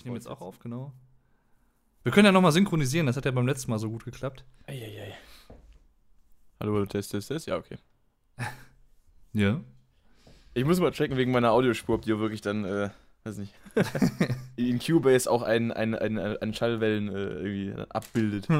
[0.00, 0.94] ich nehme jetzt auch auf, genau.
[2.04, 4.46] Wir können ja nochmal synchronisieren, das hat ja beim letzten Mal so gut geklappt.
[4.66, 5.14] Eieiei.
[6.58, 7.46] Hallo, Test, Test, Test.
[7.46, 7.76] Ja, okay.
[9.32, 9.60] Ja.
[10.54, 12.90] Ich muss mal checken wegen meiner Audiospur, ob die wirklich dann, äh,
[13.22, 13.54] weiß nicht,
[14.56, 18.48] in Cubase auch ein, ein, ein, ein Schallwellen äh, irgendwie abbildet.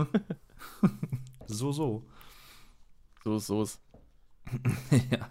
[1.46, 2.06] So, so.
[3.24, 3.80] So ist so ist.
[5.10, 5.28] ja.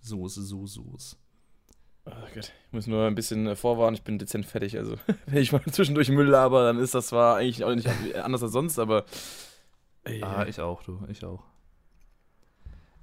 [0.00, 1.16] Soße, so, Soße.
[2.04, 4.76] Oh Gott, ich muss nur ein bisschen äh, vorwarnen, ich bin dezent fertig.
[4.76, 8.42] Also, wenn ich mal zwischendurch Müll laber, dann ist das zwar eigentlich auch nicht anders
[8.42, 9.04] als sonst, aber.
[10.04, 11.00] Ey, Ah, ich auch, du.
[11.08, 11.44] Ich auch.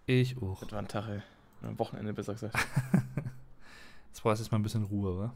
[0.05, 0.59] Ich auch.
[0.59, 1.22] das war ein Tag, ey.
[1.62, 2.55] Am Wochenende besser gesagt.
[4.08, 5.34] Jetzt brauchst du jetzt mal ein bisschen Ruhe, wa?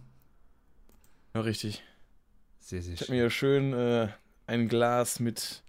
[1.36, 1.84] Ja, richtig.
[2.60, 3.16] Sehr, sehr Ich habe schön.
[3.18, 4.08] mir schön äh,
[4.48, 5.64] ein Glas mit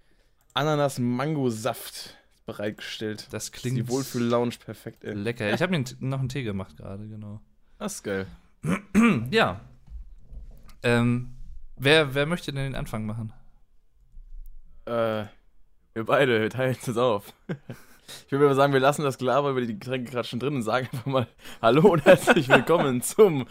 [0.55, 3.25] Ananas-Mango-Saft bereitgestellt.
[3.31, 5.15] Das Das klingt Die Wohlfühl-Lounge perfekt, ey.
[5.15, 5.53] lecker.
[5.53, 7.41] Ich habe mir noch einen Tee gemacht gerade, genau.
[7.85, 8.27] Das ist geil.
[9.31, 9.61] Ja.
[10.83, 11.37] Ähm,
[11.77, 13.35] wer, wer möchte denn den Anfang machen?
[14.87, 15.27] Äh,
[15.93, 17.35] wir beide, teilen das auf.
[18.27, 20.63] Ich würde mal sagen, wir lassen das Gelaber über die Getränke gerade schon drin und
[20.63, 21.27] sagen einfach mal
[21.63, 23.47] Hallo und herzlich willkommen zum,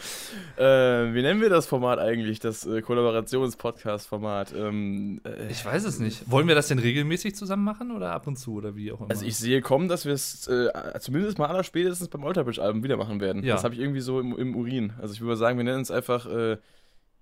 [0.58, 2.40] äh, wie nennen wir das Format eigentlich?
[2.40, 4.54] Das äh, Kollaborations-Podcast-Format.
[4.56, 6.30] Ähm, äh, Ich weiß es nicht.
[6.30, 9.10] Wollen wir das denn regelmäßig zusammen machen oder ab und zu oder wie auch immer?
[9.10, 12.98] also ich sehe kommen, dass wir es äh, zumindest mal aller spätestens beim Alterbridge-Album wieder
[12.98, 13.44] machen werden.
[13.44, 13.56] Ja.
[13.56, 14.94] Das habe ich irgendwie so im, im Urin.
[15.02, 16.58] Also ich würde mal sagen, wir nennen es einfach äh,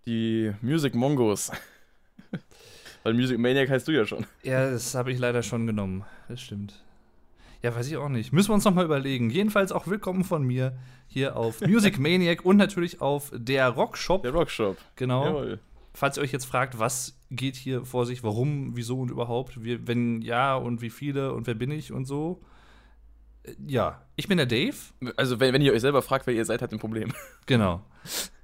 [0.06, 1.52] die Music Mongos.
[3.04, 4.26] Weil Music Maniac heißt du ja schon.
[4.44, 6.04] Ja, das habe ich leider schon genommen.
[6.28, 6.76] Das stimmt.
[7.64, 8.34] Ja, weiß ich auch nicht.
[8.34, 9.30] Müssen wir uns nochmal überlegen.
[9.30, 14.24] Jedenfalls auch willkommen von mir hier auf Music Maniac und natürlich auf der Rockshop.
[14.24, 14.78] Der Rockshop.
[14.96, 15.26] Genau.
[15.26, 15.60] Jawohl.
[15.94, 19.86] Falls ihr euch jetzt fragt, was geht hier vor sich, warum, wieso und überhaupt, wir,
[19.88, 22.42] wenn ja und wie viele und wer bin ich und so.
[23.44, 24.76] Äh, Ja, ich bin der Dave.
[25.18, 27.14] Also, wenn, wenn ihr euch selber fragt, wer ihr seid, habt ihr ein Problem.
[27.46, 27.84] Genau.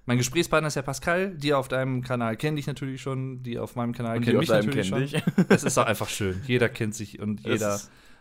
[0.06, 1.36] Mein Gesprächspartner ist der Pascal.
[1.36, 3.44] Die auf deinem Kanal kennen dich natürlich schon.
[3.44, 5.45] Die auf meinem Kanal kennen mich natürlich kennen schon.
[5.50, 6.42] Es ist doch einfach schön.
[6.45, 7.80] Jeder kennt sich und jeder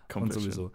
[0.09, 0.73] ist und komplett sowieso.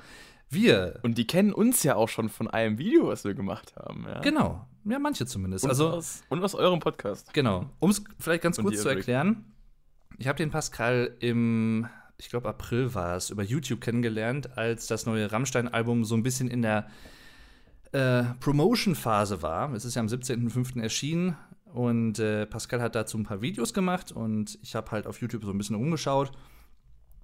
[0.50, 1.00] Wir.
[1.04, 4.06] Und die kennen uns ja auch schon von einem Video, was wir gemacht haben.
[4.08, 4.20] Ja?
[4.20, 4.68] Genau.
[4.84, 5.64] Ja, manche zumindest.
[5.64, 7.34] Und, Also, aus, und aus eurem Podcast.
[7.34, 7.70] genau.
[7.80, 9.46] Um es vielleicht ganz Und kurz zu erklären.
[10.18, 11.88] Ich habe den Pascal im,
[12.18, 16.50] ich glaube, April war es, über YouTube kennengelernt, als das neue Rammstein-Album so ein bisschen
[16.50, 16.88] in der
[17.94, 19.74] äh, Promotion-Phase war.
[19.74, 20.82] Es ist ja am 17.05.
[20.82, 25.22] erschienen und äh, Pascal hat dazu ein paar Videos gemacht und ich habe halt auf
[25.22, 26.32] YouTube so ein bisschen umgeschaut.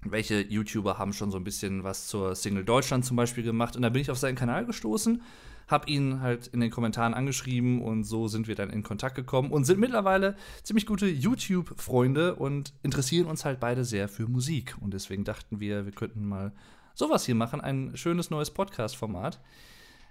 [0.02, 3.74] Welche YouTuber haben schon so ein bisschen was zur Single Deutschland zum Beispiel gemacht?
[3.74, 5.22] Und da bin ich auf seinen Kanal gestoßen,
[5.66, 9.50] habe ihn halt in den Kommentaren angeschrieben und so sind wir dann in Kontakt gekommen
[9.50, 14.76] und sind mittlerweile ziemlich gute YouTube-Freunde und interessieren uns halt beide sehr für Musik.
[14.80, 16.52] Und deswegen dachten wir, wir könnten mal
[16.94, 19.40] sowas hier machen, ein schönes neues Podcast-Format.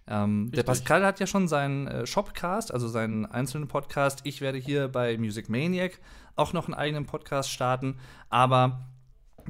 [0.07, 0.63] Ähm, der.
[0.63, 4.21] Pascal hat ja schon seinen äh, Shopcast, also seinen einzelnen Podcast.
[4.23, 5.99] Ich werde hier bei Music Maniac
[6.35, 7.97] auch noch einen eigenen Podcast starten,
[8.29, 8.85] aber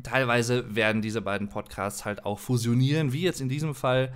[0.03, 4.13] teilweise werden diese beiden Podcasts halt auch fusionieren, wie jetzt in diesem Fall.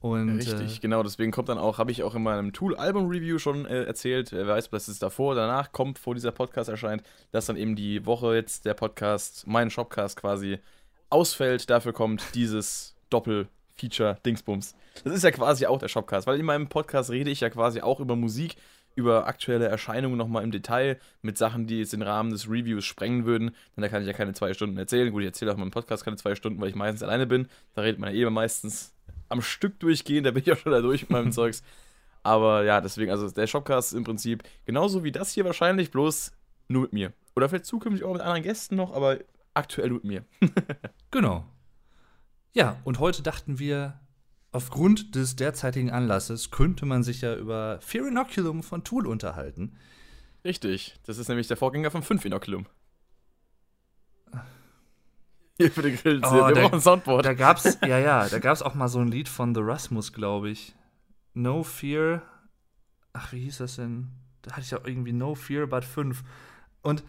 [0.00, 1.02] Und, Richtig, Äh, genau.
[1.02, 4.70] Deswegen kommt dann auch, habe ich auch in meinem Tool-Album-Review schon äh, erzählt, wer weiß,
[4.70, 8.34] dass es davor oder danach kommt, vor dieser Podcast erscheint, dass dann eben die Woche
[8.34, 10.58] jetzt der Podcast, mein Shopcast quasi
[11.10, 11.70] ausfällt.
[11.70, 14.74] Dafür kommt dieses Doppel-Feature-Dingsbums.
[15.04, 17.80] Das ist ja quasi auch der Shopcast, weil in meinem Podcast rede ich ja quasi
[17.80, 18.56] auch über Musik,
[18.96, 23.24] über aktuelle Erscheinungen nochmal im Detail, mit Sachen, die jetzt den Rahmen des Reviews sprengen
[23.26, 23.50] würden.
[23.76, 25.12] Denn da kann ich ja keine zwei Stunden erzählen.
[25.12, 27.46] Gut, ich erzähle auch in meinem Podcast keine zwei Stunden, weil ich meistens alleine bin.
[27.74, 28.94] Da redet man ja eh meistens
[29.28, 31.62] am Stück durchgehen, da bin ich auch schon da durch mit meinem Zeugs.
[32.22, 36.32] Aber ja, deswegen, also der Shopcast ist im Prinzip genauso wie das hier wahrscheinlich, bloß
[36.68, 37.12] nur mit mir.
[37.36, 39.18] Oder vielleicht zukünftig auch mit anderen Gästen noch, aber
[39.54, 40.24] aktuell nur mit mir.
[41.12, 41.44] Genau.
[42.52, 44.00] Ja, und heute dachten wir,
[44.56, 49.76] aufgrund des derzeitigen Anlasses könnte man sich ja über Fear Inoculum von Tool unterhalten.
[50.44, 52.66] Richtig, das ist nämlich der Vorgänger von 5 Inoculum.
[55.58, 56.20] Hier für den Grill.
[56.24, 57.24] Oh, wir der- brauchen ein Soundboard.
[57.24, 60.50] Da gab's, ja, ja, da gab's auch mal so ein Lied von The Rasmus, glaube
[60.50, 60.74] ich.
[61.34, 62.22] No Fear.
[63.12, 64.08] Ach, wie hieß das denn?
[64.42, 66.22] Da hatte ich auch irgendwie No Fear but 5.
[66.82, 67.04] Und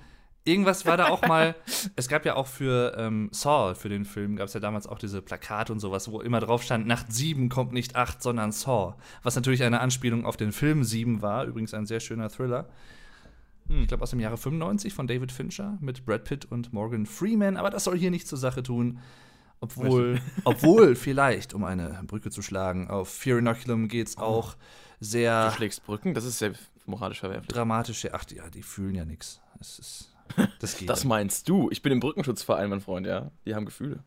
[0.48, 1.56] irgendwas war da auch mal.
[1.96, 5.00] es gab ja auch für ähm, Saw, für den Film, gab es ja damals auch
[5.00, 8.96] diese Plakate und sowas, wo immer drauf stand: Nacht 7 kommt nicht 8, sondern Saw.
[9.24, 11.46] Was natürlich eine Anspielung auf den Film 7 war.
[11.46, 12.68] Übrigens ein sehr schöner Thriller.
[13.68, 13.82] Hm.
[13.82, 17.58] Ich glaube aus dem Jahre 95 von David Fincher mit Brad Pitt und Morgan Freeman.
[17.58, 19.00] Aber das soll hier nicht zur Sache tun.
[19.60, 24.56] Obwohl, obwohl vielleicht, um eine Brücke zu schlagen, auf Fear Inoculum geht es auch
[25.00, 26.52] sehr Du schlägst Brücken, das ist ja
[26.86, 27.50] moralisch verwerflich.
[27.50, 28.14] dramatische.
[28.14, 29.42] Ach ja, die fühlen ja nichts.
[29.58, 30.14] Das ist.
[30.60, 30.90] Das geht.
[30.90, 31.70] Das meinst du?
[31.72, 33.32] Ich bin im Brückenschutzverein, mein Freund, ja.
[33.46, 34.04] Die haben Gefühle.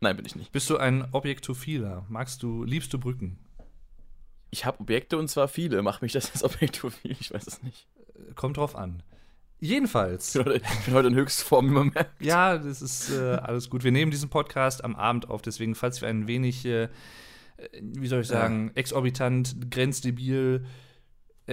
[0.00, 0.52] Nein, bin ich nicht.
[0.52, 2.06] Bist du ein Objektophiler?
[2.08, 3.38] Magst du, liebst du Brücken?
[4.50, 5.82] Ich habe Objekte und zwar viele.
[5.82, 7.16] Macht mich das jetzt objektophil?
[7.20, 7.86] Ich weiß es nicht.
[8.34, 9.02] Kommt drauf an.
[9.58, 10.34] Jedenfalls.
[10.34, 10.44] Ich
[10.86, 12.06] bin heute in Höchstform immer mehr.
[12.18, 13.84] Ja, das ist äh, alles gut.
[13.84, 16.88] Wir nehmen diesen Podcast am Abend auf, deswegen, falls wir ein wenig, äh,
[17.78, 18.72] wie soll ich sagen, ja.
[18.76, 20.89] exorbitant, grenzdebil äh,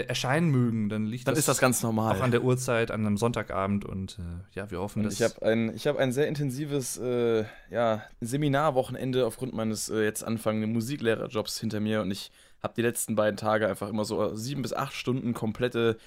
[0.04, 2.16] erscheinen mögen, dann liegt dann das, ist das ganz normal.
[2.16, 5.14] Auch an der Uhrzeit, an einem Sonntagabend und äh, ja, wir hoffen, dass.
[5.14, 10.74] Ich habe ein, hab ein sehr intensives äh, ja, Seminarwochenende aufgrund meines äh, jetzt anfangenden
[10.74, 14.74] Musiklehrerjobs hinter mir und ich habe die letzten beiden Tage einfach immer so sieben bis
[14.74, 15.98] acht Stunden komplette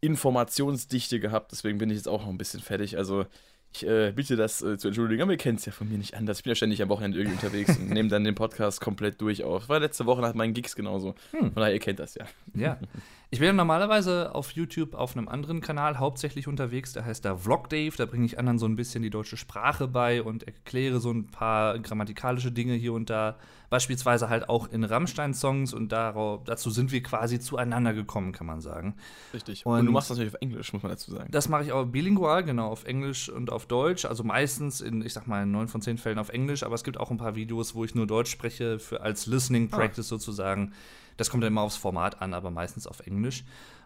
[0.00, 1.52] Informationsdichte gehabt.
[1.52, 2.98] Deswegen bin ich jetzt auch noch ein bisschen fertig.
[2.98, 3.26] Also
[3.74, 6.14] ich äh, bitte das äh, zu entschuldigen, aber ihr kennt es ja von mir nicht
[6.14, 6.38] anders.
[6.38, 9.42] Ich bin ja ständig am Wochenende irgendwie unterwegs und nehme dann den Podcast komplett durch
[9.42, 9.68] auf.
[9.68, 11.14] War letzte Woche nach meinen Gigs genauso.
[11.32, 11.52] Hm.
[11.52, 12.26] Von daher, ihr kennt das ja.
[12.54, 12.78] Ja.
[13.30, 17.68] Ich bin normalerweise auf YouTube auf einem anderen Kanal hauptsächlich unterwegs, der heißt da Vlog
[17.68, 17.96] Dave.
[17.96, 21.26] Da bringe ich anderen so ein bisschen die deutsche Sprache bei und erkläre so ein
[21.26, 23.36] paar grammatikalische Dinge hier und da.
[23.70, 28.60] Beispielsweise halt auch in Rammstein-Songs und darauf, dazu sind wir quasi zueinander gekommen, kann man
[28.60, 28.94] sagen.
[29.32, 29.66] Richtig.
[29.66, 31.28] Und, und du machst das natürlich auf Englisch, muss man dazu sagen.
[31.32, 34.04] Das mache ich auch bilingual, genau, auf Englisch und auf Deutsch.
[34.04, 36.84] Also meistens in, ich sag mal, in neun von zehn Fällen auf Englisch, aber es
[36.84, 39.76] gibt auch ein paar Videos, wo ich nur Deutsch spreche, für, als Listening ah.
[39.76, 40.10] Practice ah.
[40.10, 40.72] sozusagen.
[41.16, 43.44] Das kommt dann immer aufs Format an, aber meistens auf Englisch.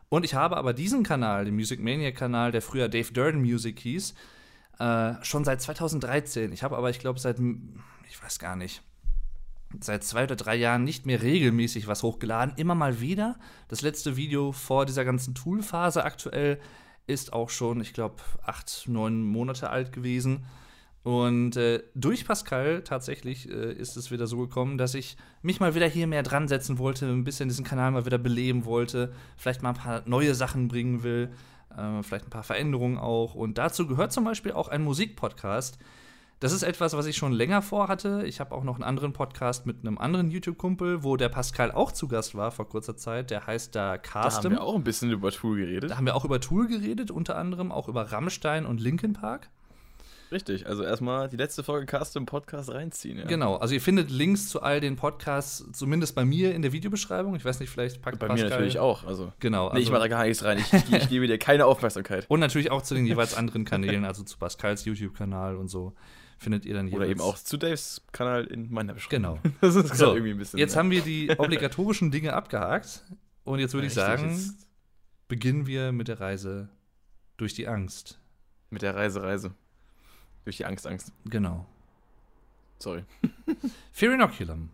[0.08, 4.14] Und ich habe aber diesen Kanal, den Music Mania-Kanal, der früher Dave Durden Music hieß,
[4.78, 6.52] äh, schon seit 2013.
[6.52, 7.38] Ich habe aber, ich glaube, seit,
[8.08, 8.82] ich weiß gar nicht,
[9.80, 12.54] seit zwei oder drei Jahren nicht mehr regelmäßig was hochgeladen.
[12.56, 13.38] Immer mal wieder.
[13.68, 16.58] Das letzte Video vor dieser ganzen Tool-Phase aktuell
[17.06, 20.46] ist auch schon, ich glaube, acht, neun Monate alt gewesen.
[21.08, 25.74] Und äh, durch Pascal tatsächlich äh, ist es wieder so gekommen, dass ich mich mal
[25.74, 29.62] wieder hier mehr dran setzen wollte, ein bisschen diesen Kanal mal wieder beleben wollte, vielleicht
[29.62, 31.30] mal ein paar neue Sachen bringen will,
[31.74, 33.34] äh, vielleicht ein paar Veränderungen auch.
[33.34, 35.78] Und dazu gehört zum Beispiel auch ein Musikpodcast.
[36.40, 38.24] Das ist etwas, was ich schon länger vorhatte.
[38.26, 41.90] Ich habe auch noch einen anderen Podcast mit einem anderen YouTube-Kumpel, wo der Pascal auch
[41.90, 43.30] zu Gast war vor kurzer Zeit.
[43.30, 44.42] Der heißt da Carsten.
[44.42, 45.90] Da haben wir auch ein bisschen über Tool geredet.
[45.90, 49.48] Da haben wir auch über Tool geredet, unter anderem auch über Rammstein und Linkin Park.
[50.30, 53.18] Richtig, also erstmal die letzte Folge Cast im Podcast reinziehen.
[53.18, 53.24] Ja.
[53.24, 57.34] Genau, also ihr findet Links zu all den Podcasts, zumindest bei mir in der Videobeschreibung.
[57.34, 58.48] Ich weiß nicht, vielleicht packt Bei Pascal.
[58.48, 59.04] mir natürlich auch.
[59.04, 59.68] Also, genau.
[59.68, 60.58] Also, nee, ich also mache da gar nichts rein.
[60.58, 62.26] Ich, ich, ich gebe dir keine Aufmerksamkeit.
[62.28, 65.94] Und natürlich auch zu den jeweils anderen Kanälen, also zu Pascals YouTube-Kanal und so
[66.38, 67.00] findet ihr dann jeweils.
[67.00, 69.40] Oder eben auch zu Daves Kanal in meiner Beschreibung.
[69.42, 69.54] Genau.
[69.60, 70.58] das ist so, irgendwie ein bisschen.
[70.58, 70.78] Jetzt mehr.
[70.78, 73.04] haben wir die obligatorischen Dinge abgehakt.
[73.44, 74.68] Und jetzt würde ich sagen, jetzt.
[75.26, 76.68] beginnen wir mit der Reise
[77.36, 78.18] durch die Angst.
[78.70, 79.54] Mit der Reise, Reise.
[80.48, 81.12] Durch die Angst, Angst.
[81.26, 81.66] Genau.
[82.78, 83.04] Sorry.
[83.92, 84.70] Fear Inoculum.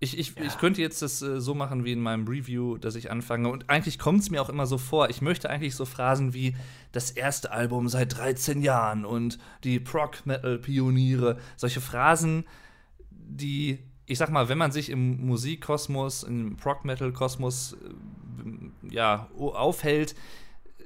[0.00, 0.42] Ich, ich, ja.
[0.42, 3.48] ich könnte jetzt das äh, so machen wie in meinem Review, dass ich anfange.
[3.48, 5.08] Und eigentlich kommt es mir auch immer so vor.
[5.08, 6.56] Ich möchte eigentlich so Phrasen wie
[6.90, 11.38] das erste Album seit 13 Jahren und die Prog-Metal-Pioniere.
[11.54, 12.44] Solche Phrasen,
[13.08, 20.16] die, ich sag mal, wenn man sich im Musikkosmos, im Prog-Metal-Kosmos äh, ja, aufhält,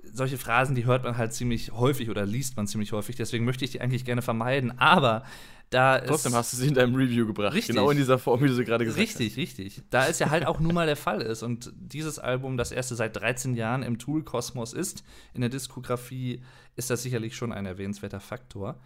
[0.03, 3.17] solche Phrasen, die hört man halt ziemlich häufig oder liest man ziemlich häufig.
[3.17, 4.79] Deswegen möchte ich die eigentlich gerne vermeiden.
[4.79, 5.25] Aber
[5.71, 7.55] da Trotzdem hast du sie in deinem Review gebracht.
[7.55, 7.75] Richtig.
[7.75, 9.37] Genau in dieser Form, wie du sie gerade gesagt richtig, hast.
[9.39, 9.85] Richtig, richtig.
[9.91, 11.43] Da es ja halt auch nun mal der Fall ist.
[11.43, 15.03] Und dieses Album, das erste seit 13 Jahren im Tool-Kosmos ist,
[15.33, 16.43] in der Diskografie,
[16.77, 18.81] ist das sicherlich schon ein erwähnenswerter Faktor.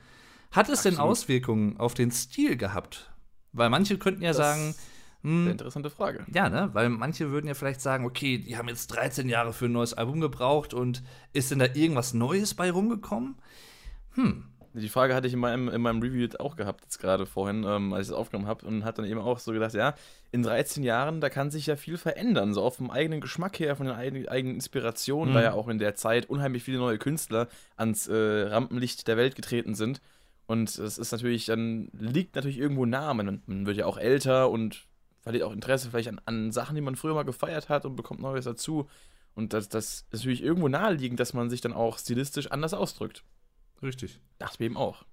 [0.53, 0.99] Hat es Absolut.
[0.99, 3.11] denn Auswirkungen auf den Stil gehabt?
[3.53, 4.75] Weil manche könnten ja das sagen,
[5.27, 5.43] hm.
[5.43, 6.25] Eine interessante Frage.
[6.33, 6.71] Ja, ne?
[6.73, 9.93] Weil manche würden ja vielleicht sagen, okay, die haben jetzt 13 Jahre für ein neues
[9.93, 11.03] Album gebraucht und
[11.33, 13.35] ist denn da irgendwas Neues bei rumgekommen?
[14.15, 14.45] Hm.
[14.73, 17.93] Die Frage hatte ich in meinem, in meinem Review auch gehabt, jetzt gerade vorhin, ähm,
[17.93, 19.97] als ich es aufgenommen habe, und hat dann eben auch so gedacht, ja,
[20.31, 23.75] in 13 Jahren, da kann sich ja viel verändern, so auf dem eigenen Geschmack her,
[23.75, 25.39] von den eigenen, eigenen Inspirationen, mhm.
[25.39, 29.35] da ja auch in der Zeit unheimlich viele neue Künstler ans äh, Rampenlicht der Welt
[29.35, 30.01] getreten sind.
[30.47, 34.51] Und es ist natürlich, dann liegt natürlich irgendwo nah, man, man wird ja auch älter
[34.51, 34.87] und
[35.27, 38.21] verliert auch Interesse vielleicht an, an Sachen, die man früher mal gefeiert hat und bekommt
[38.21, 38.89] Neues dazu.
[39.35, 43.25] Und das, das ist natürlich irgendwo naheliegend, dass man sich dann auch stilistisch anders ausdrückt.
[43.83, 44.21] Richtig.
[44.39, 45.05] Dachte mir eben auch.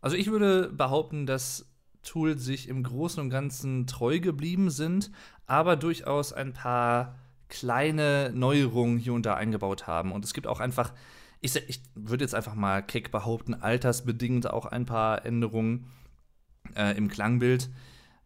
[0.00, 1.66] Also ich würde behaupten, dass
[2.02, 5.10] Tool sich im Großen und Ganzen treu geblieben sind,
[5.44, 7.18] aber durchaus ein paar
[7.50, 10.10] kleine Neuerungen hier und da eingebaut haben.
[10.10, 10.94] Und es gibt auch einfach,
[11.42, 15.90] ich, ich würde jetzt einfach mal keck behaupten, altersbedingt auch ein paar Änderungen
[16.74, 17.68] äh, im Klangbild.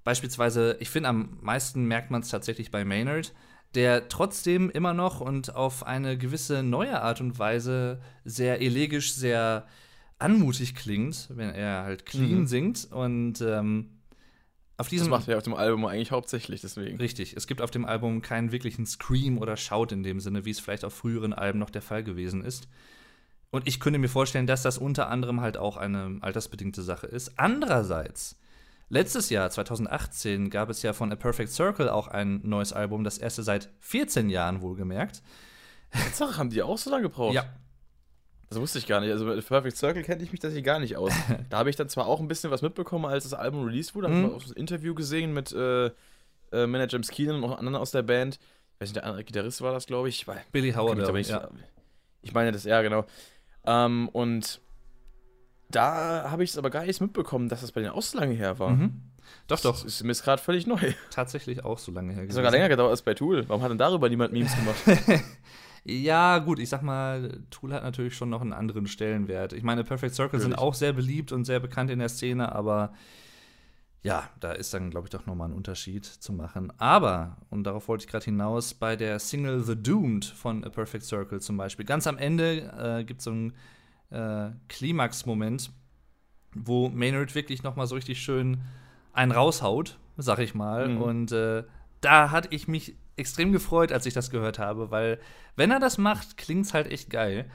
[0.04, 3.32] Beispielsweise, ich finde, am meisten merkt man es tatsächlich bei Maynard,
[3.74, 9.66] der trotzdem immer noch und auf eine gewisse neue Art und Weise sehr elegisch, sehr
[10.18, 12.46] anmutig klingt, wenn er halt clean mhm.
[12.46, 12.88] singt.
[12.92, 13.90] Und ähm,
[14.76, 15.10] auf diesem.
[15.10, 16.98] Das macht er auf dem Album eigentlich hauptsächlich, deswegen.
[16.98, 17.34] Richtig.
[17.36, 20.60] Es gibt auf dem Album keinen wirklichen Scream oder Shout in dem Sinne, wie es
[20.60, 22.68] vielleicht auf früheren Alben noch der Fall gewesen ist.
[23.50, 27.38] Und ich könnte mir vorstellen, dass das unter anderem halt auch eine altersbedingte Sache ist.
[27.38, 28.36] Andererseits
[28.88, 33.18] Letztes Jahr, 2018, gab es ja von A Perfect Circle auch ein neues Album, das
[33.18, 35.22] erste seit 14 Jahren wohlgemerkt.
[35.90, 37.34] Tatsache, haben die auch so lange gebraucht?
[37.34, 37.44] Ja.
[38.50, 39.10] Das wusste ich gar nicht.
[39.10, 41.12] Also mit Perfect Circle kenne ich mich tatsächlich gar nicht aus.
[41.50, 44.08] da habe ich dann zwar auch ein bisschen was mitbekommen, als das Album released wurde.
[44.08, 44.24] Da Mhm.
[44.24, 47.76] habe ich auch ein Interview gesehen mit äh, äh, Manager James Keenan und noch anderen
[47.76, 48.38] aus der Band.
[48.74, 50.26] Ich weiß nicht, der andere Gitarrist war das, glaube ich.
[50.52, 51.48] Billy Howard, nicht, ja.
[52.22, 53.06] Ich meine das, ja, genau.
[53.66, 54.60] Ähm, und
[55.74, 58.34] da habe ich es aber gar nicht mitbekommen, dass das bei denen auch so lange
[58.34, 58.70] her war.
[58.70, 59.00] Mhm.
[59.46, 60.92] Doch, doch, Das ist mir jetzt gerade völlig neu.
[61.10, 62.22] Tatsächlich auch so lange her.
[62.22, 63.48] hat sogar länger gedauert als bei Tool.
[63.48, 65.22] Warum hat denn darüber niemand Memes gemacht?
[65.86, 69.52] Ja, gut, ich sag mal, Tool hat natürlich schon noch einen anderen Stellenwert.
[69.52, 70.66] Ich meine, Perfect Circle sind Natürlich.
[70.70, 72.94] auch sehr beliebt und sehr bekannt in der Szene, aber
[74.02, 76.72] ja, da ist dann, glaube ich, doch nochmal ein Unterschied zu machen.
[76.78, 81.04] Aber, und darauf wollte ich gerade hinaus, bei der Single The Doomed von A Perfect
[81.04, 83.52] Circle zum Beispiel, ganz am Ende äh, gibt es so einen
[84.14, 85.70] äh, Klimax-Moment,
[86.54, 88.62] wo Maynard wirklich nochmal so richtig schön
[89.12, 90.88] einen raushaut, sag ich mal.
[90.88, 91.02] Mhm.
[91.02, 91.64] Und äh,
[92.00, 95.20] da hatte ich mich extrem gefreut, als ich das gehört habe, weil
[95.56, 97.50] wenn er das macht, klingt's halt echt geil.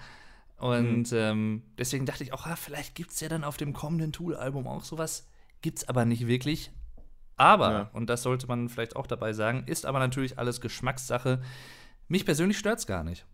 [0.57, 4.67] Und ähm, deswegen dachte ich auch, ah, vielleicht gibt's ja dann auf dem kommenden Tool-Album
[4.67, 5.29] auch sowas.
[5.61, 6.71] Gibt's aber nicht wirklich.
[7.37, 7.89] Aber, Ja.
[7.93, 11.41] und das sollte man vielleicht auch dabei sagen, ist aber natürlich alles Geschmackssache.
[12.09, 13.25] Mich persönlich stört's gar nicht.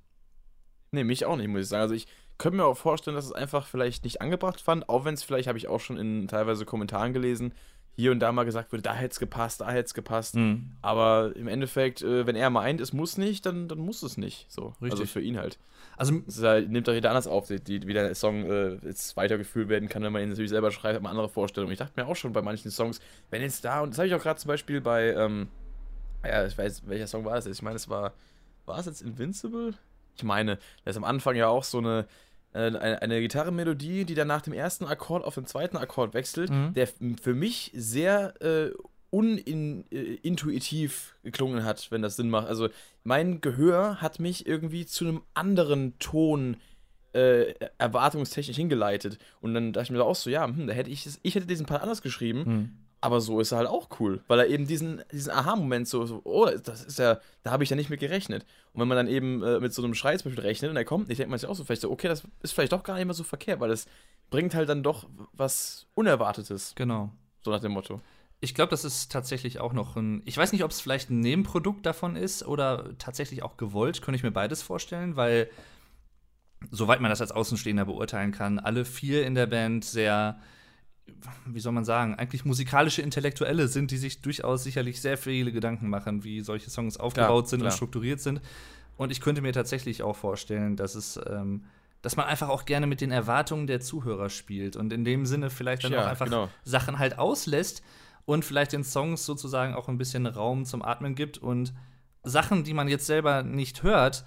[0.91, 1.81] Nee, mich auch nicht, muss ich sagen.
[1.81, 5.13] Also ich könnte mir auch vorstellen, dass es einfach vielleicht nicht angebracht fand, auch wenn
[5.13, 7.53] es vielleicht, habe ich auch schon in teilweise Kommentaren gelesen,
[7.97, 10.35] hier und da mal gesagt wurde, da hätte es gepasst, da hätte es gepasst.
[10.35, 10.71] Mhm.
[10.81, 14.51] Aber im Endeffekt, äh, wenn er meint, es muss nicht, dann, dann muss es nicht.
[14.51, 14.73] So.
[14.81, 15.11] Also Richtig.
[15.11, 15.57] für ihn halt.
[15.95, 19.15] Also, ist halt, nimmt doch jeder anders auf, die, die, wie der Song äh, jetzt
[19.15, 21.71] weitergeführt werden kann, wenn man ihn natürlich selber schreibt, hat man andere Vorstellungen.
[21.71, 22.99] Ich dachte mir auch schon bei manchen Songs,
[23.29, 25.47] wenn jetzt da, und das habe ich auch gerade zum Beispiel bei, ähm,
[26.25, 27.57] ja, ich weiß, welcher Song war das jetzt?
[27.57, 28.13] Ich meine, es war,
[28.65, 29.73] war es jetzt Invincible?
[30.15, 32.05] Ich meine, da ist am Anfang ja auch so eine,
[32.53, 36.49] äh, eine, eine Gitarrenmelodie, die dann nach dem ersten Akkord auf den zweiten Akkord wechselt,
[36.49, 36.73] Mhm.
[36.73, 36.87] der
[37.21, 38.71] für mich sehr äh,
[39.11, 42.47] unintuitiv geklungen hat, wenn das Sinn macht.
[42.47, 42.69] Also
[43.03, 46.57] mein Gehör hat mich irgendwie zu einem anderen Ton
[47.13, 49.17] äh, erwartungstechnisch hingeleitet.
[49.39, 51.65] Und dann dachte ich mir auch so, ja, hm, da hätte ich, ich hätte diesen
[51.65, 52.77] Part anders geschrieben, mhm.
[53.05, 56.21] Aber so ist er halt auch cool, weil er eben diesen, diesen Aha-Moment so, so,
[56.23, 58.47] oh, das ist ja, da habe ich ja nicht mit gerechnet.
[58.73, 60.85] Und wenn man dann eben äh, mit so einem Schrei zum Beispiel rechnet und er
[60.85, 62.95] kommt nicht, denkt man sich auch so, vielleicht so, okay, das ist vielleicht doch gar
[62.95, 63.85] nicht mehr so verkehrt, weil das
[64.31, 67.11] bringt halt dann doch was Unerwartetes, genau.
[67.43, 68.01] so nach dem Motto.
[68.39, 70.23] Ich glaube, das ist tatsächlich auch noch ein.
[70.25, 74.01] Ich weiß nicht, ob es vielleicht ein Nebenprodukt davon ist oder tatsächlich auch gewollt.
[74.01, 75.47] Könnte ich mir beides vorstellen, weil,
[76.71, 80.39] soweit man das als Außenstehender beurteilen kann, alle vier in der Band sehr,
[81.45, 85.89] wie soll man sagen, eigentlich musikalische Intellektuelle sind, die sich durchaus sicherlich sehr viele Gedanken
[85.89, 87.71] machen, wie solche Songs aufgebaut sind klar.
[87.71, 88.41] und strukturiert sind.
[88.97, 91.19] Und ich könnte mir tatsächlich auch vorstellen, dass es.
[91.27, 91.63] Ähm,
[92.01, 95.49] dass man einfach auch gerne mit den Erwartungen der Zuhörer spielt und in dem Sinne
[95.49, 96.49] vielleicht dann Ja, auch einfach genau.
[96.63, 97.81] Sachen halt auslässt
[98.25, 101.73] und vielleicht den Songs sozusagen auch ein bisschen Raum zum Atmen gibt und
[102.23, 104.23] Sachen, die man jetzt selber nicht hört,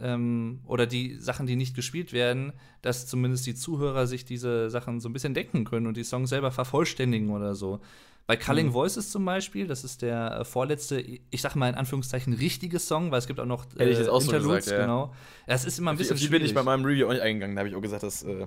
[0.00, 5.00] ähm, oder die Sachen, die nicht gespielt werden, dass zumindest die Zuhörer sich diese Sachen
[5.00, 7.80] so ein bisschen denken können und die Songs selber vervollständigen oder so.
[8.26, 8.72] Bei Culling Mhm.
[8.74, 13.10] Voices zum Beispiel, das ist der äh, vorletzte, ich sag mal in Anführungszeichen, richtige Song,
[13.10, 14.80] weil es gibt auch noch äh, Hätte ich jetzt auch so gesagt, ja.
[14.80, 15.12] genau.
[15.46, 17.54] Ja, es ist immer ein bisschen die bin ich bei meinem Review auch nicht eingegangen,
[17.54, 18.46] da habe ich auch gesagt, dass, äh,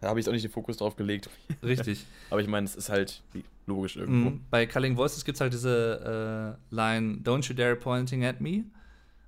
[0.00, 1.30] da habe ich auch nicht den Fokus drauf gelegt.
[1.62, 2.04] Richtig.
[2.30, 3.22] Aber ich meine, es ist halt
[3.66, 4.30] logisch irgendwo.
[4.30, 4.40] Mhm.
[4.50, 8.64] Bei Culling Voices gibt es halt diese äh, Line, Don't you dare pointing at me.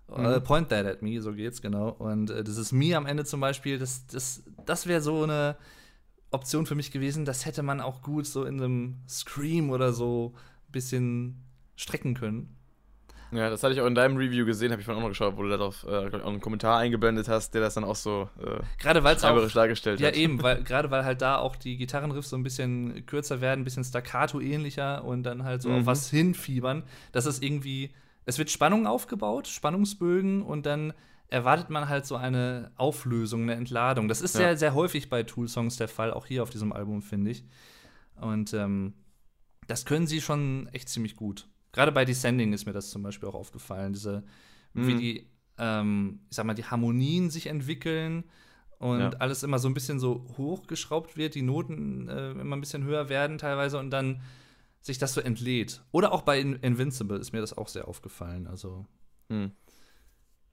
[0.09, 1.89] Äh, point that at me, so geht's, genau.
[1.91, 5.57] Und äh, dieses Me am Ende zum Beispiel, das, das, das wäre so eine
[6.31, 10.35] Option für mich gewesen, das hätte man auch gut so in einem Scream oder so
[10.69, 11.43] ein bisschen
[11.77, 12.57] strecken können.
[13.33, 15.37] Ja, das hatte ich auch in deinem Review gesehen, habe ich vorhin auch noch geschaut,
[15.37, 18.29] wo du darauf äh, ich, auch einen Kommentar eingeblendet hast, der das dann auch so
[18.41, 20.17] äh, Gerade auch dargestellt Ja, hat.
[20.17, 23.65] eben, weil gerade weil halt da auch die Gitarrenriffs so ein bisschen kürzer werden, ein
[23.65, 25.87] bisschen staccato ähnlicher und dann halt so auf Mhm.
[25.87, 27.91] was hinfiebern, dass es irgendwie
[28.27, 30.93] es wird Spannung aufgebaut, Spannungsbögen und dann
[31.29, 34.09] erwartet man halt so eine Auflösung, eine Entladung.
[34.09, 34.41] Das ist Ja.
[34.41, 37.45] sehr, sehr häufig bei Tool-Songs der Fall, auch hier auf diesem Album, finde ich.
[38.21, 38.95] Und ähm,
[39.67, 41.49] das können sie schon echt ziemlich gut.
[41.73, 44.23] Gerade bei Descending ist mir das zum Beispiel auch aufgefallen, diese,
[44.75, 44.99] wie Mhm.
[44.99, 45.27] die,
[45.59, 48.25] ähm, ich sag mal, die Harmonien sich entwickeln
[48.79, 49.11] und Ja.
[49.19, 53.09] alles immer so ein bisschen so hochgeschraubt wird, die Noten äh, immer ein bisschen höher
[53.09, 54.21] werden teilweise und dann
[54.85, 55.83] sich das so entlädt.
[55.93, 58.47] Oder auch bei In Invincible ist mir das auch sehr aufgefallen.
[58.47, 58.85] Also,
[59.31, 59.53] Hm.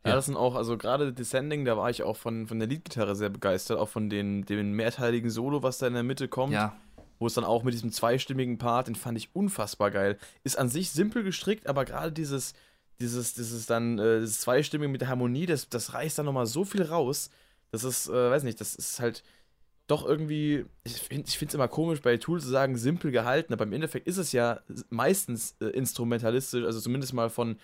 [0.03, 0.15] Ja, Ja.
[0.15, 3.29] das sind auch, also gerade Descending, da war ich auch von, von der Leadgitarre sehr
[3.29, 6.53] begeistert, auch von den, dem mehrteiligen Solo, was da in der Mitte kommt.
[6.53, 6.75] ja,
[7.19, 10.17] Wo es dann auch mit diesem zweistimmigen Part, den fand ich unfassbar geil.
[10.43, 12.53] Ist an sich simpel gestrickt, aber gerade dieses,
[12.99, 16.63] dieses, dieses dann, äh, dieses Zweistimmige mit der Harmonie, das, das reißt dann nochmal so
[16.65, 17.29] viel raus.
[17.71, 19.23] Das ist, äh, weiß nicht, das ist halt
[19.91, 23.73] doch irgendwie, ich finde es immer komisch bei Tool zu sagen, simpel gehalten, aber im
[23.73, 27.57] Endeffekt ist es ja meistens äh, instrumentalistisch, also zumindest mal von,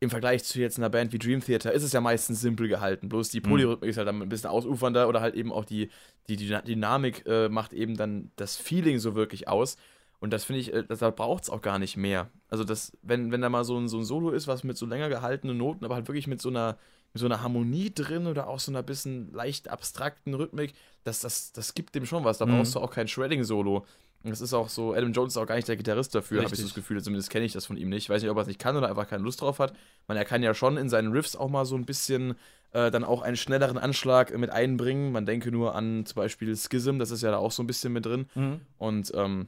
[0.00, 3.08] im Vergleich zu jetzt einer Band wie Dream Theater ist es ja meistens simpel gehalten.
[3.08, 3.44] Bloß die mhm.
[3.44, 5.90] Polyrhythmik ist halt dann ein bisschen ausufernder oder halt eben auch die,
[6.28, 9.76] die, die Dynamik äh, macht eben dann das Feeling so wirklich aus.
[10.20, 12.30] Und das finde ich, äh, da braucht es auch gar nicht mehr.
[12.48, 14.86] Also, das, wenn, wenn da mal so ein, so ein Solo ist, was mit so
[14.86, 16.76] länger gehaltenen Noten, aber halt wirklich mit so einer,
[17.12, 20.74] mit so einer Harmonie drin oder auch so einer bisschen leicht abstrakten Rhythmik,
[21.04, 22.38] das, das, das gibt dem schon was.
[22.38, 22.58] Da mhm.
[22.58, 23.84] brauchst du auch kein Shredding-Solo.
[24.24, 26.58] Das ist auch so, Adam Jones ist auch gar nicht der Gitarrist dafür, habe ich
[26.58, 28.04] so das Gefühl, zumindest kenne ich das von ihm nicht.
[28.04, 29.74] Ich weiß nicht, ob er es nicht kann oder einfach keine Lust drauf hat.
[30.08, 32.34] Man, er kann ja schon in seinen Riffs auch mal so ein bisschen
[32.72, 35.12] äh, dann auch einen schnelleren Anschlag mit einbringen.
[35.12, 37.92] Man denke nur an zum Beispiel Schism, das ist ja da auch so ein bisschen
[37.92, 38.26] mit drin.
[38.34, 38.60] Mhm.
[38.76, 39.46] Und ähm,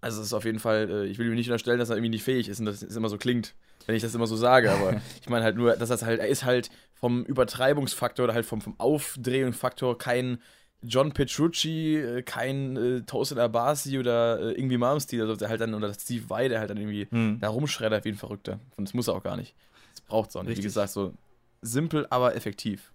[0.00, 2.10] also es ist auf jeden Fall, äh, ich will ihm nicht unterstellen, dass er irgendwie
[2.10, 3.54] nicht fähig ist und dass es immer so klingt,
[3.86, 6.28] wenn ich das immer so sage, aber ich meine halt nur, dass das halt, er
[6.28, 10.38] ist halt vom Übertreibungsfaktor oder halt vom, vom Aufdrehungsfaktor kein
[10.82, 15.74] John Petrucci, äh, kein äh, Toasted Abasi oder äh, irgendwie Malmsteen, also der halt dann,
[15.74, 17.40] oder Steve Vai, der halt dann irgendwie hm.
[17.40, 18.60] da rumschreddert wie ein Verrückter.
[18.76, 19.54] Und das muss er auch gar nicht.
[19.92, 20.50] Das braucht es auch nicht.
[20.50, 20.64] Richtig.
[20.64, 21.14] Wie gesagt, so
[21.62, 22.92] simpel, aber effektiv.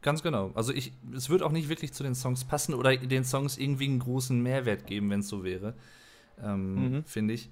[0.00, 0.52] Ganz genau.
[0.54, 3.86] Also ich, es wird auch nicht wirklich zu den Songs passen oder den Songs irgendwie
[3.86, 5.74] einen großen Mehrwert geben, wenn es so wäre.
[6.42, 7.04] Ähm, mhm.
[7.04, 7.50] Finde ich.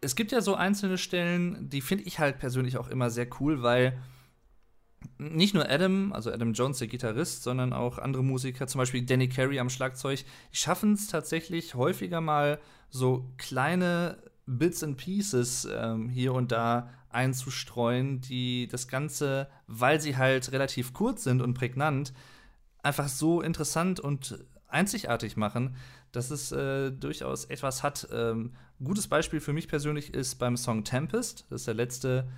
[0.00, 3.62] Es gibt ja so einzelne Stellen, die finde ich halt persönlich auch immer sehr cool,
[3.62, 3.98] weil
[5.18, 9.28] nicht nur Adam, also Adam Jones, der Gitarrist, sondern auch andere Musiker, zum Beispiel Danny
[9.28, 12.58] Carey am Schlagzeug, die schaffen es tatsächlich häufiger mal
[12.90, 20.16] so kleine Bits and Pieces ähm, hier und da einzustreuen, die das Ganze, weil sie
[20.16, 22.12] halt relativ kurz sind und prägnant,
[22.82, 25.76] einfach so interessant und einzigartig machen,
[26.16, 28.08] dass es äh, durchaus etwas hat.
[28.12, 28.52] Ähm,
[28.82, 31.46] gutes Beispiel für mich persönlich ist beim Song Tempest.
[31.50, 32.28] Das ist der letzte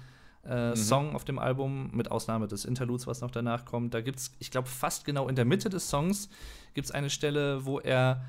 [0.44, 0.76] äh, mhm.
[0.76, 3.94] Song auf dem Album, mit Ausnahme des Interludes, was noch danach kommt.
[3.94, 6.28] Da gibt es, ich glaube, fast genau in der Mitte des Songs
[6.74, 8.24] gibt es eine Stelle, wo er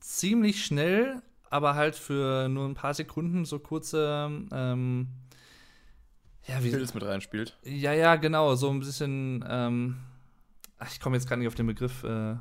[0.00, 5.08] ziemlich schnell, aber halt für nur ein paar Sekunden so kurze ähm,
[6.46, 7.56] ja, wie Filz mit reinspielt.
[7.62, 9.96] Ja, ja, genau, so ein bisschen ähm,
[10.82, 12.34] ach, ich komme jetzt gerade nicht auf den Begriff äh,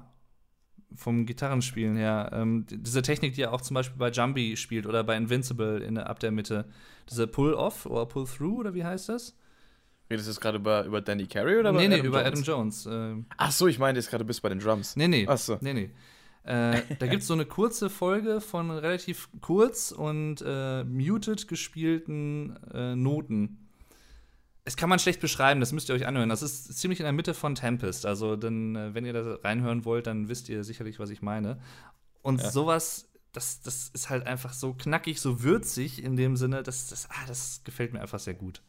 [0.96, 2.32] vom Gitarrenspielen her.
[2.34, 5.98] Ähm, diese Technik, die er auch zum Beispiel bei Jumbie spielt oder bei Invincible in,
[5.98, 6.66] ab der Mitte.
[7.10, 9.36] Diese Pull-Off oder Pull-Through oder wie heißt das?
[10.10, 12.28] Redest du jetzt gerade über, über Danny Carey oder nee, nee, Adam über Jones?
[12.28, 12.86] Adam Jones.
[12.92, 14.96] Ähm, Ach so, ich meine jetzt gerade bist bei den Drums.
[14.96, 15.26] Nee, nee.
[15.28, 15.58] Ach so.
[15.62, 15.90] Nee, nee.
[16.44, 22.58] Äh, da gibt es so eine kurze Folge von relativ kurz und äh, muted gespielten
[22.74, 23.60] äh, Noten
[24.64, 26.30] es kann man schlecht beschreiben, das müsst ihr euch anhören.
[26.30, 28.06] Das ist ziemlich in der Mitte von Tempest.
[28.06, 31.60] Also, dann, äh, wenn ihr da reinhören wollt, dann wisst ihr sicherlich, was ich meine.
[32.22, 32.52] Und ja.
[32.52, 37.10] sowas, das, das ist halt einfach so knackig, so würzig in dem Sinne, das, das,
[37.10, 38.62] ah, das gefällt mir einfach sehr gut.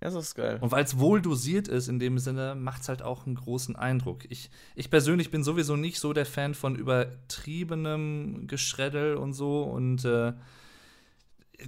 [0.00, 0.58] Ja, das ist geil.
[0.60, 3.74] Und weil es wohl dosiert ist in dem Sinne, macht es halt auch einen großen
[3.74, 4.30] Eindruck.
[4.30, 10.04] Ich, ich persönlich bin sowieso nicht so der Fan von übertriebenem Geschreddel und so und
[10.04, 10.34] äh,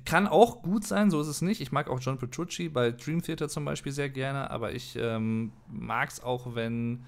[0.04, 1.60] kann auch gut sein, so ist es nicht.
[1.60, 5.52] Ich mag auch John Petrucci bei Dream Theater zum Beispiel sehr gerne, aber ich ähm,
[5.68, 7.04] mag es auch, wenn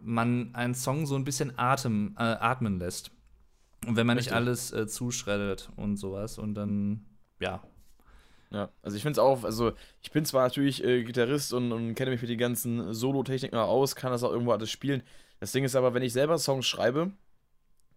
[0.00, 3.10] man einen Song so ein bisschen Atem, äh, atmen lässt.
[3.86, 4.32] Und wenn man Richtig.
[4.32, 7.04] nicht alles äh, zuschreddet und sowas und dann,
[7.40, 7.62] ja.
[8.50, 11.94] Ja, also ich finde es auch, also ich bin zwar natürlich äh, Gitarrist und, und,
[11.94, 15.02] kenne mich mit den ganzen Solo-Techniken aus, kann das auch irgendwo alles spielen.
[15.40, 17.10] Das Ding ist aber, wenn ich selber Songs schreibe,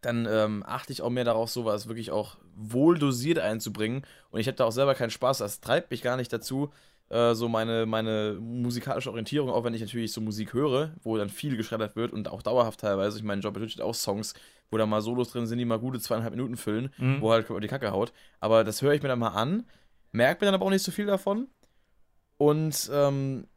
[0.01, 4.03] dann ähm, achte ich auch mehr darauf, sowas wirklich auch wohl dosiert einzubringen.
[4.29, 5.39] Und ich habe da auch selber keinen Spaß.
[5.39, 6.71] Das treibt mich gar nicht dazu,
[7.09, 11.29] äh, so meine, meine musikalische Orientierung, auch wenn ich natürlich so Musik höre, wo dann
[11.29, 13.17] viel geschreddert wird und auch dauerhaft teilweise.
[13.17, 14.33] Ich meine, Job hat auch Songs,
[14.69, 17.21] wo da mal Solos drin sind, die mal gute zweieinhalb Minuten füllen, mhm.
[17.21, 18.13] wo halt die Kacke haut.
[18.39, 19.65] Aber das höre ich mir dann mal an,
[20.11, 21.47] merke mir dann aber auch nicht so viel davon.
[22.37, 23.47] Und ähm,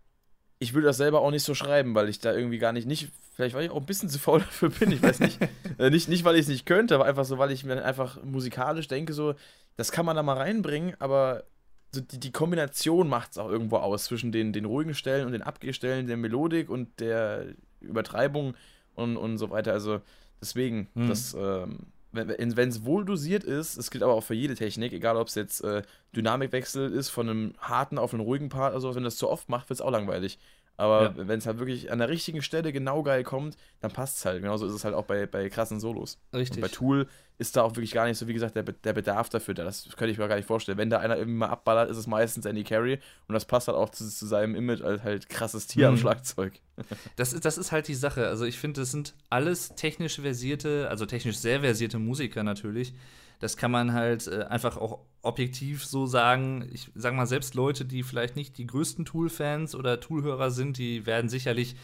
[0.59, 3.11] ich würde das selber auch nicht so schreiben, weil ich da irgendwie gar nicht, nicht
[3.40, 5.38] Vielleicht, weil ich auch ein bisschen zu faul dafür bin, ich weiß nicht.
[5.79, 8.22] äh, nicht, nicht, weil ich es nicht könnte, aber einfach so, weil ich mir einfach
[8.22, 9.35] musikalisch denke, so,
[9.79, 11.44] das kann man da mal reinbringen, aber
[11.90, 15.33] so die, die Kombination macht es auch irgendwo aus zwischen den, den ruhigen Stellen und
[15.33, 17.46] den Abgehstellen, der Melodik und der
[17.81, 18.57] Übertreibung
[18.94, 19.72] und, und so weiter.
[19.72, 20.03] Also
[20.38, 21.09] deswegen, mhm.
[21.09, 25.16] das, ähm, wenn es wohl dosiert ist, es gilt aber auch für jede Technik, egal
[25.16, 25.83] ob es jetzt äh,
[26.14, 29.70] Dynamikwechsel ist von einem harten auf einen ruhigen Part, also wenn das zu oft macht,
[29.70, 30.38] wird es auch langweilig.
[30.81, 31.29] Aber ja.
[31.29, 34.40] wenn es halt wirklich an der richtigen Stelle genau geil kommt, dann passt es halt.
[34.40, 36.19] Genauso ist es halt auch bei, bei krassen Solos.
[36.33, 36.57] Richtig.
[36.57, 39.29] Und bei Tool ist da auch wirklich gar nicht so, wie gesagt, der, der Bedarf
[39.29, 39.64] dafür da.
[39.64, 40.79] Das könnte ich mir gar nicht vorstellen.
[40.79, 43.77] Wenn da einer irgendwie mal abballert, ist es meistens Andy Carey und das passt halt
[43.77, 45.95] auch zu, zu seinem Image als halt krasses Tier mhm.
[45.95, 46.55] am Schlagzeug.
[47.16, 48.27] Das ist, das ist halt die Sache.
[48.29, 52.95] Also ich finde, das sind alles technisch versierte, also technisch sehr versierte Musiker natürlich
[53.40, 56.68] das kann man halt äh, einfach auch objektiv so sagen.
[56.72, 61.07] Ich sag mal, selbst Leute, die vielleicht nicht die größten Tool-Fans oder Tool-Hörer sind, die
[61.07, 61.74] werden sicherlich,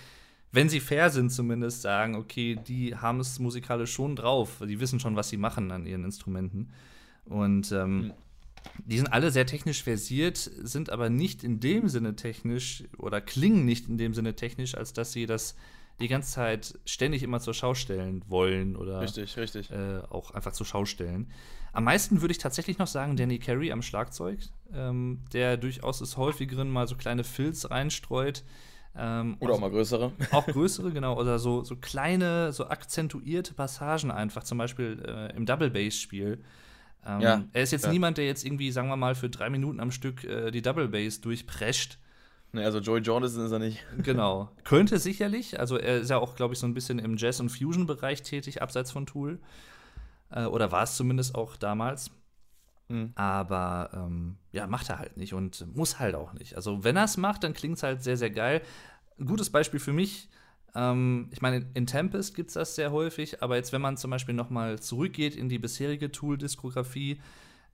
[0.52, 4.62] wenn sie fair sind, zumindest sagen, okay, die haben es musikalisch schon drauf.
[4.66, 6.70] Die wissen schon, was sie machen an ihren Instrumenten.
[7.24, 8.12] Und ähm, mhm.
[8.84, 13.64] die sind alle sehr technisch versiert, sind aber nicht in dem Sinne technisch oder klingen
[13.64, 15.56] nicht in dem Sinne technisch, als dass sie das
[16.00, 19.70] die ganze Zeit ständig immer zur Schau stellen wollen oder richtig, richtig.
[19.70, 21.30] Äh, auch einfach zur Schau stellen.
[21.72, 24.38] Am meisten würde ich tatsächlich noch sagen, Danny Carey am Schlagzeug,
[24.72, 28.44] ähm, der durchaus des häufigeren mal so kleine Filz reinstreut.
[28.98, 30.12] Ähm, oder auch mal größere.
[30.32, 31.18] Auch größere, genau.
[31.18, 36.42] Oder so, so kleine, so akzentuierte Passagen einfach, zum Beispiel äh, im Double Bass-Spiel.
[37.04, 37.92] Ähm, ja, er ist jetzt ja.
[37.92, 40.88] niemand, der jetzt irgendwie, sagen wir mal, für drei Minuten am Stück äh, die Double
[40.88, 41.98] Bass durchprescht.
[42.56, 43.84] Ne, also Joey Jordison ist er nicht.
[44.02, 44.50] Genau.
[44.64, 45.60] Könnte sicherlich.
[45.60, 48.62] Also er ist ja auch, glaube ich, so ein bisschen im Jazz- und Fusion-Bereich tätig,
[48.62, 49.38] abseits von Tool.
[50.30, 52.10] Äh, oder war es zumindest auch damals.
[52.88, 53.12] Mhm.
[53.14, 56.56] Aber ähm, ja, macht er halt nicht und muss halt auch nicht.
[56.56, 58.62] Also, wenn er es macht, dann klingt es halt sehr, sehr geil.
[59.18, 60.30] Ein gutes Beispiel für mich,
[60.74, 64.10] ähm, ich meine, in Tempest gibt es das sehr häufig, aber jetzt, wenn man zum
[64.10, 67.20] Beispiel noch mal zurückgeht in die bisherige Tool-Diskografie,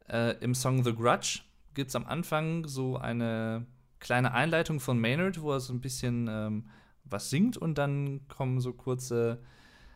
[0.09, 1.40] äh, im Song The Grudge
[1.75, 3.66] gibt es am Anfang so eine
[4.03, 6.69] kleine Einleitung von Maynard, wo er so ein bisschen ähm,
[7.05, 9.41] was singt und dann kommen so kurze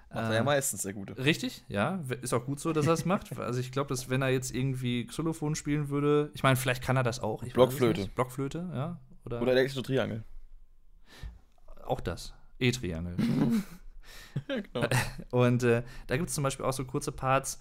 [0.09, 1.19] Macht er ja äh, meistens sehr gute.
[1.19, 2.03] Richtig, ja.
[2.23, 3.37] Ist auch gut so, dass er es macht.
[3.39, 6.97] Also ich glaube, dass wenn er jetzt irgendwie Xylophon spielen würde, ich meine, vielleicht kann
[6.97, 7.43] er das auch.
[7.43, 8.09] Blockflöte.
[8.15, 9.01] Blockflöte, ja.
[9.25, 10.25] Oder, Oder elektrische Triangel.
[11.85, 12.35] Auch das.
[12.61, 13.17] E-Triangel.
[14.73, 14.89] genau.
[15.31, 17.61] Und äh, da gibt es zum Beispiel auch so kurze Parts,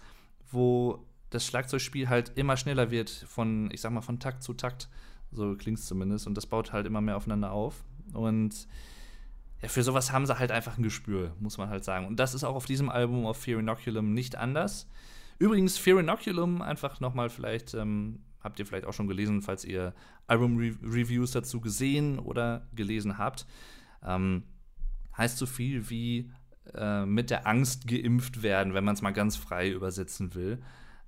[0.51, 4.87] wo das Schlagzeugspiel halt immer schneller wird von, ich sag mal, von Takt zu Takt.
[5.31, 6.27] So klingt es zumindest.
[6.27, 7.83] Und das baut halt immer mehr aufeinander auf.
[8.13, 8.67] Und
[9.61, 12.07] ja, für sowas haben sie halt einfach ein Gespür, muss man halt sagen.
[12.07, 14.87] Und das ist auch auf diesem Album auf Fear Inoculum nicht anders.
[15.39, 19.93] Übrigens, Fear Inoculum, einfach nochmal vielleicht, ähm, habt ihr vielleicht auch schon gelesen, falls ihr
[20.27, 23.45] Album-Reviews dazu gesehen oder gelesen habt.
[24.03, 24.43] Ähm,
[25.17, 26.31] heißt so viel wie
[26.73, 30.61] äh, mit der Angst geimpft werden, wenn man es mal ganz frei übersetzen will.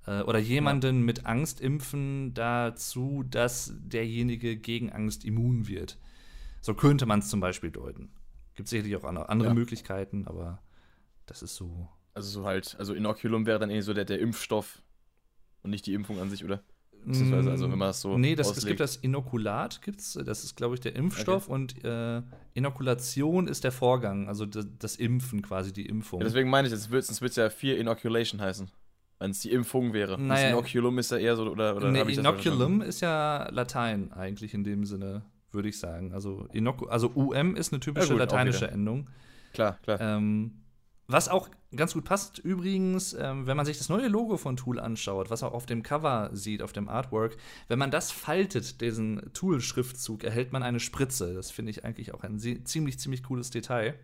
[0.07, 1.05] Äh, oder jemanden ja.
[1.05, 5.99] mit Angst impfen dazu, dass derjenige gegen Angst immun wird.
[6.61, 8.09] So könnte man es zum Beispiel deuten.
[8.55, 9.53] Gibt sicherlich auch andere ja.
[9.53, 10.61] Möglichkeiten, aber
[11.27, 11.89] das ist so.
[12.13, 14.81] Also so halt, also Inoculum wäre dann eh so der, der Impfstoff
[15.61, 16.63] und nicht die Impfung an sich, oder?
[17.05, 18.17] Beziehungsweise, also wenn man das so.
[18.17, 21.53] Nee, das, es gibt das Inokulat, gibt's, das ist, glaube ich, der Impfstoff okay.
[21.53, 22.21] und äh,
[22.53, 26.19] Inokulation ist der Vorgang, also das, das Impfen quasi, die Impfung.
[26.19, 28.69] Ja, deswegen meine ich, es wird es ja Fear Inoculation heißen.
[29.19, 30.21] Wenn es die Impfung wäre.
[30.21, 34.53] Naja, das Inoculum ist ja eher so, oder, oder nee, Inoculum ist ja Latein eigentlich
[34.53, 36.13] in dem Sinne würde ich sagen.
[36.13, 39.09] Also, Inoku also UM ist eine typische ja, gut, lateinische Endung.
[39.53, 39.99] Klar, klar.
[39.99, 40.61] Ähm,
[41.07, 44.79] was auch ganz gut passt, übrigens, ähm, wenn man sich das neue Logo von Tool
[44.79, 49.33] anschaut, was auch auf dem Cover sieht, auf dem Artwork, wenn man das faltet, diesen
[49.33, 51.33] Tool-Schriftzug, erhält man eine Spritze.
[51.33, 53.95] Das finde ich eigentlich auch ein ziemlich, ziemlich cooles Detail.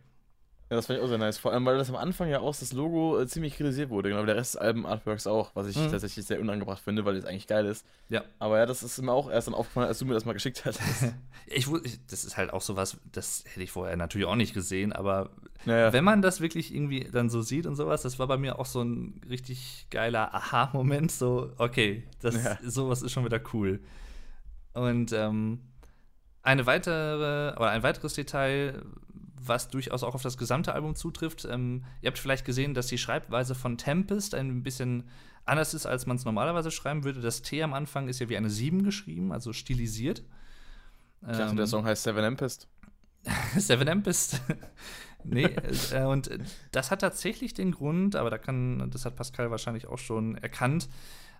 [0.74, 1.38] Ja, das fand ich auch sehr nice.
[1.38, 4.10] Vor allem, weil das am Anfang ja auch das Logo äh, ziemlich kritisiert wurde.
[4.10, 5.92] Genau, der Rest des Alben-Artworks auch, was ich mhm.
[5.92, 7.86] tatsächlich sehr unangebracht finde, weil es eigentlich geil ist.
[8.10, 8.24] Ja.
[8.40, 10.66] Aber ja, das ist mir auch erst dann aufgefallen, als du mir das mal geschickt
[10.66, 10.82] hast.
[11.46, 14.94] ich, ich, das ist halt auch sowas, das hätte ich vorher natürlich auch nicht gesehen,
[14.94, 15.30] aber
[15.66, 15.94] naja.
[15.94, 18.66] wenn man das wirklich irgendwie dann so sieht und sowas, das war bei mir auch
[18.66, 21.12] so ein richtig geiler Aha-Moment.
[21.12, 22.58] So, okay, das, ja.
[22.64, 23.80] sowas ist schon wieder cool.
[24.74, 25.60] Und ähm,
[26.42, 28.82] eine weitere, oder ein weiteres Detail,
[29.48, 31.46] was durchaus auch auf das gesamte Album zutrifft.
[31.50, 35.04] Ähm, ihr habt vielleicht gesehen, dass die Schreibweise von Tempest ein bisschen
[35.46, 37.22] anders ist, als man es normalerweise schreiben würde.
[37.22, 40.24] Das T am Anfang ist ja wie eine 7 geschrieben, also stilisiert.
[41.22, 42.68] Ich dachte, ähm, der Song heißt Seven Empest.
[43.58, 44.42] Seven Empest.
[45.24, 45.50] nee,
[45.92, 46.30] äh, und
[46.72, 50.90] das hat tatsächlich den Grund, aber da kann, das hat Pascal wahrscheinlich auch schon erkannt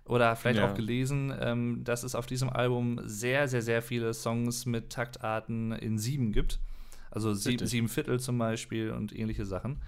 [0.06, 0.70] oder vielleicht ja.
[0.70, 5.72] auch gelesen, ähm, dass es auf diesem Album sehr, sehr, sehr viele Songs mit Taktarten
[5.72, 6.60] in sieben gibt.
[7.14, 9.80] Also sieben, sieben Viertel zum Beispiel und ähnliche Sachen.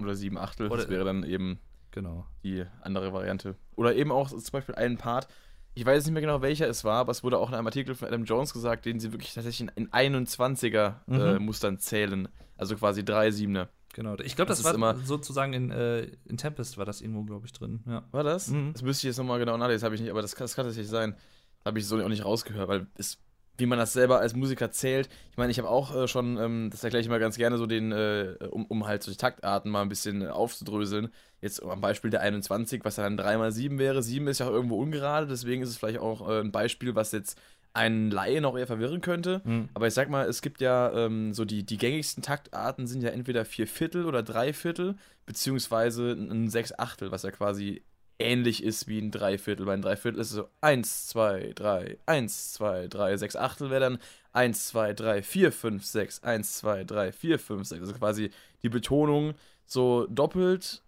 [0.00, 1.58] Oder sieben Achtel, Oder, das wäre dann eben
[1.90, 2.26] genau.
[2.44, 3.56] die andere Variante.
[3.76, 5.28] Oder eben auch zum Beispiel einen Part,
[5.74, 7.94] ich weiß nicht mehr genau, welcher es war, aber es wurde auch in einem Artikel
[7.94, 11.20] von Adam Jones gesagt, den sie wirklich tatsächlich in 21er mhm.
[11.20, 12.28] äh, Mustern zählen.
[12.56, 13.68] Also quasi drei Siebener.
[13.94, 17.22] Genau, ich glaube, das, das war immer sozusagen in, äh, in Tempest war das irgendwo,
[17.24, 17.80] glaube ich, drin.
[17.86, 18.04] Ja.
[18.10, 18.48] War das?
[18.48, 18.72] Mhm.
[18.72, 20.54] Das müsste ich jetzt nochmal genau nachlesen, das habe ich nicht, aber das kann, das
[20.54, 21.16] kann tatsächlich sein.
[21.64, 23.18] Habe ich so auch nicht rausgehört, weil es
[23.58, 25.08] wie man das selber als Musiker zählt.
[25.30, 27.66] Ich meine, ich habe auch äh, schon, ähm, das erkläre ich mal ganz gerne, so
[27.66, 31.10] den, äh, um, um halt so die Taktarten mal ein bisschen äh, aufzudröseln.
[31.40, 34.02] Jetzt am Beispiel der 21, was dann 3 mal 7 wäre.
[34.02, 37.12] 7 ist ja auch irgendwo ungerade, deswegen ist es vielleicht auch äh, ein Beispiel, was
[37.12, 37.38] jetzt
[37.74, 39.42] einen Laie noch eher verwirren könnte.
[39.44, 39.68] Mhm.
[39.74, 43.10] Aber ich sag mal, es gibt ja ähm, so die, die gängigsten Taktarten sind ja
[43.10, 47.82] entweder vier Viertel oder drei Viertel, beziehungsweise ein Sechs Achtel, was ja quasi
[48.18, 49.66] ähnlich ist wie ein Dreiviertel.
[49.66, 53.80] Bei einem Dreiviertel ist es so 1, 2, 3, 1, 2, 3, 6 Achtel wäre
[53.80, 53.98] dann
[54.32, 57.80] 1, 2, 3, 4, 5, 6, 1, 2, 3, 4, 5, 6.
[57.80, 58.30] Also quasi
[58.62, 60.82] die Betonung so doppelt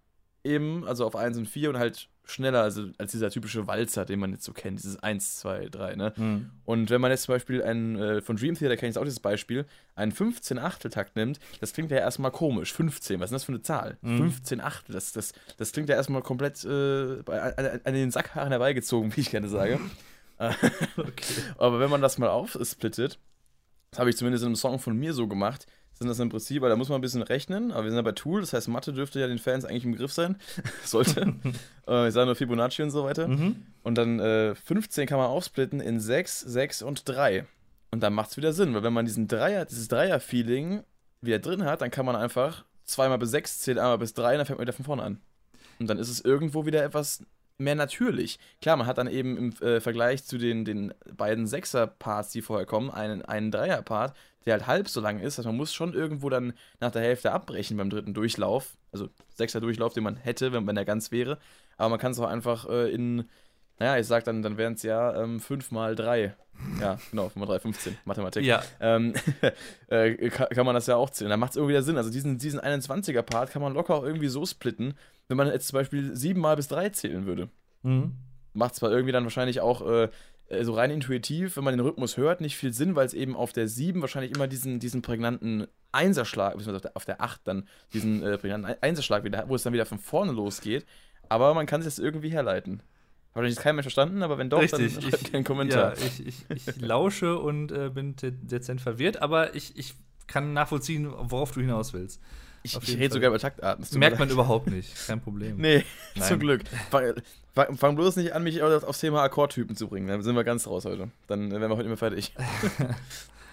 [0.45, 4.19] eben, also auf 1 und 4 und halt schneller also als dieser typische Walzer, den
[4.21, 6.13] man jetzt so kennt, dieses 1, 2, 3, ne?
[6.17, 6.51] Mhm.
[6.65, 9.05] Und wenn man jetzt zum Beispiel einen, äh, von Dream Theater kenne ich jetzt auch
[9.05, 12.73] dieses Beispiel, einen 15 Achteltakt nimmt, das klingt ja erstmal komisch.
[12.73, 13.99] 15, was ist das für eine Zahl?
[14.03, 14.19] Mhm.
[14.19, 19.15] 15 Achtel, das, das, das klingt ja erstmal komplett äh, an, an den Sackhaaren herbeigezogen,
[19.17, 19.81] wie ich gerne sage.
[20.97, 21.43] Okay.
[21.59, 23.19] Aber wenn man das mal aufsplittet,
[23.91, 25.67] das habe ich zumindest in einem Song von mir so gemacht,
[26.01, 28.03] sind das im Prinzip, weil da muss man ein bisschen rechnen, aber wir sind ja
[28.03, 30.37] bei Tool, das heißt Mathe dürfte ja den Fans eigentlich im Griff sein,
[30.85, 31.35] sollte.
[31.87, 33.29] äh, ich sage nur Fibonacci und so weiter.
[33.29, 33.57] Mhm.
[33.83, 37.45] Und dann äh, 15 kann man aufsplitten in 6, 6 und 3.
[37.91, 40.85] Und dann macht es wieder Sinn, weil wenn man diesen Dreier, dieses Dreier-Feeling
[41.21, 44.39] wieder drin hat, dann kann man einfach zweimal bis 6 zählen, einmal bis 3 und
[44.39, 45.21] dann fängt man wieder von vorne an.
[45.81, 47.23] Und dann ist es irgendwo wieder etwas
[47.61, 48.39] mehr natürlich.
[48.61, 52.67] Klar, man hat dann eben im äh, Vergleich zu den, den beiden Sechser-Parts, die vorher
[52.67, 54.15] kommen, einen, einen Dreier-Part,
[54.47, 55.39] der halt halb so lang ist.
[55.39, 58.77] Also man muss schon irgendwo dann nach der Hälfte abbrechen beim dritten Durchlauf.
[58.93, 61.39] Also Sechser-Durchlauf, den man hätte, wenn, wenn er ganz wäre.
[61.77, 63.29] Aber man kann es auch einfach äh, in,
[63.79, 66.35] naja, ich sag dann, dann wären es ja ähm, 5 mal 3.
[66.81, 68.45] Ja, genau, 5 mal 3, 15, Mathematik.
[68.45, 69.15] Ja, Ähm,
[69.89, 71.31] äh, kann, kann man das ja auch zählen.
[71.31, 71.97] Da macht es irgendwie wieder Sinn.
[71.97, 74.95] Also diesen, diesen 21er-Part kann man locker auch irgendwie so splitten,
[75.31, 77.49] wenn man jetzt zum Beispiel 7 mal bis 3 zählen würde
[77.83, 78.17] mhm.
[78.53, 80.09] macht zwar irgendwie dann wahrscheinlich auch äh,
[80.51, 83.37] äh, so rein intuitiv, wenn man den Rhythmus hört, nicht viel Sinn, weil es eben
[83.37, 88.23] auf der 7 wahrscheinlich immer diesen, diesen prägnanten Einserschlag, beziehungsweise auf der, 8 dann diesen
[88.23, 90.85] äh, prägnanten Ein- Einserschlag wieder, hat, wo es dann wieder von vorne losgeht.
[91.29, 92.81] Aber man kann es jetzt irgendwie herleiten.
[92.81, 94.95] Hat wahrscheinlich kein Mensch verstanden, aber wenn doch, Richtig.
[94.95, 95.97] dann schreibt Ich, einen Kommentar.
[95.97, 99.95] Ja, ich, ich, ich lausche und äh, bin de dezent verwirrt, aber ich, ich
[100.27, 102.21] kann nachvollziehen, worauf du hinaus willst.
[102.63, 103.85] Ich ich rede sogar über Taktarten.
[103.93, 105.57] mir Merkt man überhaupt nicht, kein Problem.
[105.59, 106.29] Nee, Nein.
[106.29, 106.63] zum Glück.
[106.91, 110.07] Fang, fang, bloß nicht an, mich auf- aufs Thema Akkordtypen zu bringen.
[110.07, 111.11] Dann sind wir ganz raus heute.
[111.27, 112.33] Dann wären wir heute mehr fertig.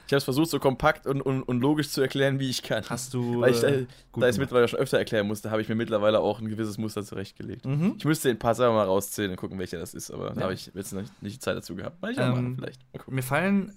[0.08, 2.84] ich habe es versucht, so kompakt und, und, und logisch zu erklären, wie ich kann.
[2.89, 3.41] Hast du.
[3.41, 6.20] Weil ich, äh, da ich es mittlerweile schon öfter erklären musste, habe ich mir mittlerweile
[6.20, 7.65] auch ein gewisses Muster zurechtgelegt.
[7.65, 7.96] Mhm.
[7.98, 10.41] Ich müsste den Part selber mal rauszählen und gucken, welcher das ist, aber da Ja.
[10.43, 12.02] habe ich jetzt noch nicht, die Zeit dazu gehabt.
[12.02, 12.82] Mal ich Ähm, machen, vielleicht.
[13.10, 13.74] Mir fallen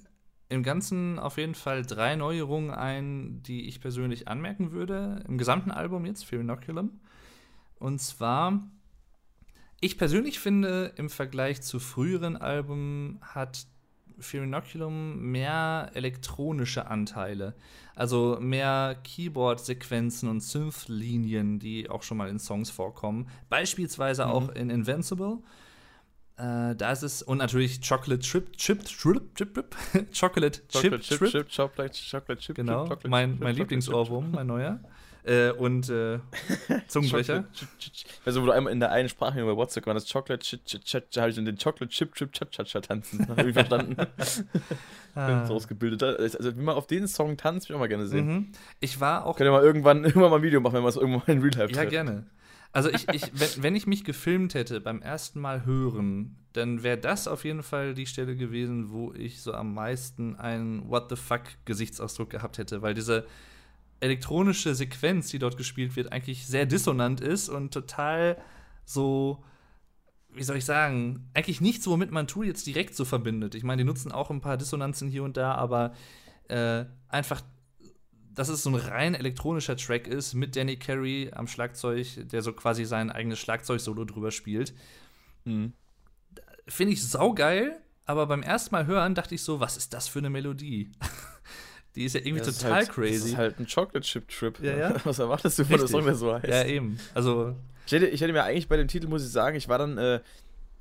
[0.50, 5.24] im Ganzen auf jeden Fall drei Neuerungen ein, die ich persönlich anmerken würde.
[5.28, 7.00] Im gesamten Album jetzt, für Inoculum.
[7.78, 8.60] Und zwar,
[9.80, 13.66] ich persönlich finde, im Vergleich zu früheren Alben hat
[14.18, 17.54] Fear Inoculum mehr elektronische Anteile.
[17.94, 23.28] Also mehr Keyboard-Sequenzen und Synth-Linien, die auch schon mal in Songs vorkommen.
[23.48, 24.30] Beispielsweise Mhm.
[24.30, 25.38] auch in Invincible.
[26.40, 29.76] Äh, da ist es, und natürlich Chocolate Chip, Chip, Chip, Chip, Chip,
[30.18, 34.30] Chocolate Chip, Chip, Chip, Chip, Chocolate, Chocolate Chip, genau, Chip, Chocolate mein, Chip, mein Lieblingsohrwurm,
[34.32, 34.80] mein neuer.
[35.22, 36.18] Äh, und äh,
[36.88, 37.44] Zungenbrecher.
[38.24, 40.82] Also, wo du einmal in der einen Sprache über WhatsApp war, das Chocolate Chip, Chip,
[40.82, 43.28] Chip, habe ich dann den Chocolate Chip, Chip, Chip, Chip, Chip tanzen.
[43.28, 43.96] Hab ich verstanden.
[45.14, 45.26] Ah.
[45.26, 46.02] Ganz ausgebildet.
[46.02, 48.26] Also, wie man auf den Song tanzt, will ich auch mal gerne sehen.
[48.26, 48.52] Mhm.
[48.78, 50.96] Ich war auch Könnt ihr mal irgendwann, irgendwann mal ein Video machen, wenn man es
[50.96, 51.90] irgendwann in Real Life Ja, trifft.
[51.90, 52.24] gerne.
[52.72, 56.98] Also ich, ich wenn, wenn ich mich gefilmt hätte beim ersten Mal hören, dann wäre
[56.98, 61.16] das auf jeden Fall die Stelle gewesen, wo ich so am meisten einen What the
[61.16, 63.26] fuck Gesichtsausdruck gehabt hätte, weil diese
[64.00, 68.36] elektronische Sequenz, die dort gespielt wird, eigentlich sehr dissonant ist und total
[68.84, 69.44] so
[70.34, 73.54] wie soll ich sagen, eigentlich nichts, womit man Tool jetzt direkt so verbindet.
[73.54, 75.92] Ich meine, die nutzen auch ein paar Dissonanzen hier und da, aber
[76.48, 77.42] äh, einfach
[78.34, 82.52] dass es so ein rein elektronischer Track ist mit Danny Carey am Schlagzeug, der so
[82.52, 84.72] quasi sein eigenes Schlagzeug-Solo drüber spielt.
[85.44, 85.72] Mhm.
[86.68, 90.20] Finde ich saugeil, aber beim ersten Mal hören dachte ich so, was ist das für
[90.20, 90.90] eine Melodie?
[91.96, 93.28] Die ist ja irgendwie Das total halt, Das crazy.
[93.30, 94.60] ist halt ein Chocolate Chip Trip.
[94.60, 94.94] Ja, ja.
[95.04, 95.90] Was erwartest du von einem Richtig.
[95.98, 96.46] Song, der so heißt?
[96.46, 97.00] ja, eben.
[97.14, 99.78] Also, Ich hätte, ich hätte mir eigentlich bei dem Titel, muss ich sagen, ich war
[99.78, 100.20] dann, äh,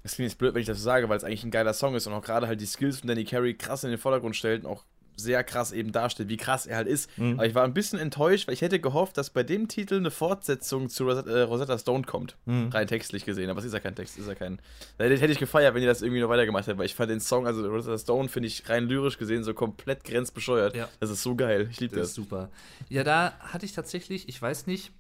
[0.04, 1.96] das klingt jetzt blöd, wenn ich das so sage, weil es eigentlich ein geiler Song
[1.96, 4.64] ist und auch gerade halt die Skills von Danny Carey krass in den Vordergrund stellt
[4.66, 4.84] und auch
[5.20, 7.16] sehr krass eben darstellt, wie krass er halt ist.
[7.18, 7.34] Mhm.
[7.34, 10.12] Aber ich war ein bisschen enttäuscht, weil ich hätte gehofft, dass bei dem Titel eine
[10.12, 12.36] Fortsetzung zu Rosetta, äh, Rosetta Stone kommt.
[12.46, 12.70] Mhm.
[12.70, 14.60] Rein textlich gesehen, aber es ist ja kein Text, ist ja kein.
[14.98, 17.12] Da hätte hätte ich gefeiert, wenn ihr das irgendwie noch weitergemacht hättet, weil ich fand
[17.12, 20.76] den Song, also Rosetta Stone, finde ich rein lyrisch gesehen so komplett grenzbescheuert.
[20.76, 20.90] Ja.
[21.00, 21.68] Das ist so geil.
[21.72, 22.10] Ich liebe das das.
[22.10, 22.50] ist super.
[22.90, 24.92] Ja, da hatte ich tatsächlich, ich weiß nicht,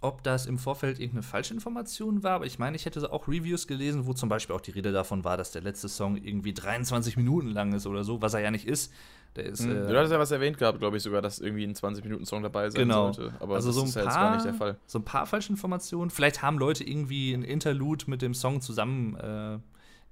[0.00, 4.06] ob das im Vorfeld irgendeine Falschinformation war, aber ich meine, ich hätte auch Reviews gelesen,
[4.06, 7.48] wo zum Beispiel auch die Rede davon war, dass der letzte Song irgendwie 23 Minuten
[7.50, 8.92] lang ist oder so, was er ja nicht ist.
[9.36, 9.62] Ist.
[9.66, 9.70] Mhm.
[9.72, 12.70] äh, du hattest ja was erwähnt gehabt, glaube ich sogar, dass irgendwie ein 20-Minuten-Song dabei
[12.70, 13.12] sein Genau.
[13.12, 13.34] sollte.
[13.40, 14.76] Aber also das so ein ist ja jetzt paar, gar nicht der Fall.
[14.86, 16.10] so ein paar Falschinformationen.
[16.10, 19.58] Vielleicht haben Leute irgendwie ein Interlude mit dem Song zusammen äh,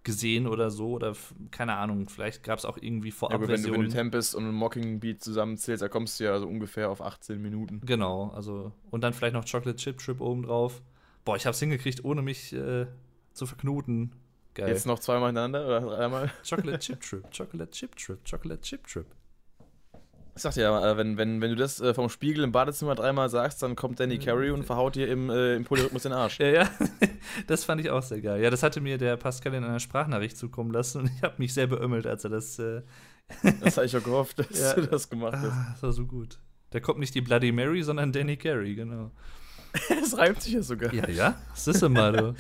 [0.04, 1.14] gesehen oder so oder
[1.50, 2.08] keine Ahnung.
[2.08, 3.88] Vielleicht gab es auch irgendwie Ja, gut, wenn, du, wenn du.
[3.88, 7.80] Tempest und Mockingbeat zusammenzählst, da kommst du ja so ungefähr auf 18 Minuten.
[7.84, 10.82] genau, also und dann vielleicht noch Chocolate Chip Trip oben drauf.
[11.24, 12.86] Boah, ich hab's hingekriegt, ohne mich äh,
[13.32, 14.12] zu verknoten.
[14.54, 14.68] Geil.
[14.68, 16.30] Jetzt noch zweimal hintereinander oder dreimal?
[16.48, 19.06] Chocolate Chip Trip, Chocolate Chip Trip, Chocolate Chip Trip.
[20.34, 22.94] Ich sag dir ja, äh, wenn, wenn, wenn du das äh, vom Spiegel im Badezimmer
[22.94, 26.38] dreimal sagst, dann kommt Danny Carey und verhaut dir im, äh, im Polyrhythmus den Arsch.
[26.40, 26.70] Ja, ja,
[27.46, 28.42] das fand ich auch sehr geil.
[28.42, 31.52] Ja, das hatte mir der Pascal in einer Sprachnachricht zukommen lassen und ich habe mich
[31.52, 32.58] sehr beömmelt, als er das.
[32.58, 32.82] Äh
[33.60, 34.74] das habe ich auch gehofft, dass ja.
[34.74, 35.52] du das gemacht hast.
[35.52, 36.38] Ah, das war so gut.
[36.70, 39.10] Da kommt nicht die Bloody Mary, sondern Danny Carey, genau.
[40.02, 40.92] Es reimt sich ja sogar.
[40.92, 42.34] Ja, ja, das ist immer, du.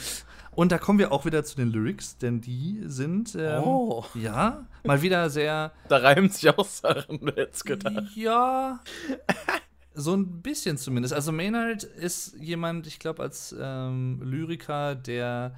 [0.54, 4.04] Und da kommen wir auch wieder zu den Lyrics, denn die sind ähm, oh.
[4.14, 5.72] ja mal wieder sehr.
[5.88, 8.14] Da reimen sich auch Sachen, wer hätte gedacht.
[8.14, 8.80] Ja.
[9.94, 11.14] So ein bisschen zumindest.
[11.14, 15.54] Also Maynard ist jemand, ich glaube, als ähm, Lyriker, der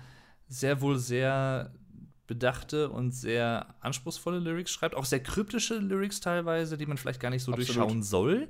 [0.48, 1.72] sehr wohl sehr
[2.26, 7.30] bedachte und sehr anspruchsvolle Lyrics schreibt, auch sehr kryptische Lyrics teilweise, die man vielleicht gar
[7.30, 7.76] nicht so Absolut.
[7.76, 8.48] durchschauen soll.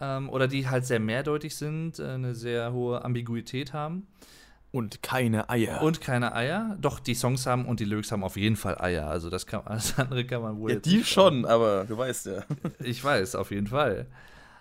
[0.00, 4.06] Ähm, oder die halt sehr mehrdeutig sind, äh, eine sehr hohe Ambiguität haben.
[4.72, 5.82] Und keine Eier.
[5.82, 6.78] Und keine Eier.
[6.80, 9.06] Doch, die Songs haben und die Lyrics haben auf jeden Fall Eier.
[9.06, 10.72] Also das, kann, alles andere kann man wohl.
[10.72, 12.44] Ja, die schon, aber du weißt ja.
[12.80, 14.06] Ich weiß, auf jeden Fall.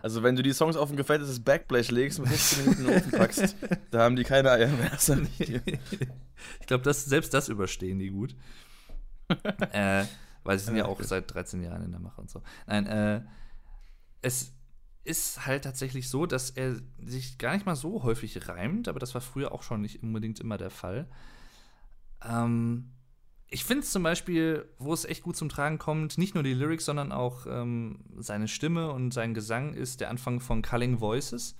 [0.01, 2.97] Also wenn du die Songs auf ein gefältetes Backblech legst und 15 Minuten in den
[2.97, 3.55] Ofen packst,
[3.91, 4.91] da haben die keine Eier mehr.
[5.39, 8.35] ich glaube, das, selbst das überstehen die gut.
[9.71, 10.03] äh,
[10.43, 12.41] weil sie sind ja auch seit 13 Jahren in der Mache und so.
[12.67, 13.21] Nein, äh,
[14.21, 14.51] es
[15.03, 19.13] ist halt tatsächlich so, dass er sich gar nicht mal so häufig reimt, aber das
[19.13, 21.07] war früher auch schon nicht unbedingt immer der Fall.
[22.23, 22.91] Ähm,
[23.49, 26.53] ich finde es zum Beispiel, wo es echt gut zum Tragen kommt, nicht nur die
[26.53, 31.57] Lyrics, sondern auch ähm, seine Stimme und sein Gesang ist der Anfang von Culling Voices,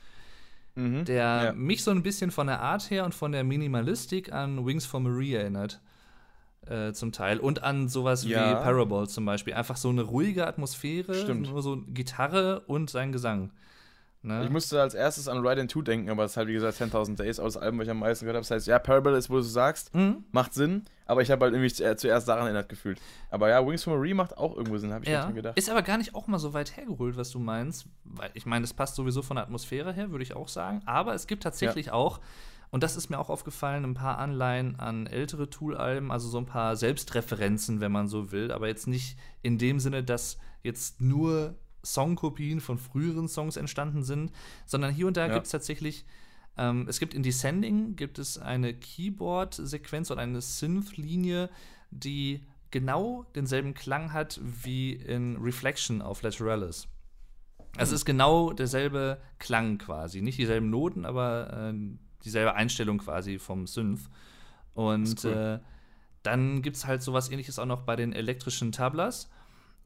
[0.75, 1.54] mhm, der ja.
[1.54, 5.01] mich so ein bisschen von der Art her und von der Minimalistik an Wings for
[5.01, 5.82] Marie erinnert.
[6.67, 7.39] Äh, zum Teil.
[7.39, 8.52] Und an sowas ja.
[8.52, 9.56] wie Parable zum Beispiel.
[9.56, 11.50] Einfach so eine ruhige Atmosphäre, Stimmt.
[11.50, 13.52] nur so Gitarre und sein Gesang.
[14.24, 14.43] Ne?
[14.43, 16.80] Ich musste als erstes an Ride in 2 denken, aber es ist halt wie gesagt
[16.80, 18.43] 10.000 Days aus Album, was ich am meisten gehört habe.
[18.43, 20.24] Das heißt, ja, Parable ist, wo du sagst, mhm.
[20.32, 23.02] macht Sinn, aber ich habe halt irgendwie zuerst daran erinnert gefühlt.
[23.32, 25.26] Aber ja, Wings from Marie macht auch irgendwo Sinn, habe ich ja.
[25.26, 25.58] mir gedacht.
[25.58, 27.88] Ist aber gar nicht auch mal so weit hergeholt, was du meinst.
[28.04, 30.84] Weil ich meine, das passt sowieso von der Atmosphäre her, würde ich auch sagen.
[30.86, 31.93] Aber es gibt tatsächlich ja.
[31.93, 32.19] auch
[32.72, 36.46] und das ist mir auch aufgefallen, ein paar Anleihen an ältere Tool-Alben, also so ein
[36.46, 41.56] paar Selbstreferenzen, wenn man so will, aber jetzt nicht in dem Sinne, dass jetzt nur
[41.84, 44.32] Songkopien von früheren Songs entstanden sind,
[44.66, 45.34] sondern hier und da ja.
[45.34, 46.06] gibt es tatsächlich,
[46.58, 51.50] ähm, es gibt in Descending gibt es eine Keyboard-Sequenz oder eine Synth-Linie,
[51.90, 56.88] die genau denselben Klang hat wie in Reflection auf Lateralis.
[57.78, 57.96] Es mhm.
[57.96, 60.22] ist genau derselbe Klang quasi.
[60.22, 61.74] Nicht dieselben Noten, aber äh,
[62.24, 64.10] dieselbe Einstellung quasi vom Synth.
[64.74, 65.32] Und cool.
[65.32, 65.60] äh,
[66.24, 69.30] dann gibt es halt sowas ähnliches auch noch bei den elektrischen Tablas.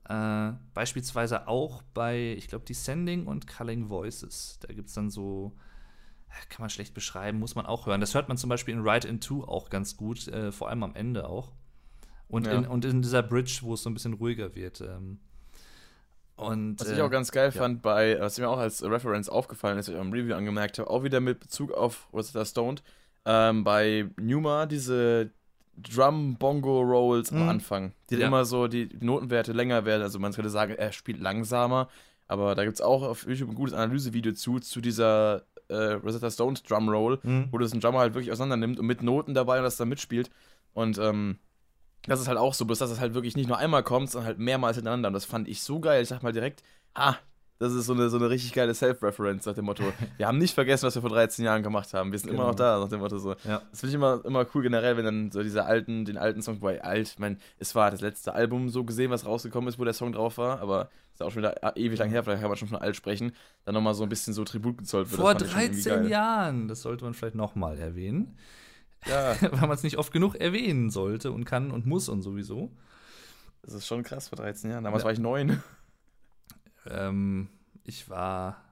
[0.08, 4.60] Äh, beispielsweise auch bei, ich glaube, Descending und Culling Voices.
[4.62, 5.54] Da gibt es dann so,
[6.50, 8.02] kann man schlecht beschreiben, muss man auch hören.
[8.02, 10.84] Das hört man zum Beispiel in Ride in Two auch ganz gut, äh, vor allem
[10.84, 11.54] am Ende auch.
[12.28, 12.54] Und, ja.
[12.54, 14.82] in, und in dieser Bridge, wo es so ein bisschen ruhiger wird.
[14.82, 15.19] Ähm,
[16.36, 17.62] und, was ich auch äh, ganz geil ja.
[17.62, 20.89] fand, bei, was mir auch als Reference aufgefallen ist, was ich am Review angemerkt habe,
[20.89, 22.84] auch wieder mit Bezug auf Rosetta Stoned,
[23.26, 25.32] ähm, bei Numa diese
[25.78, 27.41] Drum-Bongo-Rolls mhm.
[27.41, 28.28] am Anfang, die ja.
[28.28, 30.02] immer so die Notenwerte länger werden.
[30.02, 31.89] Also man könnte sagen, er spielt langsamer,
[32.28, 36.30] aber da gibt es auch auf YouTube ein gutes Analysevideo zu, zu dieser äh, Rosetta
[36.30, 37.48] Stone Drum Roll, mhm.
[37.52, 39.89] wo das ein Drummer halt wirklich auseinander nimmt und mit Noten dabei und das dann
[39.89, 40.30] mitspielt.
[40.74, 41.38] Und ähm,
[42.07, 44.27] das ist halt auch so, bloß dass es halt wirklich nicht nur einmal kommt, sondern
[44.27, 45.07] halt mehrmals hintereinander.
[45.07, 46.03] Und das fand ich so geil.
[46.03, 46.63] Ich dachte mal direkt,
[46.93, 47.15] ah,
[47.57, 49.83] das ist so eine, so eine richtig geile Self-Reference nach dem Motto.
[50.17, 52.11] Wir haben nicht vergessen, was wir vor 13 Jahren gemacht haben.
[52.11, 52.43] Wir sind genau.
[52.43, 53.31] immer noch da, nach dem Motto so.
[53.45, 53.61] Ja.
[53.71, 56.61] Das finde ich immer, immer cool generell, wenn dann so diese alten, den alten Song,
[56.61, 59.85] wobei alt, ich meine, es war das letzte Album so gesehen, was rausgekommen ist, wo
[59.85, 62.57] der Song drauf war, aber ist auch schon wieder ewig lang her, vielleicht kann man
[62.57, 63.31] schon von alt sprechen,
[63.63, 65.21] dann nochmal so ein bisschen so Tribut gezollt wird.
[65.21, 68.37] Vor 13 Jahren, das sollte man vielleicht nochmal erwähnen.
[69.05, 69.39] Ja.
[69.41, 72.71] Weil man es nicht oft genug erwähnen sollte und kann und muss und sowieso.
[73.61, 74.83] Das ist schon krass vor 13 Jahren.
[74.83, 75.05] Damals ja.
[75.05, 75.63] war ich neun.
[76.87, 77.49] Ähm,
[77.83, 78.63] ich war.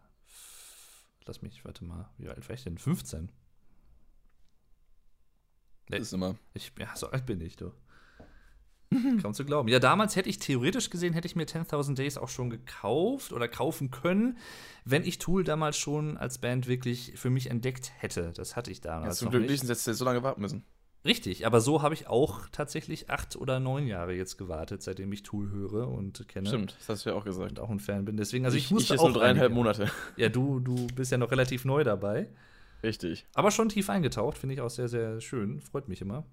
[1.25, 2.77] Lass mich, warte mal, wie alt war ich denn?
[2.77, 3.31] 15.
[5.87, 6.35] Das ist immer.
[6.53, 7.71] Ich, ja, so alt bin ich, du.
[9.21, 9.67] Kaum zu glauben.
[9.69, 13.47] Ja, damals hätte ich theoretisch gesehen, hätte ich mir 10.000 Days auch schon gekauft oder
[13.47, 14.37] kaufen können,
[14.85, 18.31] wenn ich Tool damals schon als Band wirklich für mich entdeckt hätte.
[18.35, 19.19] Das hatte ich damals.
[19.19, 20.63] Ja, zum Glück nicht, dass so lange warten müssen.
[21.05, 25.23] Richtig, aber so habe ich auch tatsächlich acht oder neun Jahre jetzt gewartet, seitdem ich
[25.23, 26.47] Tool höre und kenne.
[26.47, 27.51] Stimmt, das hast du ja auch gesagt.
[27.51, 28.15] Und auch ein Fan bin.
[28.15, 29.55] Deswegen, also ich, ich musste ich auch nur dreieinhalb einige.
[29.55, 29.91] Monate.
[30.15, 32.29] Ja, du, du bist ja noch relativ neu dabei.
[32.83, 33.25] Richtig.
[33.33, 35.61] Aber schon tief eingetaucht, finde ich auch sehr, sehr schön.
[35.61, 36.25] Freut mich immer.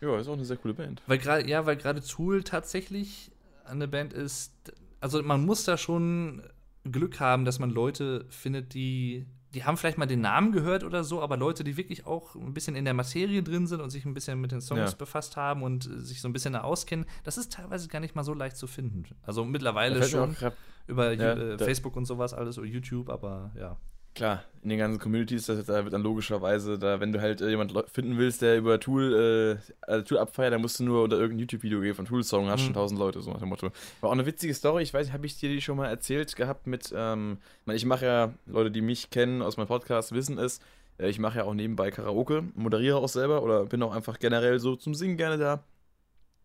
[0.00, 1.02] Ja, ist auch eine sehr coole Band.
[1.06, 3.30] Weil gerade, ja, weil gerade Tool tatsächlich
[3.64, 4.72] eine Band ist.
[5.00, 6.42] Also man muss da schon
[6.84, 11.02] Glück haben, dass man Leute findet, die die haben vielleicht mal den Namen gehört oder
[11.02, 14.04] so, aber Leute, die wirklich auch ein bisschen in der Materie drin sind und sich
[14.04, 14.96] ein bisschen mit den Songs ja.
[14.96, 18.22] befasst haben und sich so ein bisschen da auskennen, das ist teilweise gar nicht mal
[18.22, 19.04] so leicht zu finden.
[19.22, 20.36] Also mittlerweile schon.
[20.36, 20.52] Auch
[20.86, 23.76] über Ja, äh, Facebook und sowas alles oder YouTube, aber ja.
[24.14, 27.48] Klar, in den ganzen Communities, das, da wird dann logischerweise, da, wenn du halt äh,
[27.48, 29.58] jemand finden willst, der über Tool,
[29.88, 32.60] äh, äh, Tool abfeiert, dann musst du nur unter irgendein YouTube-Video gehen von Tool-Song, hast
[32.60, 32.74] schon Mhm.
[32.74, 33.70] tausend Leute, so nach dem Motto.
[34.00, 36.66] War auch eine witzige Story, ich weiß, habe ich dir die schon mal erzählt gehabt
[36.66, 40.60] mit, ähm, ich mache ja, Leute, die mich kennen aus meinem Podcast, wissen es,
[40.98, 44.58] äh, ich mache ja auch nebenbei Karaoke, moderiere auch selber oder bin auch einfach generell
[44.58, 45.62] so zum Singen gerne da.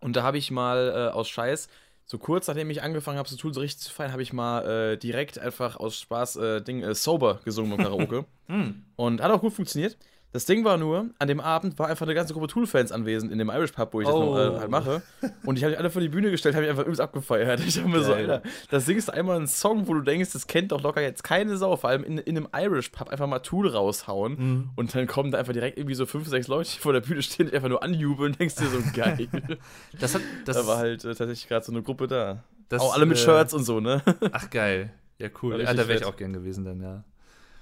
[0.01, 1.67] Und da habe ich mal äh, aus Scheiß,
[2.05, 4.93] so kurz nachdem ich angefangen habe, so Tool so richtig zu feiern, habe ich mal
[4.93, 8.25] äh, direkt einfach aus Spaß äh, Ding äh, Sober gesungen beim Karaoke.
[8.47, 8.83] Hm.
[8.95, 9.97] Und hat auch gut funktioniert.
[10.31, 13.37] Das Ding war nur, an dem Abend war einfach eine ganze Gruppe Tool-Fans anwesend in
[13.37, 14.35] dem Irish Pub, wo ich das Oh.
[14.35, 15.01] noch, äh, halt mache.
[15.45, 17.61] Und ich habe die alle vor die Bühne gestellt, habe mich einfach übelst abgefeiert.
[17.65, 18.13] Ich habe mir so.
[18.13, 21.23] Alter, da singst du einmal einen Song, wo du denkst, das kennt doch locker jetzt
[21.23, 21.77] keine Sau.
[21.77, 24.33] Vor allem in, in einem Irish Pub einfach mal Tool raushauen.
[24.37, 24.69] Mhm.
[24.75, 27.21] Und dann kommen da einfach direkt irgendwie so fünf, sechs Leute, die vor der Bühne
[27.21, 29.27] stehen, die einfach nur anjubeln und denkst dir so, geil.
[30.01, 32.43] Das hat das, da war halt äh, tatsächlich gerade so eine Gruppe da.
[32.67, 34.01] das, auch alle mit äh, Shirts und so, ne?
[34.33, 34.91] Ach geil.
[35.17, 35.51] Ja, cool.
[35.53, 37.03] Ja, richtig da wäre ich auch gern gewesen dann, ja.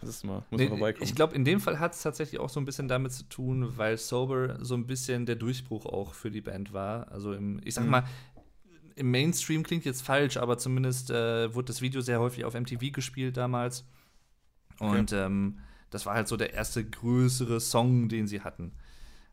[0.06, 1.04] Das mal, muss Nee, mal vorbeikommen.
[1.04, 3.78] ich glaube, in dem Fall hat es tatsächlich auch so ein bisschen damit zu tun,
[3.78, 7.12] weil Sober so ein bisschen der Durchbruch auch für die Band war.
[7.12, 7.90] Also im, ich sag Mhm.
[7.92, 8.04] mal,
[8.96, 12.92] im Mainstream klingt jetzt falsch, aber zumindest äh, wurde das Video sehr häufig auf MTV
[12.92, 13.86] gespielt damals.
[14.80, 18.72] Und ähm, das war halt so der erste größere Song, den sie hatten.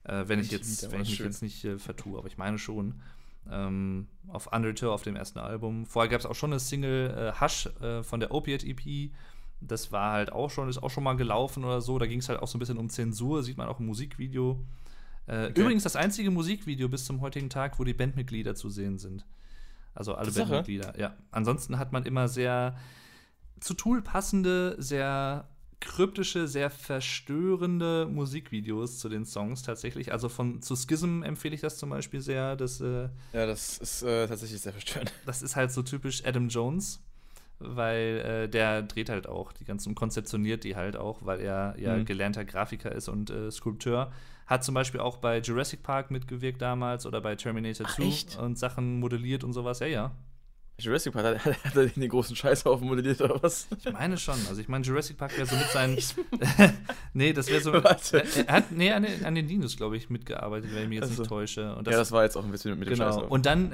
[0.04, 1.26] Äh, wenn ich jetzt, wenn ich mich schön.
[1.26, 3.00] jetzt nicht äh, vertue, aber ich meine schon.
[3.50, 5.86] Ähm, auf Undertow, auf dem ersten Album.
[5.86, 9.10] Vorher gab es auch schon eine Single äh, Hush äh, von der Opiate EP.
[9.60, 11.98] Das war halt auch schon, ist auch schon mal gelaufen oder so.
[11.98, 14.64] Da ging es halt auch so ein bisschen um Zensur, sieht man auch im Musikvideo.
[15.26, 15.60] Äh, Okay.
[15.60, 19.24] Übrigens das einzige Musikvideo bis zum heutigen Tag, wo die Bandmitglieder zu sehen sind.
[19.94, 20.48] Also alle Tatsache?
[20.48, 21.14] Bandmitglieder, ja.
[21.30, 22.76] Ansonsten hat man immer sehr
[23.60, 25.48] zu Tool passende, sehr
[25.80, 30.12] kryptische, sehr verstörende Musikvideos zu den Songs tatsächlich.
[30.12, 32.56] Also von zu Schism empfehle ich das zum Beispiel sehr.
[32.56, 35.12] Das, äh, ja, das ist äh, tatsächlich sehr verstörend.
[35.26, 37.00] das ist halt so typisch Adam Jones,
[37.60, 41.74] weil äh, der dreht halt auch die ganzen und konzeptioniert die halt auch, weil er
[41.78, 42.04] ja Mhm.
[42.06, 44.10] gelernter Grafiker ist und äh, Skulpteur.
[44.46, 48.36] Hat zum Beispiel auch bei Jurassic Park mitgewirkt damals oder bei Terminator Ach, 2 echt?
[48.38, 49.78] und Sachen modelliert und sowas.
[49.78, 50.10] Ja, ja.
[50.80, 53.68] Jurassic Park, hat, hat er den großen Scheißhaufen modelliert oder was?
[53.84, 54.34] Ich meine schon.
[54.48, 55.98] Also ich meine, Jurassic Park wäre so mit seinen.
[57.12, 57.72] nee, das wäre so.
[57.72, 58.24] Warte.
[58.24, 60.96] Er, er hat, nee, an den, an den Dinos, glaube ich, mitgearbeitet, wenn ich mich
[60.96, 61.22] jetzt Also.
[61.22, 61.76] nicht täusche.
[61.76, 63.04] Und ja, das war jetzt auch ein bisschen mit dem genau.
[63.06, 63.28] Scheißhaufen.
[63.30, 63.70] Und dann.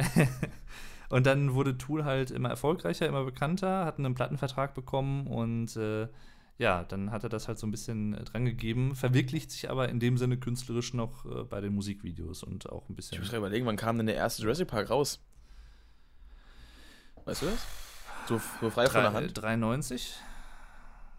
[1.08, 6.08] Und dann wurde Tool halt immer erfolgreicher, immer bekannter, hat einen Plattenvertrag bekommen und äh,
[6.58, 9.88] ja, dann hat er das halt so ein bisschen äh, dran gegeben, verwirklicht sich aber
[9.90, 13.18] in dem Sinne künstlerisch noch äh, bei den Musikvideos und auch ein ich bisschen.
[13.18, 15.20] muss gerade überlegen, wann kam denn der erste Jurassic Park raus?
[17.24, 17.66] Weißt du das?
[18.28, 19.42] So, so frei von der Drei- Hand?
[19.42, 20.14] 93?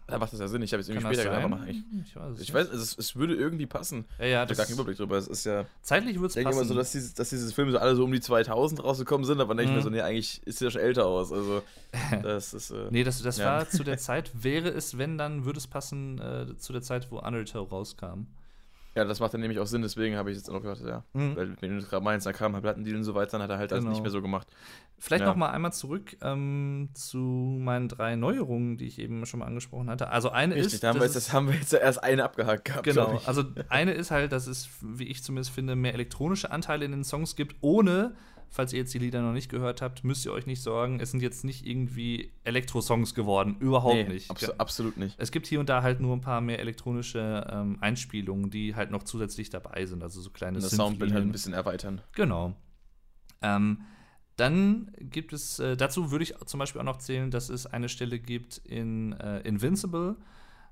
[0.08, 0.62] Da macht das ja Sinn.
[0.62, 1.52] Ich habe jetzt Kann irgendwie später gedacht, sein?
[1.60, 4.06] aber ich, Ich weiß es ich weiß, es, es würde irgendwie passen.
[4.18, 5.16] Ja, ja, Ich habe gar keinen Überblick drüber.
[5.18, 6.68] Es ist ja, zeitlich ich es denke immer passen.
[6.68, 9.48] so, dass diese, dass diese Filme so alle so um die 2000 rausgekommen sind, aber
[9.54, 9.76] dann denke ich Mhm.
[9.76, 11.30] mir so, nee, eigentlich ist ja schon älter aus.
[11.30, 11.62] Also,
[12.22, 12.70] das ist.
[12.70, 13.44] Äh, Nee, das, das Ja.
[13.44, 17.10] war zu der Zeit, wäre es, wenn, dann würde es passen äh, zu der Zeit,
[17.10, 18.26] wo Undertow rauskam.
[18.94, 21.04] Ja, das macht dann nämlich auch Sinn, deswegen habe ich jetzt auch gedacht, ja.
[21.12, 21.36] Mhm.
[21.36, 23.50] Weil, wenn du das gerade meinst, da kam halt Plattendeal und so weiter, dann hat
[23.50, 23.90] er halt das Genau.
[23.90, 24.48] nicht mehr so gemacht.
[24.98, 25.28] Vielleicht Ja.
[25.28, 29.88] noch mal einmal zurück ähm, zu meinen drei Neuerungen, die ich eben schon mal angesprochen
[29.88, 30.08] hatte.
[30.10, 32.64] Also eine Richtig, ist, da haben wir, jetzt, das haben wir jetzt erst eine abgehakt
[32.64, 32.82] gehabt.
[32.84, 33.20] genau.
[33.24, 37.04] Also eine ist halt, dass es, wie ich zumindest finde, mehr elektronische Anteile in den
[37.04, 38.16] Songs gibt, ohne,
[38.50, 41.10] falls ihr jetzt die Lieder noch nicht gehört habt, müsst ihr euch nicht sorgen, es
[41.10, 44.30] sind jetzt nicht irgendwie Elektro-Songs geworden, überhaupt nee, nicht.
[44.30, 45.14] abso absolut nicht.
[45.18, 48.90] Es gibt hier und da halt nur ein paar mehr elektronische ähm, Einspielungen, die halt
[48.90, 52.00] noch zusätzlich dabei sind, also so kleine Das Soundbild halt ein bisschen erweitern.
[52.12, 52.54] Genau.
[53.42, 53.82] Ähm,
[54.36, 57.88] dann gibt es, äh, dazu würde ich zum Beispiel auch noch zählen, dass es eine
[57.88, 60.16] Stelle gibt in äh, Invincible,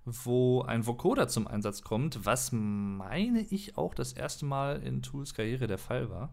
[0.04, 5.34] wo ein Vocoder zum Einsatz kommt, was meine ich auch das erste Mal in Tools
[5.34, 6.32] Karriere der Fall war.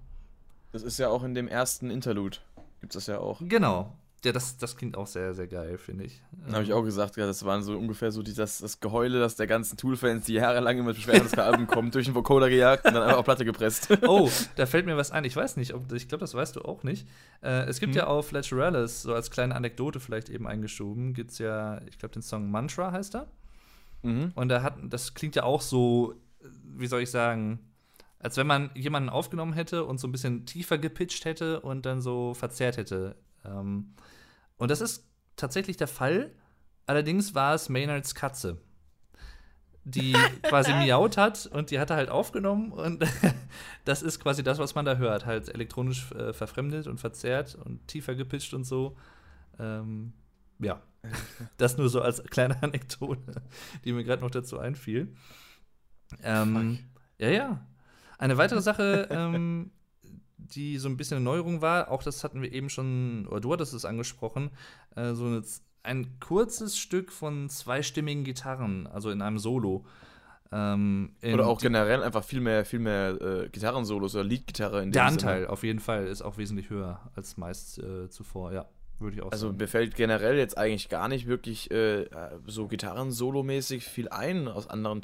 [0.73, 2.37] Das ist ja auch in dem ersten Interlude.
[2.81, 3.39] Gibt es das ja auch.
[3.41, 3.95] Genau.
[4.25, 6.21] Ja, das, das klingt auch sehr, sehr geil, finde ich.
[6.45, 9.19] Dann habe ich auch gesagt, ja, das waren so ungefähr so die, das, das Geheule,
[9.19, 12.49] das der ganzen Tool-Fans, die jahrelang immer beschweren, dass das Album kommt, durch den Vocoder
[12.49, 13.89] gejagt und dann einfach auf Platte gepresst.
[14.07, 15.25] Oh, da fällt mir was ein.
[15.25, 17.05] Ich weiß nicht, ob, ich glaube, das weißt du auch nicht.
[17.41, 17.97] Äh, es gibt Hm.
[17.99, 22.13] ja auf Lateralis, so als kleine Anekdote vielleicht eben eingeschoben, gibt es ja, ich glaube,
[22.13, 23.27] den Song Mantra heißt er.
[24.03, 24.31] mhm.
[24.35, 26.15] Und da hat, das klingt ja auch so,
[26.63, 27.59] wie soll ich sagen,
[28.23, 32.01] als wenn man jemanden aufgenommen hätte und so ein bisschen tiefer gepitcht hätte und dann
[32.01, 33.17] so verzerrt hätte.
[33.43, 33.93] Ähm,
[34.57, 35.05] und das ist
[35.35, 36.31] tatsächlich der Fall.
[36.85, 38.61] Allerdings war es Maynards Katze,
[39.83, 40.13] die
[40.43, 43.05] quasi miaut hat und die hat er halt aufgenommen und
[43.85, 45.25] das ist quasi das, was man da hört.
[45.25, 48.95] Halt elektronisch äh, verfremdet und verzerrt und tiefer gepitcht und so.
[49.59, 50.13] Ähm,
[50.59, 50.81] ja,
[51.57, 53.41] das nur so als kleine Anekdote,
[53.83, 55.13] die mir gerade noch dazu einfiel.
[56.23, 56.79] Ähm,
[57.19, 57.67] ja, ja.
[58.23, 59.71] Eine weitere Sache, ähm,
[60.37, 63.51] die so ein bisschen eine Neuerung war, auch das hatten wir eben schon, oder du
[63.51, 64.51] hattest es angesprochen,
[64.95, 65.43] äh, so eine,
[65.83, 69.85] ein kurzes Stück von zweistimmigen Gitarren, also in einem Solo.
[70.53, 75.03] Ähm, oder auch generell einfach viel mehr, viel mehr äh, Gitarrensolos oder Leadgitarre in Der
[75.03, 75.49] Anteil Sinne.
[75.49, 78.69] auf jeden Fall ist auch wesentlich höher als meist äh, zuvor, ja.
[78.99, 79.57] Würde ich auch also sagen.
[79.57, 82.05] mir fällt generell jetzt eigentlich gar nicht wirklich äh,
[82.45, 85.01] so Gitarren-Solo-mäßig viel ein aus anderen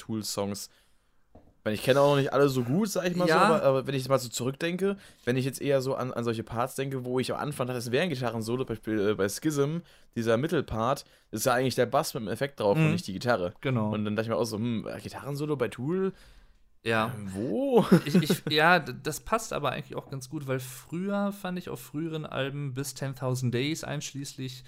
[1.64, 3.38] Tools-Songs ich kenne auch noch nicht alle so gut, sag ich mal ja.
[3.38, 6.24] so, aber, aber, wenn ich mal so zurückdenke, wenn ich jetzt eher so an, an
[6.24, 9.28] solche Parts denke, wo ich am Anfang dachte, es wäre ein Gitarren-Solo, Beispiel äh, bei
[9.28, 9.80] Schism,
[10.16, 12.86] dieser Mittelpart, ist ja eigentlich der Bass mit dem Effekt drauf mhm.
[12.86, 13.54] und nicht die Gitarre.
[13.62, 13.94] Genau.
[13.94, 16.14] Und dann dachte ich mir auch so, hm, äh, Gitarren-Solo bei Tool?
[16.84, 17.08] Ja.
[17.08, 17.86] Äh, wo?
[18.06, 21.82] Ich, ich, ja, das passt aber eigentlich auch ganz gut, weil früher fand ich auf
[21.82, 24.64] früheren Alben bis 10.000 Days einschließlich,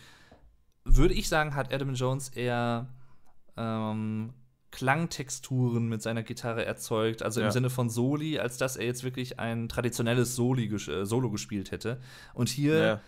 [0.83, 2.87] würde ich sagen, hat Adam Jones eher
[3.55, 4.33] ähm,
[4.71, 7.51] Klangtexturen mit seiner Gitarre erzeugt, also im ja.
[7.51, 11.99] Sinne von Soli, als dass er jetzt wirklich ein traditionelles Soli äh, Solo gespielt hätte.
[12.33, 13.01] Und hier ja.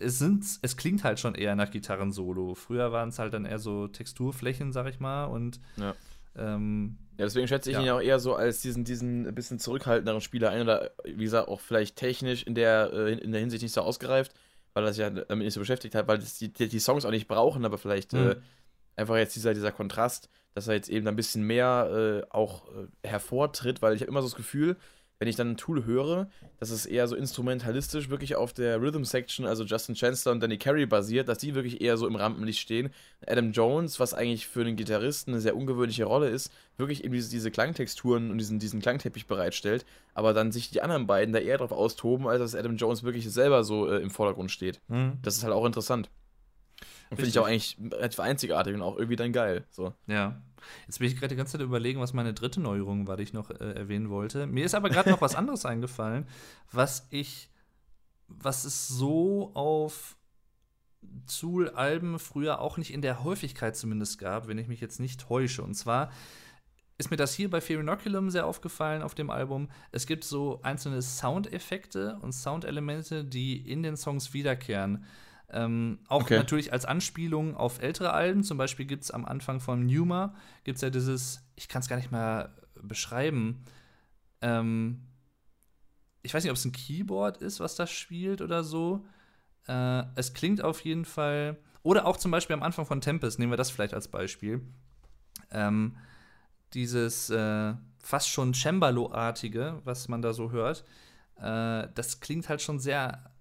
[0.00, 2.54] es sind es klingt halt schon eher nach Gitarren-Solo.
[2.54, 5.94] Früher waren es halt dann eher so Texturflächen, sag ich mal, und ja.
[6.36, 10.20] Ähm, ja, deswegen schätze ich ihn ja auch eher so als diesen, diesen bisschen zurückhaltenderen
[10.20, 13.72] Spieler ein oder wie gesagt auch vielleicht technisch in der, äh, in der Hinsicht nicht
[13.72, 14.34] so ausgereift,
[14.72, 17.28] weil er sich ja damit nicht so beschäftigt hat, weil die, die Songs auch nicht
[17.28, 18.30] brauchen, aber vielleicht mhm.
[18.30, 18.36] äh,
[18.96, 23.08] einfach jetzt dieser, dieser Kontrast, dass er jetzt eben ein bisschen mehr äh, auch äh,
[23.08, 24.76] hervortritt, weil ich habe immer so das Gefühl,
[25.18, 26.28] wenn ich dann ein Tool höre,
[26.58, 30.58] dass es eher so instrumentalistisch wirklich auf der Rhythm Section, also Justin Chancellor und Danny
[30.58, 32.90] Carey basiert, dass die wirklich eher so im Rampenlicht stehen.
[33.26, 37.30] Adam Jones, was eigentlich für einen Gitarristen eine sehr ungewöhnliche Rolle ist, wirklich eben diese,
[37.30, 41.58] diese Klangtexturen und diesen, diesen Klangteppich bereitstellt, aber dann sich die anderen beiden da eher
[41.58, 44.80] drauf austoben, als dass Adam Jones wirklich selber so äh, im Vordergrund steht.
[44.88, 45.18] Mhm.
[45.22, 46.10] Das ist halt auch interessant.
[47.08, 49.64] Finde ich auch eigentlich relativ einzigartig und auch irgendwie dann geil.
[49.70, 49.94] So.
[50.06, 50.40] Ja.
[50.86, 53.32] Jetzt bin ich gerade die ganze Zeit überlegen, was meine dritte Neuerung war, die ich
[53.32, 54.46] noch äh, erwähnen wollte.
[54.46, 56.26] Mir ist aber gerade noch was anderes eingefallen,
[56.72, 57.50] was ich,
[58.28, 60.16] was es so auf
[61.26, 65.62] Tool-Alben früher auch nicht in der Häufigkeit zumindest gab, wenn ich mich jetzt nicht täusche.
[65.62, 66.10] Und zwar
[66.96, 69.68] ist mir das hier bei Fear Inoculum sehr aufgefallen auf dem Album.
[69.90, 75.04] Es gibt so einzelne Soundeffekte und Soundelemente, die in den Songs wiederkehren.
[75.54, 76.36] Ähm, auch okay.
[76.36, 78.42] natürlich als Anspielung auf ältere Alben.
[78.42, 80.34] Zum Beispiel gibt es am Anfang von Numa
[80.64, 83.64] gibt es ja dieses, ich kann es gar nicht mehr beschreiben.
[84.42, 85.06] Ähm,
[86.22, 89.06] ich weiß nicht, ob es ein Keyboard ist, was das spielt oder so.
[89.68, 91.56] Äh, es klingt auf jeden Fall.
[91.84, 94.60] Oder auch zum Beispiel am Anfang von Tempest, nehmen wir das vielleicht als Beispiel.
[95.52, 95.96] Ähm,
[96.72, 100.84] dieses äh, fast schon Cembalo-artige, was man da so hört,
[101.36, 103.33] äh, das klingt halt schon sehr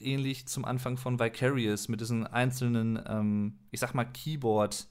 [0.00, 4.86] ähnlich zum Anfang von Vicarious mit diesen einzelnen, ähm, ich sag mal, Keyboard-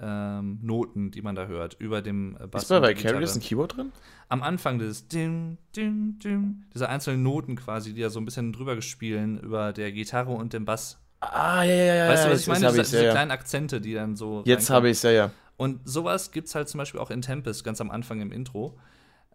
[0.00, 2.64] ähm, Noten, die man da hört, über dem äh, Bass.
[2.64, 3.92] Ist bei Vicarious ein Keyboard drin?
[4.28, 8.52] Am Anfang des dim, dim, dim, diese einzelnen Noten quasi, die ja so ein bisschen
[8.52, 11.00] drüber gespielen über der Gitarre und dem Bass.
[11.20, 12.08] Ah, ja, ja, ja.
[12.08, 12.68] Weißt du, was ich meine?
[12.68, 14.42] Diese, diese ja, kleinen Akzente, die dann so.
[14.46, 15.30] Jetzt habe ich es, ja, ja.
[15.56, 18.78] Und sowas gibt es halt zum Beispiel auch in Tempest, ganz am Anfang im Intro.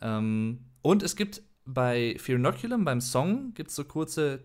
[0.01, 4.41] Ähm, und es gibt bei Fear Inoculum, beim Song, gibt es so kurze,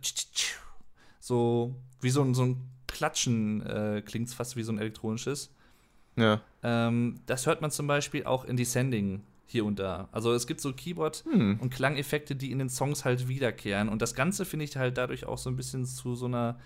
[1.20, 5.52] so wie so ein, so ein Klatschen, äh, klingt es fast wie so ein elektronisches.
[6.16, 6.40] Ja.
[6.62, 10.08] Ähm, das hört man zum Beispiel auch in Descending hier und da.
[10.12, 11.58] Also es gibt so Keyboard- hm.
[11.60, 13.88] und Klangeffekte, die in den Songs halt wiederkehren.
[13.88, 16.58] Und das Ganze finde ich halt dadurch auch so ein bisschen zu so einer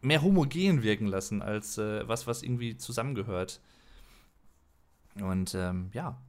[0.00, 3.60] mehr homogen wirken lassen, als äh, was, was irgendwie zusammengehört.
[5.20, 6.20] Und ähm, ja,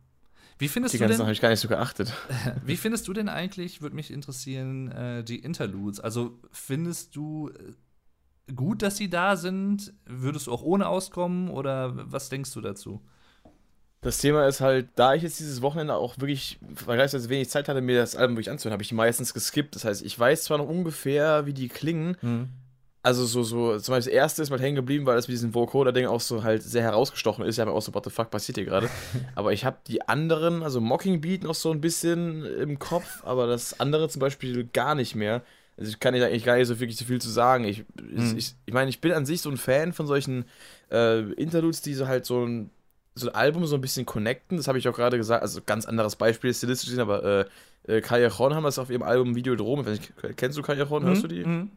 [0.60, 1.18] wie findest die du denn?
[1.18, 2.14] habe ich gar nicht so geachtet.
[2.66, 6.01] Wie findest du denn eigentlich, würde mich interessieren, äh, die Interludes?
[6.01, 9.93] Also findest du äh, gut, dass sie da sind?
[10.05, 13.01] Würdest du auch ohne auskommen oder was denkst du dazu?
[14.01, 17.80] Das Thema ist halt, da ich jetzt dieses Wochenende auch wirklich vergleichsweise wenig Zeit hatte,
[17.80, 19.76] mir das Album wirklich anzuhören, habe ich die meistens geskippt.
[19.76, 22.49] Das heißt, ich weiß zwar noch ungefähr, wie die klingen, mhm
[23.02, 25.54] also so, so, zum Beispiel das erste ist mal hängen geblieben, weil das mit diesem
[25.54, 27.56] Vocoder-Ding auch so halt sehr herausgestochen ist.
[27.56, 28.89] Ich habe auch so, what the fuck passiert hier gerade?
[29.36, 33.80] aber ich habe die anderen, also Mockingbeat noch so ein bisschen im Kopf, aber das
[33.80, 35.43] andere zum Beispiel gar nicht mehr.
[35.78, 37.64] Also ich kann ich eigentlich gar nicht so wirklich so viel zu sagen.
[37.64, 38.38] Ich, hm.
[38.38, 40.43] ich, ich meine, ich bin an sich so ein Fan von solchen
[40.91, 42.70] äh, Interludes, die so halt so ein,
[43.16, 44.58] so ein Album so ein bisschen connecten.
[44.58, 45.41] Das habe ich auch gerade gesagt.
[45.41, 47.45] Also ganz anderes Beispiel stilistisch, aber äh,
[47.97, 49.86] äh, Callejon haben das auf ihrem Album Videodrom.
[50.36, 51.06] Kennst du Callejon?
[51.06, 51.45] Hörst du die?
[51.45, 51.72] Mhm.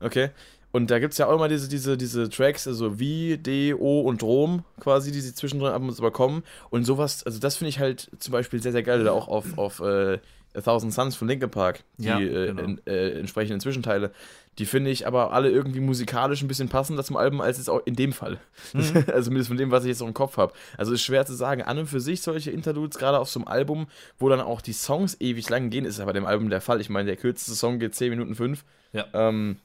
[0.00, 0.30] Okay.
[0.72, 4.02] Und da gibt es ja auch immer diese, diese, diese Tracks, also wie, D, O
[4.02, 6.44] und Drom quasi, die sie zwischendrin ab und zu bekommen.
[6.70, 9.00] Und sowas, also das finde ich halt zum Beispiel sehr, sehr geil.
[9.00, 10.18] Oder auch auf, auf äh,
[10.54, 12.62] A Thousand Suns von Linkin Park, die ja, äh, genau.
[12.62, 14.12] äh, in, äh, entsprechenden Zwischenteile.
[14.58, 17.80] Die finde ich aber alle irgendwie musikalisch ein bisschen passender zum Album als jetzt auch
[17.84, 18.38] in dem Fall.
[18.72, 19.04] Mhm.
[19.08, 20.52] also zumindest von dem, was ich jetzt noch im Kopf habe.
[20.76, 21.62] Also ist schwer zu sagen.
[21.62, 23.86] An und für sich solche Interludes, gerade auf so einem Album,
[24.18, 26.80] wo dann auch die Songs ewig lang gehen, ist ja bei dem Album der Fall.
[26.80, 28.64] Ich meine, der kürzeste Song geht 10 Minuten 5.
[28.92, 29.06] Ja.
[29.14, 29.56] Ähm,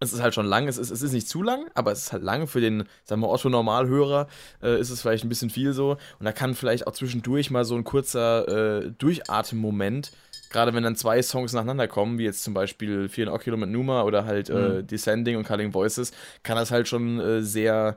[0.00, 2.12] es ist halt schon lang, es ist, es ist nicht zu lang, aber es ist
[2.12, 4.28] halt lang für den, sagen wir, Otto-Normalhörer,
[4.62, 5.92] äh, ist es vielleicht ein bisschen viel so.
[6.18, 10.12] Und da kann vielleicht auch zwischendurch mal so ein kurzer äh, Durchatmen-Moment,
[10.50, 13.70] gerade wenn dann zwei Songs nacheinander kommen, wie jetzt zum Beispiel Fear and Oculum mit
[13.70, 14.86] Numa oder halt äh, mhm.
[14.86, 17.96] Descending und Culling Voices, kann das halt schon äh, sehr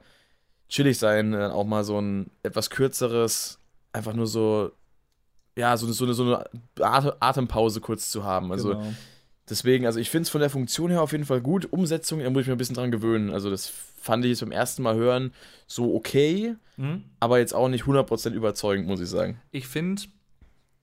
[0.70, 3.60] chillig sein, äh, auch mal so ein etwas kürzeres,
[3.92, 4.72] einfach nur so,
[5.56, 8.52] ja, so, so, eine, so eine Atempause kurz zu haben.
[8.52, 8.94] Also genau
[9.50, 11.72] Deswegen, also ich finde es von der Funktion her auf jeden Fall gut.
[11.72, 13.32] Umsetzung, da muss ich mir ein bisschen dran gewöhnen.
[13.32, 15.32] Also das fand ich jetzt beim ersten Mal hören
[15.68, 17.04] so okay, mhm.
[17.20, 19.40] aber jetzt auch nicht 100% überzeugend, muss ich sagen.
[19.52, 20.04] Ich finde,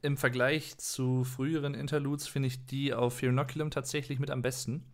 [0.02, 4.84] im Vergleich zu früheren Interludes, finde ich die auf Fearnoculum tatsächlich mit am besten.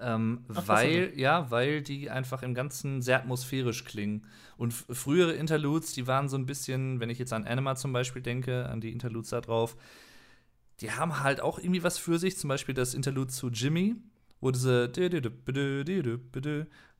[0.00, 4.26] Ähm, Ach, weil, ja, weil die einfach im Ganzen sehr atmosphärisch klingen.
[4.56, 8.22] Und frühere Interludes, die waren so ein bisschen, wenn ich jetzt an Anima zum Beispiel
[8.22, 9.76] denke, an die Interludes da drauf,
[10.80, 12.36] die haben halt auch irgendwie was für sich.
[12.36, 13.96] Zum Beispiel das Interlude zu Jimmy,
[14.40, 14.90] wo diese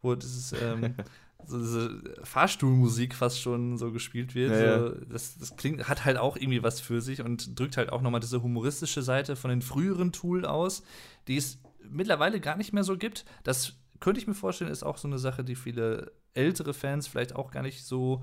[0.01, 0.95] wo dieses ähm,
[1.47, 4.53] so diese Fahrstuhlmusik fast schon so gespielt wird.
[4.53, 7.93] Ja, so, das, das klingt, hat halt auch irgendwie was für sich und drückt halt
[7.93, 10.83] auch nochmal diese humoristische Seite von den früheren Tool aus,
[11.29, 11.59] die es
[11.89, 13.25] mittlerweile gar nicht mehr so gibt.
[13.43, 17.35] Das könnte ich mir vorstellen, ist auch so eine Sache, die viele ältere Fans vielleicht
[17.35, 18.23] auch gar nicht so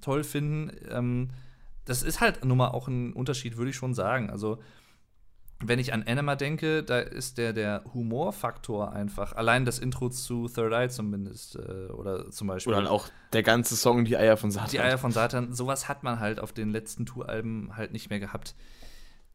[0.00, 0.70] toll finden.
[0.90, 1.30] Ähm,
[1.84, 4.30] das ist halt nun mal auch ein Unterschied, würde ich schon sagen.
[4.30, 4.58] Also,
[5.60, 10.48] wenn ich an Anima denke, da ist der, der Humorfaktor einfach, allein das Intro zu
[10.48, 12.72] Third Eye zumindest, äh, oder zum Beispiel.
[12.72, 14.70] Oder dann auch der ganze Song Die Eier von Satan.
[14.70, 18.20] Die Eier von Satan, sowas hat man halt auf den letzten Tour-Alben halt nicht mehr
[18.20, 18.54] gehabt.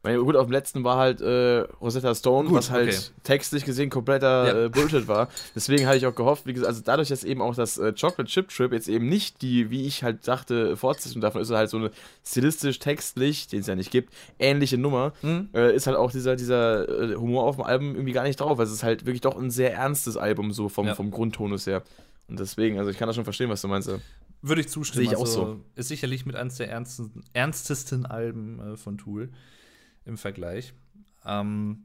[0.02, 3.20] Meine, gut, auf dem letzten war halt äh, Rosetta Stone, gut, was halt okay.
[3.22, 4.64] textlich gesehen kompletter ja.
[4.64, 5.28] äh, Bullshit war.
[5.54, 8.24] Deswegen hatte ich auch gehofft, wie gesagt, also dadurch, dass eben auch das äh, Chocolate
[8.24, 11.76] Chip Trip jetzt eben nicht die, wie ich halt dachte, Fortsetzung davon ist, halt so
[11.76, 11.90] eine
[12.24, 15.50] stilistisch, textlich, den es ja nicht gibt, ähnliche Nummer, mhm.
[15.52, 18.58] Ist halt auch dieser, dieser äh, Humor auf dem Album irgendwie gar nicht drauf.
[18.58, 20.94] Also es ist halt wirklich doch ein sehr ernstes Album, so vom, ja.
[20.94, 21.82] vom Grundtonus her.
[22.28, 23.90] Und deswegen, also ich kann das schon verstehen, was du meinst.
[24.40, 25.04] Würde ich zustimmen.
[25.04, 25.60] Sehe ich also, auch so.
[25.74, 29.30] Ist sicherlich mit eines der ernsten, ernstesten Alben äh, von Tool
[30.04, 30.74] im Vergleich.
[31.24, 31.84] Ähm,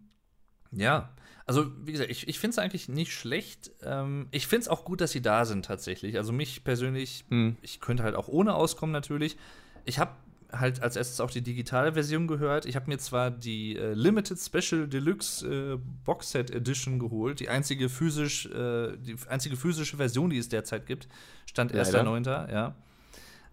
[0.72, 1.10] ja,
[1.46, 3.72] also wie gesagt, ich, ich finde es eigentlich nicht schlecht.
[3.84, 6.18] Ähm, ich finde es auch gut, dass sie da sind tatsächlich.
[6.18, 7.58] Also mich persönlich, hm.
[7.62, 9.38] ich könnte halt auch ohne auskommen natürlich.
[9.86, 10.12] Ich habe
[10.52, 12.66] halt als erstes auch die digitale Version gehört.
[12.66, 17.50] Ich habe mir zwar die äh, Limited Special Deluxe äh, Box Set Edition geholt, die
[17.50, 21.08] einzige physisch, äh, die einzige physische Version, die es derzeit gibt,
[21.46, 22.76] stand 1.9., ja.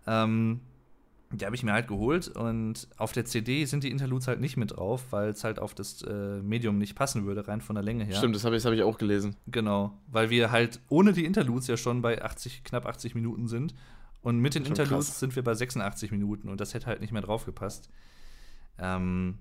[0.07, 0.61] Ähm,
[1.33, 4.57] die habe ich mir halt geholt und auf der CD sind die Interludes halt nicht
[4.57, 7.83] mit drauf, weil es halt auf das äh, Medium nicht passen würde, rein von der
[7.83, 8.16] Länge her.
[8.16, 9.37] Stimmt, das habe ich, hab ich auch gelesen.
[9.47, 13.74] Genau, weil wir halt ohne die Interludes ja schon bei 80, knapp 80 Minuten sind
[14.20, 15.20] und mit den Interludes krass.
[15.20, 17.89] sind wir bei 86 Minuten und das hätte halt nicht mehr drauf gepasst.
[18.78, 19.39] Ähm,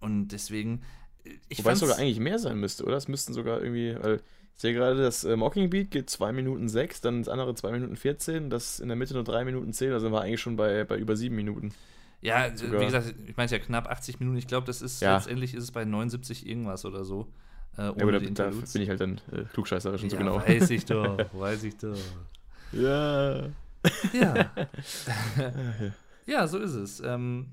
[0.00, 0.82] und deswegen.
[1.24, 2.96] Äh, ich Wobei es sogar eigentlich mehr sein müsste, oder?
[2.96, 4.22] Es müssten sogar irgendwie, weil
[4.54, 7.96] ich sehe gerade, das äh, Mockingbeat geht 2 Minuten 6, dann das andere 2 Minuten
[7.96, 10.84] 14, das in der Mitte nur 3 Minuten 10, da sind wir eigentlich schon bei,
[10.84, 11.72] bei über 7 Minuten.
[12.20, 12.80] Ja, sogar.
[12.80, 15.16] wie gesagt, ich meine ja knapp 80 Minuten, ich glaube, das ist ja.
[15.16, 17.26] letztendlich ist es bei 79 irgendwas oder so.
[17.76, 20.18] Äh, ohne ja, aber da, da bin ich halt dann äh, klugscheißerisch schon ja, so
[20.18, 20.36] genau.
[20.36, 21.96] Weiß ich doch, weiß ich doch.
[22.72, 23.48] Ja.
[24.12, 24.50] Ja.
[26.26, 27.00] ja, so ist es.
[27.00, 27.48] Ähm,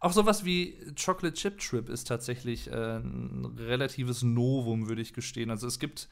[0.00, 5.50] auch sowas wie Chocolate Chip Trip ist tatsächlich äh, ein relatives Novum, würde ich gestehen.
[5.50, 6.08] Also es gibt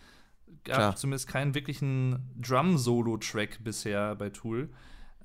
[0.69, 0.97] gab Klar.
[0.97, 4.69] zumindest keinen wirklichen Drum-Solo-Track bisher bei Tool.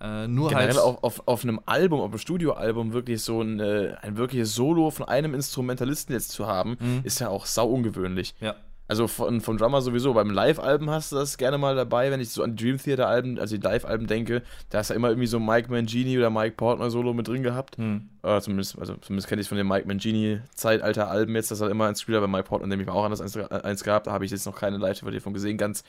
[0.02, 3.60] Äh, nur Generell halt auf, auf, auf einem Album, auf einem Studioalbum wirklich so ein,
[3.60, 7.02] äh, ein wirkliches Solo von einem Instrumentalisten jetzt zu haben, mhm.
[7.04, 8.36] ist ja auch sau ungewöhnlich.
[8.40, 8.56] Ja.
[8.88, 10.14] Also von, von Drummer sowieso.
[10.14, 13.56] Beim Live-Alben hast du das gerne mal dabei, wenn ich so an Dream Theater-Alben, also
[13.56, 17.14] die Live-Alben denke, da ist ja immer irgendwie so Mike Mangini oder Mike Portner Solo
[17.14, 17.78] mit drin gehabt.
[17.78, 18.10] Hm.
[18.24, 21.88] Äh, zumindest, also zumindest kenne ich es von den Mike Mangini-Zeitalter-Alben jetzt, dass er immer
[21.88, 24.32] ein Spieler bei Mike Portner nehme ich auch anders eins, eins gehabt, da habe ich
[24.32, 25.84] jetzt noch keine Live-DVD von gesehen, ganz.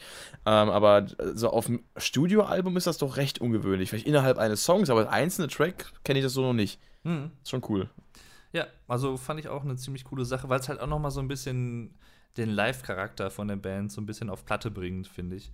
[0.46, 3.90] Ähm, aber so auf dem Studio-Album ist das doch recht ungewöhnlich.
[3.90, 6.78] Vielleicht innerhalb eines Songs, aber als einzelne Track kenne ich das so noch nicht.
[7.02, 7.32] Hm.
[7.42, 7.90] Ist schon cool.
[8.52, 11.10] Ja, also fand ich auch eine ziemlich coole Sache, weil es halt auch noch mal
[11.10, 11.90] so ein bisschen
[12.36, 15.50] den Live-Charakter von der Band so ein bisschen auf Platte bringt, finde ich.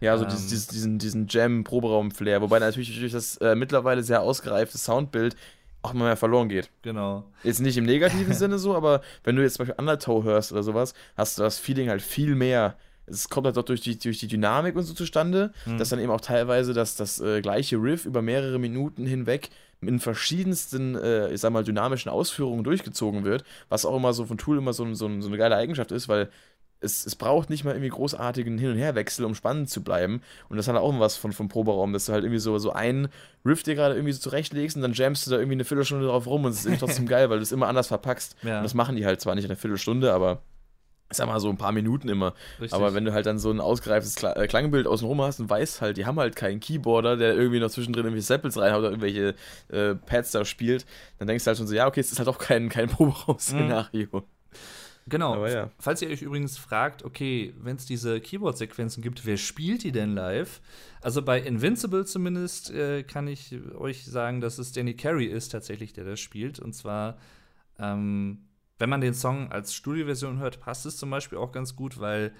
[0.00, 4.78] Ja, so ähm, dieses, diesen, diesen Jam-Proberaum-Flair, wobei natürlich durch das äh, mittlerweile sehr ausgereifte
[4.78, 5.36] Soundbild
[5.82, 6.70] auch immer mehr verloren geht.
[6.82, 7.24] Genau.
[7.42, 10.62] Jetzt nicht im negativen Sinne so, aber wenn du jetzt zum Beispiel Undertow hörst oder
[10.62, 12.76] sowas, hast du das Feeling halt viel mehr.
[13.06, 15.76] Es kommt halt doch durch die, durch die Dynamik und so zustande, mhm.
[15.76, 19.50] dass dann eben auch teilweise das, das äh, gleiche Riff über mehrere Minuten hinweg
[19.88, 24.38] in verschiedensten, äh, ich sag mal, dynamischen Ausführungen durchgezogen wird, was auch immer so von
[24.38, 26.28] Tool immer so, so, so eine geile Eigenschaft ist, weil
[26.84, 30.20] es, es braucht nicht mal irgendwie großartigen Hin- und Herwechsel, um spannend zu bleiben.
[30.48, 33.08] Und das hat auch was von, vom Proberaum, dass du halt irgendwie so, so einen
[33.44, 36.26] Riff dir gerade irgendwie so zurechtlegst und dann jammst du da irgendwie eine Viertelstunde drauf
[36.26, 38.36] rum und es ist irgendwie trotzdem geil, weil du es immer anders verpackst.
[38.42, 38.58] Ja.
[38.58, 40.42] Und das machen die halt zwar nicht in einer Viertelstunde, aber
[41.10, 42.34] ich sag mal so ein paar Minuten immer.
[42.60, 42.72] Richtig.
[42.72, 45.80] Aber wenn du halt dann so ein ausgereiftes Kla äh, Klangbild außenrum hast und weißt
[45.80, 49.34] halt, die haben halt keinen Keyboarder, der irgendwie noch zwischendrin irgendwelche Samples reinhaut oder irgendwelche
[49.68, 50.86] äh, Pads da spielt,
[51.18, 54.24] dann denkst du halt schon so, ja, okay, es ist halt auch kein, kein Proberaum-Szenario.
[55.06, 55.34] Genau.
[55.34, 55.70] Aber ja.
[55.78, 60.14] Falls ihr euch übrigens fragt, okay, wenn es diese Keyboard-Sequenzen gibt, wer spielt die denn
[60.14, 60.60] live?
[61.02, 65.92] Also bei Invincible zumindest äh, kann ich euch sagen, dass es Danny Carey ist tatsächlich,
[65.92, 66.58] der das spielt.
[66.58, 67.18] Und zwar,
[67.78, 68.38] ähm,
[68.84, 72.34] wenn man den Song als Studioversion hört, passt es zum Beispiel auch ganz gut, weil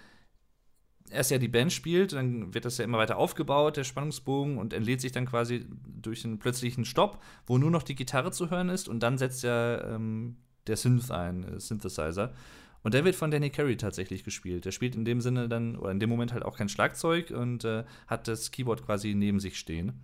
[1.08, 4.74] erst ja die Band spielt, dann wird das ja immer weiter aufgebaut, der Spannungsbogen, und
[4.74, 5.64] entlädt sich dann quasi
[6.02, 9.42] durch einen plötzlichen Stopp, wo nur noch die Gitarre zu hören ist, und dann setzt
[9.42, 10.36] ja ähm,
[10.66, 12.34] der Synth ein, äh, Synthesizer.
[12.82, 14.66] Und der wird von Danny Carey tatsächlich gespielt.
[14.66, 17.64] Der spielt in dem Sinne dann, oder in dem Moment halt auch kein Schlagzeug und
[17.64, 19.94] äh, hat das Keyboard quasi neben sich stehen.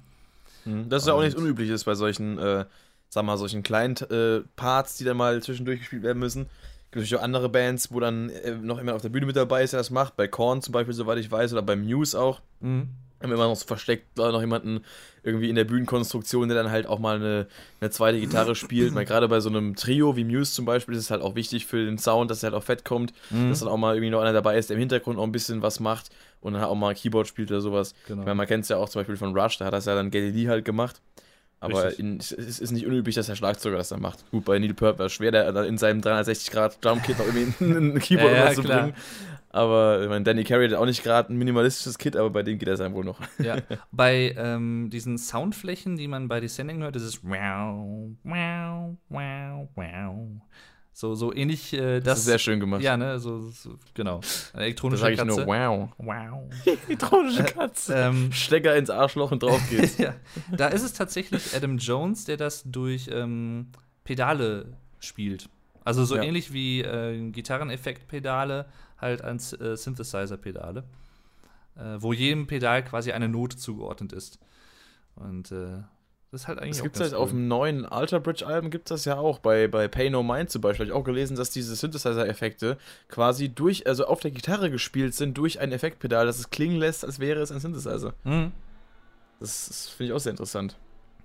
[0.64, 0.88] Mhm.
[0.88, 2.64] Das ist ja auch nichts Unübliches bei solchen, äh,
[3.10, 6.44] sag mal, solchen kleinen äh, Parts, die dann mal zwischendurch gespielt werden müssen.
[6.92, 9.62] Gibt natürlich auch andere Bands, wo dann äh, noch immer auf der Bühne mit dabei
[9.62, 10.16] ist, der das macht.
[10.16, 12.40] Bei Korn zum Beispiel, soweit ich weiß, oder bei Muse auch.
[12.62, 14.80] Haben immer noch so versteckt da noch jemanden
[15.22, 17.46] irgendwie in der Bühnenkonstruktion, der dann halt auch mal eine,
[17.80, 18.94] eine zweite Gitarre spielt.
[18.94, 21.66] Weil gerade bei so einem Trio wie Muse zum Beispiel ist es halt auch wichtig
[21.66, 23.50] für den Sound, dass er halt auch fett kommt, Mhm.
[23.50, 25.60] dass dann auch mal irgendwie noch einer dabei ist, der im Hintergrund auch ein bisschen
[25.60, 26.08] was macht
[26.40, 27.94] und dann auch mal Keyboard spielt oder sowas.
[28.08, 28.22] Genau.
[28.22, 30.10] Meine, man kennt es ja auch zum Beispiel von Rush, da hat das ja dann
[30.10, 31.02] Geddy Lee halt gemacht.
[31.60, 34.28] Aber in, es ist nicht unüblich, dass der Schlagzeuger das dann macht.
[34.30, 37.64] Gut, bei Neil Peart war es schwer, der in seinem 360 Grad Drumkit noch irgendwie
[37.64, 38.94] ein Keyboard Ja, ja, unterzubringen.
[39.52, 42.58] Aber ich meine, Danny Carey hat auch nicht gerade ein minimalistisches Kit, aber bei dem
[42.58, 43.20] geht das dann wohl noch.
[43.38, 43.58] Ja,
[43.90, 50.28] bei ähm, diesen Soundflächen, die man bei Descending hört, ist es wow, wow, wow, wow.
[50.92, 52.04] So, so ähnlich äh, das.
[52.04, 52.82] Das ist sehr schön gemacht.
[52.82, 54.16] Ja, ne, so, so genau.
[54.16, 54.22] Eine
[54.52, 55.36] da elektronische sage ich Katze.
[55.36, 55.88] nur wow.
[55.98, 56.42] Wow.
[56.86, 57.94] Elektronische Katze.
[57.94, 59.96] ähm, Stecker ins Arschloch und drauf geht's.
[59.98, 60.14] ja,
[60.50, 63.68] da ist es tatsächlich Adam Jones, der das durch ähm,
[64.04, 65.48] Pedale spielt.
[65.84, 66.22] Also so Ja.
[66.22, 68.66] ähnlich wie äh, Gitarreneffekt-Pedale,
[68.98, 70.84] halt als äh, Synthesizer-Pedale,
[71.76, 74.38] äh, wo jedem Pedal quasi eine Note zugeordnet ist.
[75.14, 75.78] Und äh,
[76.30, 77.38] das ist halt eigentlich Das gibt es halt auf cool.
[77.38, 79.38] dem neuen Alter Bridge Album gibt das ja auch.
[79.40, 82.76] Bei, bei Pay No Mind zum Beispiel habe ich auch gelesen, dass diese Synthesizer-Effekte
[83.08, 87.04] quasi durch, also auf der Gitarre gespielt sind durch ein Effektpedal, dass es klingen lässt,
[87.04, 88.14] als wäre es ein Synthesizer.
[88.24, 88.52] Mhm.
[89.40, 90.76] Das, das finde ich auch sehr interessant.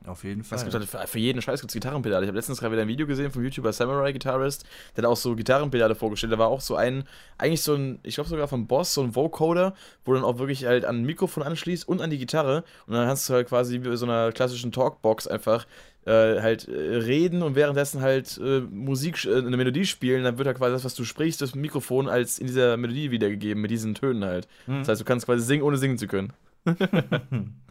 [0.08, 0.58] Auf jeden Fall.
[0.58, 2.26] Es gibt halt für, für jeden Scheiß gibt's Gitarrenpedale.
[2.26, 5.18] Ich habe letztens gerade wieder ein Video gesehen vom YouTuber Samurai Guitarist, der hat auch
[5.18, 6.34] so Gitarrenpedale vorgestellt.
[6.34, 7.03] Da war auch so ein,
[7.38, 10.38] eigentlich so ein, ich glaube sogar vom Boss, so ein Vocoder, wo du dann auch
[10.38, 12.64] wirklich halt an ein Mikrofon anschließt und an die Gitarre.
[12.88, 15.66] Und dann kannst du halt quasi wie bei so einer klassischen Talkbox einfach
[16.06, 20.24] äh, halt äh, reden und währenddessen halt äh, Musik, äh, eine Melodie spielen.
[20.24, 23.62] Dann wird halt quasi das, was du sprichst, das Mikrofon als in dieser Melodie wiedergegeben,
[23.62, 24.47] mit diesen Tönen halt.
[24.68, 24.80] Mhm.
[24.80, 26.34] Das heißt, du kannst quasi singen, ohne singen zu können.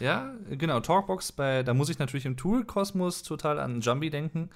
[0.00, 4.50] Ja, genau, Talkbox, bei, da muss ich natürlich im Tool-Kosmos total an Jumbi denken,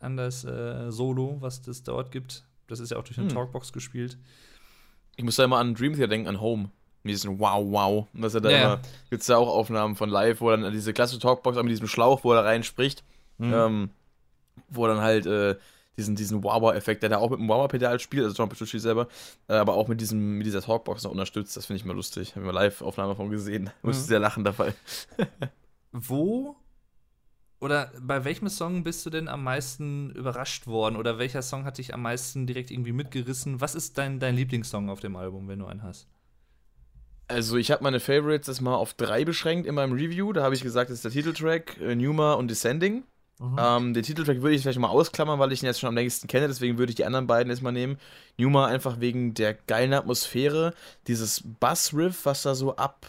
[0.00, 2.44] an das äh, Solo, was es dort gibt.
[2.68, 3.34] Das ist ja auch durch eine Hm.
[3.34, 4.16] Talkbox gespielt.
[5.16, 6.70] Ich muss da immer an Dream Theater denken, an Home.
[7.02, 8.06] Mit diesem Wow, wow.
[8.12, 8.80] Und dass er da Ja, immer, ja.
[9.10, 11.86] gibt es da auch Aufnahmen von live, wo dann diese klassische Talkbox auch mit diesem
[11.88, 13.04] Schlauch, wo er da reinspricht,
[13.38, 13.52] Mhm.
[13.54, 13.90] ähm,
[14.68, 15.56] wo er dann halt äh,
[15.98, 19.08] diesen, diesen Wow-Wow-Effekt, der da auch mit dem Wow-Wow-Pedal spielt, also John Petrucci selber,
[19.48, 21.56] äh, aber auch mit, diesem, mit dieser Talkbox noch unterstützt.
[21.56, 22.30] Das finde ich mal lustig.
[22.36, 23.70] Habe ich mal Live-Aufnahme von gesehen.
[23.82, 24.06] Musste Mhm.
[24.06, 24.74] sehr lachen dabei.
[25.92, 26.56] Wo
[27.60, 30.96] oder bei welchem Song bist du denn am meisten überrascht worden?
[30.96, 33.60] Oder welcher Song hat dich am meisten direkt irgendwie mitgerissen?
[33.60, 36.06] Was ist dein, dein Lieblingssong auf dem Album, wenn du einen hast?
[37.26, 40.32] Also ich habe meine Favorites das mal auf drei beschränkt in meinem Review.
[40.32, 43.02] Da habe ich gesagt, das ist der Titeltrack, äh, Numa und Descending.
[43.40, 46.26] Ähm, den Titeltrack würde ich vielleicht mal ausklammern, weil ich ihn jetzt schon am längsten
[46.26, 47.98] kenne, deswegen würde ich die anderen beiden erstmal nehmen.
[48.36, 50.74] Numa einfach wegen der geilen Atmosphäre,
[51.06, 53.06] dieses Bass-Riff, was da so ab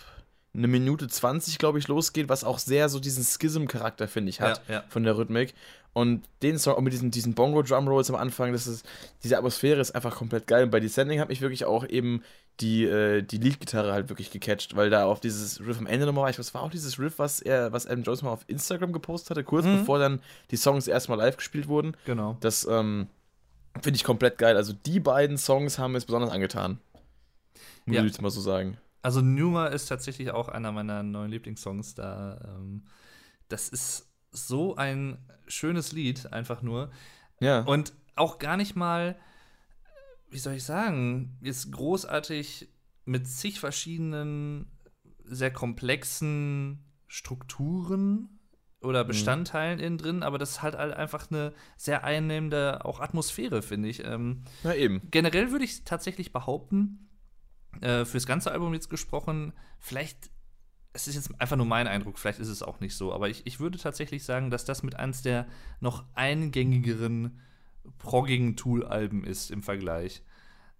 [0.54, 4.62] eine Minute 20, glaube ich, losgeht, was auch sehr so diesen Schism-Charakter, finde ich, hat
[4.68, 4.84] Ja, ja.
[4.90, 5.54] von der Rhythmik.
[5.94, 8.86] Und den Song auch mit diesen, diesen Bongo-Drum-Rolls am Anfang, das ist,
[9.24, 10.64] diese Atmosphäre ist einfach komplett geil.
[10.64, 12.24] Und bei Descending hat mich wirklich auch eben
[12.62, 16.24] die, äh, die Lead-Gitarre halt wirklich gecatcht, weil da auf dieses Riff am Ende nochmal
[16.24, 18.92] war, ich weiß, war auch dieses Riff, was er, was Adam Jones mal auf Instagram
[18.94, 19.80] gepostet hatte, kurz Mhm.
[19.80, 20.20] bevor dann
[20.52, 21.96] die Songs erstmal live gespielt wurden.
[22.06, 22.38] Genau.
[22.42, 23.08] Das ähm,
[23.82, 24.58] finde ich komplett geil.
[24.58, 26.80] Also die beiden Songs haben mir es besonders angetan.
[27.86, 28.02] Muss Ja.
[28.04, 28.78] ich jetzt mal so sagen.
[29.02, 32.40] Also Numa ist tatsächlich auch einer meiner neuen Lieblingssongs da.
[32.58, 32.84] Ähm,
[33.48, 36.92] das ist so ein schönes Lied, einfach nur.
[37.40, 37.62] Ja.
[37.62, 39.16] Und auch gar nicht mal,
[40.30, 42.70] wie soll ich sagen, ist großartig
[43.06, 44.72] mit zig verschiedenen,
[45.24, 48.40] sehr komplexen Strukturen
[48.82, 53.90] oder Bestandteilen innen drin, aber das ist halt einfach eine sehr einnehmende auch Atmosphäre, finde
[53.90, 54.06] ich.
[54.06, 55.02] Ähm, Na eben.
[55.12, 57.10] generell würde ich tatsächlich behaupten,
[57.82, 60.30] äh, fürs ganze Album jetzt gesprochen, vielleicht,
[60.94, 63.46] es ist jetzt einfach nur mein Eindruck, vielleicht ist es auch nicht so, aber ich,
[63.46, 65.46] ich würde tatsächlich sagen, dass das mit eins der
[65.82, 67.42] noch eingängigeren,
[67.98, 70.24] proggigen Tool-Alben ist im Vergleich.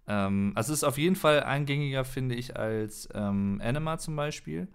[0.06, 4.68] Ähm, also es ist auf jeden Fall eingängiger, finde ich, als ähm, Anima zum Beispiel.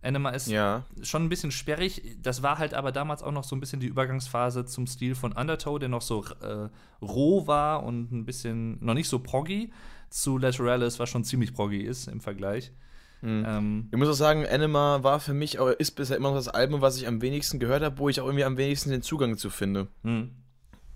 [0.00, 0.84] Anima ist Ja.
[1.02, 2.16] schon ein bisschen sperrig.
[2.22, 5.32] Das war halt aber damals auch noch so ein bisschen die Übergangsphase zum Stil von
[5.32, 6.68] Undertow, der noch so äh,
[7.02, 9.72] roh war und ein bisschen noch nicht so proggy.
[10.10, 12.72] Zu Lateralis, was schon ziemlich proggy ist im Vergleich.
[13.20, 13.44] Mhm.
[13.46, 16.80] Ähm, Ich muss auch sagen, Anima war für mich, ist bisher immer noch das Album,
[16.80, 19.50] was ich am wenigsten gehört habe, wo ich auch irgendwie am wenigsten den Zugang zu
[19.50, 19.88] finde.
[20.04, 20.30] hm.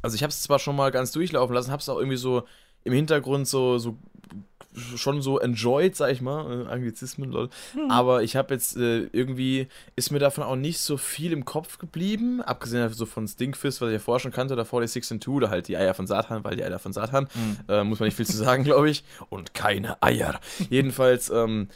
[0.02, 2.44] Also ich habe es zwar schon mal ganz durchlaufen lassen, habe es auch irgendwie so
[2.84, 3.96] im Hintergrund so, so
[4.96, 7.50] schon so enjoyed, sag ich mal, äh, Anglizismen, lol.
[7.88, 11.78] Aber ich habe jetzt äh, irgendwie, ist mir davon auch nicht so viel im Kopf
[11.78, 15.30] geblieben, abgesehen so von Stinkfist, was ich ja vorher schon kannte, oder 46 and 2,
[15.30, 17.28] oder halt die Eier von Satan, weil die Eier von Satan,
[17.68, 19.04] äh, muss man nicht viel zu sagen, glaube ich.
[19.28, 20.40] Und keine Eier.
[20.70, 21.68] Jedenfalls, ähm,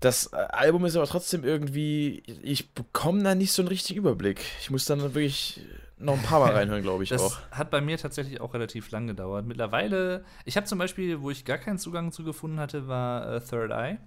[0.00, 4.40] das äh, Album ist aber trotzdem irgendwie, ich bekomme da nicht so einen richtigen Überblick.
[4.60, 5.60] Ich muss dann wirklich
[5.98, 7.38] noch ein paar Mal reinhören, glaube ich Das auch.
[7.50, 9.46] hat bei mir tatsächlich auch relativ lang gedauert.
[9.46, 13.40] Mittlerweile, ich habe zum Beispiel, wo ich gar keinen Zugang zu gefunden hatte, war äh,
[13.40, 13.98] Third Eye,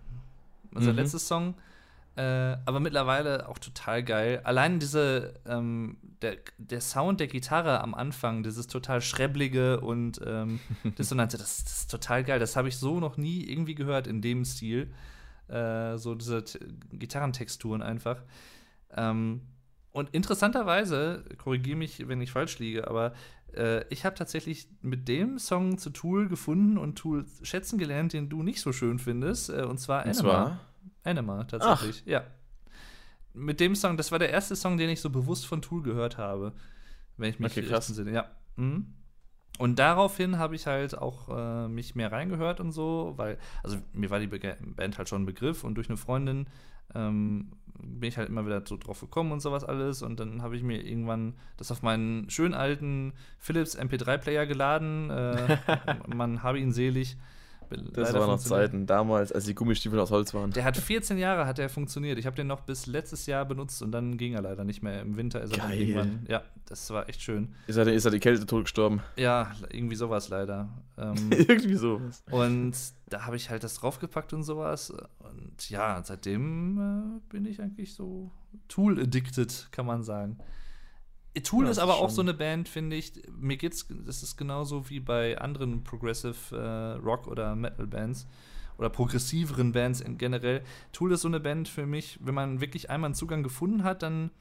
[0.73, 0.97] unser Mhm.
[0.97, 1.55] letzter Song.
[2.17, 4.41] Äh, aber mittlerweile auch total geil.
[4.43, 10.59] Allein diese, ähm, der, der Sound der Gitarre am Anfang, dieses total schrebblige und ähm,
[10.97, 12.37] dissonante, das, das ist total geil.
[12.39, 14.93] Das habe ich so noch nie irgendwie gehört in dem Stil.
[15.47, 16.59] Äh, so diese T
[16.91, 18.21] Gitarrentexturen einfach.
[18.95, 19.41] Ähm,
[19.91, 23.13] und interessanterweise, korrigiere mich, wenn ich falsch liege, aber
[23.53, 28.29] äh, ich habe tatsächlich mit dem Song zu Tool gefunden und Tool schätzen gelernt, den
[28.29, 30.21] du nicht so schön findest, äh, und zwar Und Anima.
[30.21, 30.59] zwar?
[31.03, 32.23] Anima, tatsächlich, ja.
[33.33, 36.17] Mit dem Song, das war der erste Song, den ich so bewusst von Tool gehört
[36.17, 36.53] habe,
[37.17, 37.87] wenn ich mich Okay, krass.
[37.89, 38.11] entsinne.
[38.11, 38.29] Ja.
[38.57, 38.93] Mhm.
[39.57, 44.09] Und daraufhin habe ich halt auch äh, mich mehr reingehört und so, weil, also mir
[44.09, 46.47] war die Bega- Band halt schon ein Begriff und durch eine Freundin
[46.95, 50.01] ähm, bin ich halt immer wieder so drauf gekommen und sowas alles.
[50.01, 55.09] Und dann habe ich mir irgendwann das auf meinen schönen alten Philips MP3-Player geladen.
[55.09, 55.57] Äh,
[56.07, 57.17] man habe ihn selig.
[57.93, 60.51] Das Leider waren noch Zeiten, damals, als die Gummistiefel aus Holz waren.
[60.51, 62.17] Der hat 14 Jahre hat er funktioniert.
[62.17, 65.01] Ich habe den noch bis letztes Jahr benutzt und dann ging er leider nicht mehr.
[65.01, 65.81] Im Winter ist er dann Geil.
[65.81, 66.25] irgendwann.
[66.27, 67.53] Ja, das war echt schön.
[67.67, 69.01] Ist er, ist er die Kälte totgestorben?
[69.15, 70.69] Ja, irgendwie sowas leider.
[70.97, 72.23] Ähm, Irgendwie sowas.
[72.29, 72.73] und
[73.09, 74.91] da habe ich halt das draufgepackt und sowas.
[75.19, 78.31] Und ja, seitdem äh, bin ich eigentlich so
[78.67, 80.37] Tool-addicted, kann man sagen.
[81.39, 83.13] Tool Ja, ist aber ist auch so eine Band, finde ich.
[83.39, 88.27] Mir geht's, das ist genauso wie bei anderen Progressive äh, Rock oder Metal Bands
[88.77, 90.61] oder progressiveren Bands in generell.
[90.91, 94.03] Tool ist so eine Band für mich, wenn man wirklich einmal einen Zugang gefunden hat,
[94.03, 94.31] dann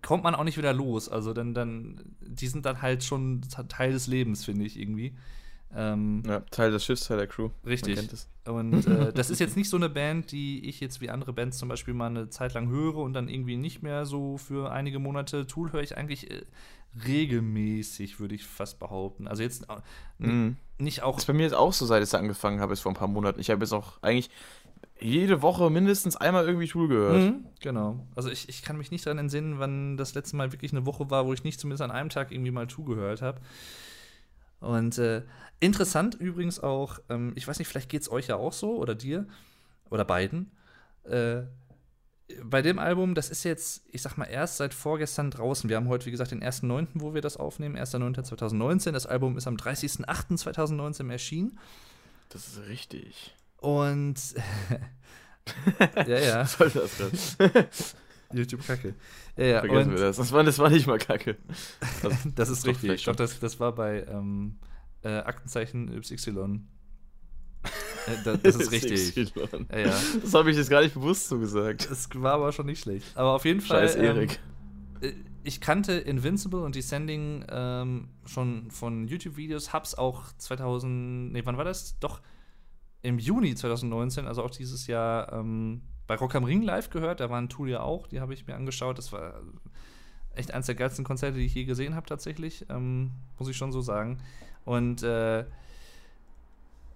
[0.00, 1.08] kommt man auch nicht wieder los.
[1.08, 5.14] Also dann, dann, die sind dann halt schon Teil des Lebens, finde ich irgendwie.
[5.74, 7.48] Ähm, Ja, Teil des Schiffs, Teil der Crew.
[7.64, 7.98] Richtig.
[8.44, 11.58] Und äh, das ist jetzt nicht so eine Band, die ich jetzt wie andere Bands
[11.58, 14.98] zum Beispiel mal eine Zeit lang höre und dann irgendwie nicht mehr so für einige
[14.98, 15.46] Monate.
[15.46, 16.42] Tool höre ich eigentlich äh,
[17.06, 19.26] regelmäßig, würde ich fast behaupten.
[19.28, 20.56] Also jetzt äh, Mhm.
[20.78, 21.14] nicht auch.
[21.14, 22.96] Das ist bei mir jetzt auch so, seit ich es angefangen habe, ist vor ein
[22.96, 23.40] paar Monaten.
[23.40, 24.30] Ich habe jetzt auch eigentlich
[25.00, 27.22] jede Woche mindestens einmal irgendwie Tool gehört.
[27.22, 28.06] Mhm, genau.
[28.14, 31.10] Also ich, ich kann mich nicht daran entsinnen, wann das letzte Mal wirklich eine Woche
[31.10, 33.40] war, wo ich nicht zumindest an einem Tag irgendwie mal zugehört habe.
[34.62, 35.22] Und äh,
[35.60, 38.94] interessant übrigens auch, ähm, ich weiß nicht, vielleicht geht es euch ja auch so oder
[38.94, 39.26] dir
[39.90, 40.52] oder beiden.
[41.04, 41.42] Äh,
[42.44, 45.68] bei dem Album, das ist jetzt, ich sag mal, erst seit vorgestern draußen.
[45.68, 48.92] Wir haben heute, wie gesagt, den 1.9., wo wir das aufnehmen, 1.9.2019.
[48.92, 51.58] Das Album ist am 30.08.2019 erschienen.
[52.30, 53.34] Das ist richtig.
[53.58, 54.16] Und
[56.06, 57.10] ja, ja, soll das denn?
[58.34, 58.94] YouTube Kacke.
[59.36, 60.16] Ja, ja, Vergessen wir das.
[60.16, 61.38] Das war, das war nicht mal kacke.
[62.34, 62.90] das ist richtig.
[62.90, 64.56] Ich glaube, das, das war bei ähm,
[65.02, 66.60] äh, Aktenzeichen YY.
[68.08, 69.14] Äh, da, das ist richtig.
[69.70, 70.00] Ja, ja.
[70.20, 71.88] Das habe ich jetzt gar nicht bewusst so gesagt.
[71.88, 73.16] Das war aber schon nicht schlecht.
[73.16, 73.82] Aber auf jeden Fall.
[73.86, 74.40] Scheiß Erik.
[75.00, 75.12] Ähm, äh,
[75.44, 81.64] ich kannte Invincible und Descending ähm, schon von YouTube-Videos, hab's auch 2000, nee, wann war
[81.64, 81.98] das?
[81.98, 82.20] Doch
[83.02, 87.20] im Juni 2019, also auch dieses Jahr, ähm, bei Rock am Ring live gehört.
[87.20, 88.98] Da war ein Tool ja auch, die habe ich mir angeschaut.
[88.98, 89.40] Das war
[90.34, 92.66] echt eines der geilsten Konzerte, die ich je gesehen habe, tatsächlich.
[92.70, 94.18] Ähm, muss ich schon so sagen.
[94.64, 95.44] Und äh,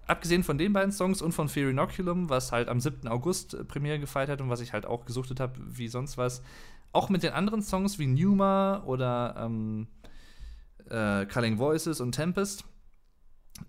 [0.07, 3.07] abgesehen von den beiden Songs und von Fear Inoculum, was halt am 7.
[3.07, 6.41] August äh, Premiere gefeiert hat und was ich halt auch gesuchtet habe, wie sonst was,
[6.93, 9.87] auch mit den anderen Songs wie Numa oder ähm,
[10.89, 12.65] äh, Culling Voices und Tempest,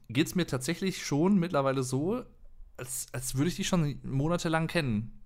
[0.09, 2.23] geht es mir tatsächlich schon mittlerweile so,
[2.77, 5.18] als, als würde ich die schon monatelang kennen.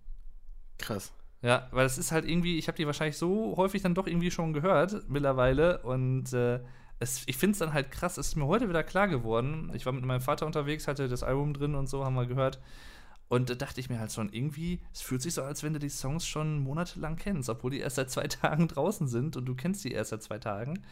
[0.83, 1.12] Krass.
[1.41, 4.30] Ja, weil es ist halt irgendwie, ich habe die wahrscheinlich so häufig dann doch irgendwie
[4.30, 6.61] schon gehört mittlerweile und äh,
[6.99, 8.18] es, ich finde es dann halt krass.
[8.18, 9.72] Es ist mir heute wieder klar geworden.
[9.74, 12.61] Ich war mit meinem Vater unterwegs, hatte das Album drin und so, haben wir gehört.
[13.28, 15.78] Und da dachte ich mir halt schon, irgendwie, es fühlt sich so, als wenn du
[15.78, 19.55] die Songs schon monatelang kennst, obwohl die erst seit zwei Tagen draußen sind und du
[19.55, 20.83] kennst die erst seit zwei Tagen.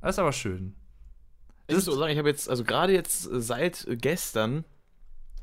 [0.00, 0.74] Das ist aber schön.
[1.66, 4.64] Ich muss auch sagen, ich habe jetzt, also gerade jetzt äh, seit gestern,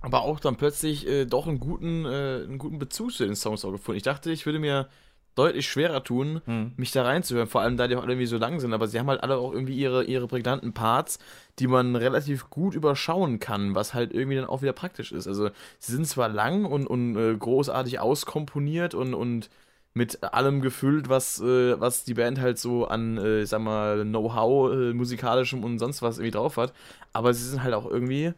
[0.01, 3.63] aber auch dann plötzlich äh, doch einen guten, äh, einen guten Bezug zu den Songs
[3.63, 3.97] auch gefunden.
[3.97, 4.87] Ich dachte, ich würde mir
[5.35, 6.73] deutlich schwerer tun, Hm.
[6.75, 8.99] mich da reinzuhören, vor allem da die auch alle irgendwie so lang sind, aber sie
[8.99, 11.19] haben halt alle auch irgendwie ihre, ihre prägnanten Parts,
[11.59, 15.27] die man relativ gut überschauen kann, was halt irgendwie dann auch wieder praktisch ist.
[15.27, 15.49] Also
[15.79, 19.49] sie sind zwar lang und, und äh, großartig auskomponiert und, und
[19.93, 24.03] mit allem gefüllt, was, äh, was die Band halt so an, äh, ich sag mal,
[24.03, 26.73] Know-how, äh, musikalischem und sonst was irgendwie drauf hat,
[27.13, 28.33] aber sie sind halt auch irgendwie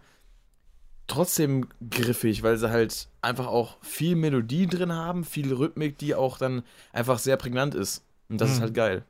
[1.14, 6.38] trotzdem griffig, weil sie halt einfach auch viel Melodie drin haben, viel Rhythmik, die auch
[6.38, 8.06] dann einfach sehr prägnant ist.
[8.30, 8.56] Und das Mhm.
[8.56, 9.04] ist halt geil.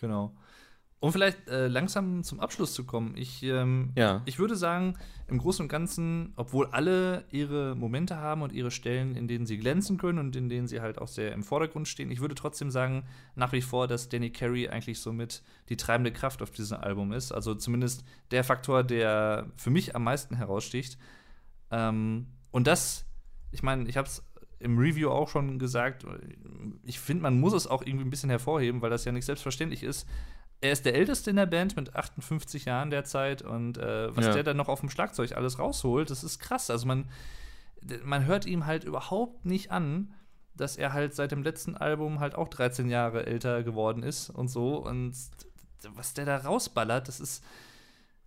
[0.00, 0.32] Genau.
[1.00, 3.16] Um vielleicht äh, langsam zum Abschluss zu kommen.
[3.16, 4.22] Ich, ähm, Ja.
[4.24, 4.96] ich würde sagen,
[5.26, 9.58] im Großen und Ganzen, obwohl alle ihre Momente haben und ihre Stellen, in denen sie
[9.58, 12.70] glänzen können und in denen sie halt auch sehr im Vordergrund stehen, ich würde trotzdem
[12.70, 13.02] sagen,
[13.34, 17.32] nach wie vor, dass Danny Carey eigentlich somit die treibende Kraft auf diesem Album ist.
[17.32, 20.98] Also zumindest der Faktor, der für mich am meisten heraussticht.
[21.72, 23.04] Ähm, und das,
[23.50, 24.22] ich meine, ich habe es
[24.60, 26.06] im Review auch schon gesagt,
[26.84, 29.82] ich finde, man muss es auch irgendwie ein bisschen hervorheben, weil das ja nicht selbstverständlich
[29.82, 30.06] ist.
[30.60, 34.32] Er ist der Älteste in der Band mit 58 Jahren derzeit und äh, was Ja.
[34.34, 36.70] der dann noch auf dem Schlagzeug alles rausholt, das ist krass.
[36.70, 37.08] Also man,
[38.04, 40.14] man hört ihm halt überhaupt nicht an,
[40.54, 44.46] dass er halt seit dem letzten Album halt auch 13 Jahre älter geworden ist und
[44.46, 44.76] so.
[44.76, 45.16] Und
[45.94, 47.42] was der da rausballert, das ist.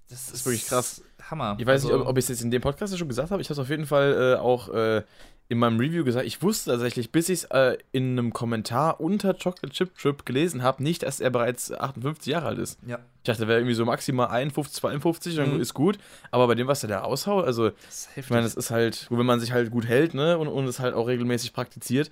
[0.10, 1.02] Das, ist wirklich krass.
[1.30, 1.56] Hammer.
[1.60, 3.42] Ich weiß nicht, Also- ob, ob ich es jetzt in dem Podcast schon gesagt habe.
[3.42, 5.02] Ich habe es auf jeden Fall äh, auch äh,
[5.48, 6.26] in meinem Review gesagt.
[6.28, 10.62] Ich wusste tatsächlich, bis ich es äh, in einem Kommentar unter Chocolate Chip Trip gelesen
[10.64, 12.80] habe, nicht, dass er bereits 58 Jahre alt ist.
[12.86, 15.62] Ja, Ich dachte, er wäre irgendwie so maximal 51, 52, dann Mhm.
[15.62, 15.98] ist gut.
[16.32, 18.08] Aber bei dem, was er da raushaut, also das.
[18.16, 20.80] Ich meine, das ist halt, wenn man sich halt gut hält, ne, und, und es
[20.80, 22.12] halt auch regelmäßig praktiziert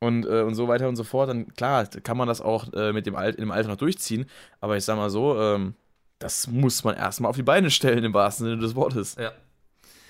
[0.00, 2.92] und, äh, und so weiter und so fort, dann klar, kann man das auch äh,
[2.94, 4.26] mit dem Alt, in dem Alter noch durchziehen.
[4.60, 5.74] Aber ich sag mal so, ähm,
[6.18, 9.16] das muss man erstmal auf die Beine stellen, im wahrsten Sinne des Wortes.
[9.16, 9.32] ja.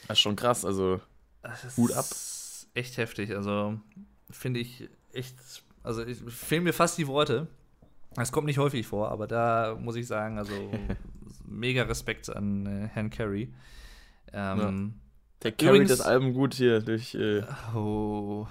[0.08, 1.00] Das ist schon krass, also.
[1.76, 2.04] Hut ab.
[2.04, 3.34] ist echt heftig.
[3.34, 3.80] Also
[4.30, 5.34] finde ich echt.
[5.82, 7.48] Also ich, fehlen mir fast die Worte.
[8.14, 10.52] Das kommt nicht häufig vor, aber da muss ich sagen, also
[11.44, 13.52] mega Respekt an äh, Herrn Carey.
[14.32, 14.94] Ähm,
[15.42, 17.42] Der carryt das Album gut hier durch äh,
[17.74, 18.46] oh.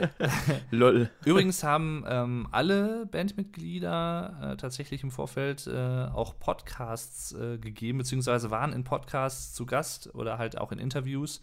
[0.70, 1.10] LOL.
[1.24, 8.50] Übrigens haben ähm, alle Bandmitglieder äh, tatsächlich im Vorfeld äh, auch Podcasts äh, gegeben, beziehungsweise
[8.50, 11.40] waren in Podcasts zu Gast oder halt auch in Interviews.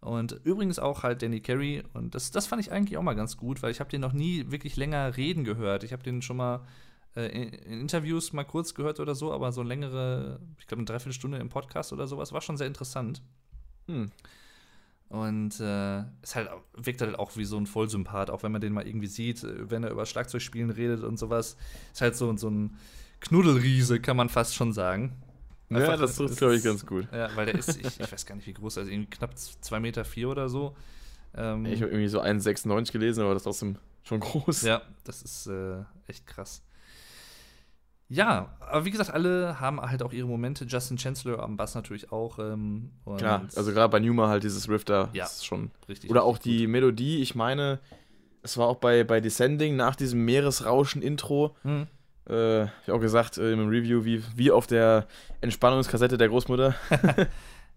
[0.00, 1.82] Und übrigens auch halt Danny Carey.
[1.94, 4.12] Und das, das fand ich eigentlich auch mal ganz gut, weil ich habe den noch
[4.12, 5.82] nie wirklich länger reden gehört.
[5.82, 6.60] Ich habe den schon mal
[7.16, 10.86] äh, in, in Interviews mal kurz gehört oder so, aber so längere, ich glaube eine
[10.86, 13.22] Dreiviertelstunde im Podcast oder sowas, war schon sehr interessant.
[13.86, 14.10] Hm.
[15.08, 18.72] Und äh, ist halt, wirkt halt auch wie so ein Vollsympath, auch wenn man den
[18.72, 21.56] mal irgendwie sieht, äh, wenn er über Schlagzeugspielen redet und sowas.
[21.92, 22.76] Ist halt so, so ein
[23.20, 25.12] Knuddelriese, kann man fast schon sagen.
[25.70, 27.06] Ja, Einfach, das es trifft, ist- glaube ich, ganz gut.
[27.12, 29.80] Ja, weil der ist, ich, ich weiß gar nicht, wie groß, also irgendwie knapp 2,4
[29.80, 30.74] Meter vier oder so.
[31.36, 34.62] Ähm, Ich habe irgendwie so 1,96 gelesen, aber das ist trotzdem schon groß.
[34.62, 36.62] ja, das ist äh, echt krass.
[38.08, 40.64] Ja, aber wie gesagt, alle haben halt auch ihre Momente.
[40.66, 42.38] Justin Chancellor am Bass natürlich auch.
[42.38, 45.24] Ähm, Klar, also gerade bei Newman halt dieses Riff da, Ja.
[45.24, 46.10] ist schon richtig.
[46.10, 47.80] Oder auch die Melodie, ich meine,
[48.42, 51.56] es war auch bei, bei Descending nach diesem Meeresrauschen-Intro, gut.
[51.62, 51.86] Hm.
[52.28, 55.06] äh, ich auch gesagt äh, im Review, wie, wie auf der
[55.40, 56.74] Entspannungskassette der Großmutter.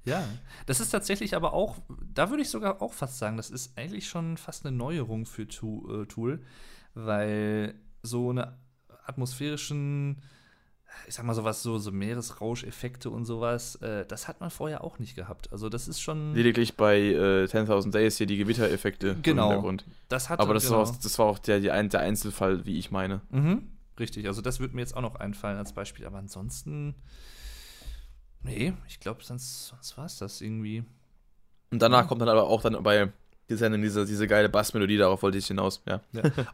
[0.08, 0.24] Ja,
[0.68, 1.76] das ist tatsächlich aber auch,
[2.14, 5.42] da würde ich sogar auch fast sagen, das ist eigentlich schon fast eine Neuerung für
[5.42, 6.42] äh, Tool,
[6.94, 7.74] weil
[8.04, 8.58] so eine
[9.08, 10.18] atmosphärischen,
[11.08, 15.00] ich sag mal sowas, so, so Meeresrauscheffekte und sowas, äh, das hat man vorher auch
[15.00, 15.52] nicht gehabt.
[15.52, 19.44] Also das ist schon, Lediglich bei äh, 10.000 Days hier die Gewittereffekte Genau.
[19.46, 19.86] im Hintergrund.
[20.10, 20.78] das hat Aber das, genau.
[20.78, 23.22] war, auch- das war auch der, der Einzelfall, wie ich meine.
[23.30, 23.64] Mhm,
[24.00, 26.96] richtig, also das würde mir jetzt auch noch einfallen als Beispiel, aber ansonsten,
[28.44, 30.84] nee, ich glaube, sonst, sonst war es das irgendwie.
[31.72, 33.12] Und danach kommt dann aber auch dann bei
[33.50, 35.82] Descending diese, diese geile Bassmelodie, darauf wollte ich hinaus.
[35.88, 36.02] Ja.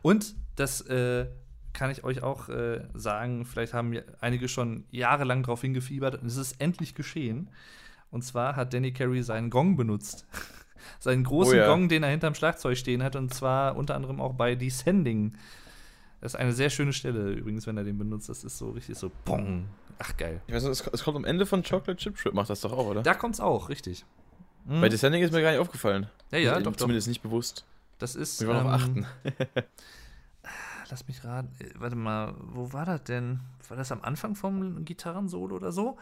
[0.02, 1.26] Und das äh,
[1.74, 6.38] kann ich euch auch äh, sagen, vielleicht haben einige schon jahrelang darauf hingefiebert und es
[6.38, 7.50] ist endlich geschehen.
[8.12, 10.28] Und zwar hat Danny Carey seinen Gong benutzt.
[11.00, 11.68] seinen großen Oh ja.
[11.68, 15.36] Gong, den er hinterm Schlagzeug stehen hat, und zwar unter anderem auch bei Descending.
[16.22, 18.30] Das ist eine sehr schöne Stelle übrigens, wenn er den benutzt.
[18.30, 19.66] Das ist so richtig so Bong.
[20.00, 20.42] Ach, geil.
[20.48, 22.72] Ich weiß nicht, es, es kommt am Ende von Chocolate Chip Trip, macht das doch
[22.72, 23.04] auch, oder?
[23.04, 24.06] Da kommt's auch, richtig.
[24.66, 24.82] Mhm.
[24.82, 26.08] Bei Descending ist mir gar nicht aufgefallen.
[26.32, 26.76] ja, ja, doch, doch.
[26.78, 27.66] Zumindest nicht bewusst.
[27.98, 28.42] Das ist.
[28.42, 29.06] Wir wollen ähm, achten.
[30.94, 31.50] lass mich raten.
[31.60, 33.40] Äh, Warte mal, wo war das denn?
[33.68, 35.98] War das am Anfang vom Gitarrensolo oder so?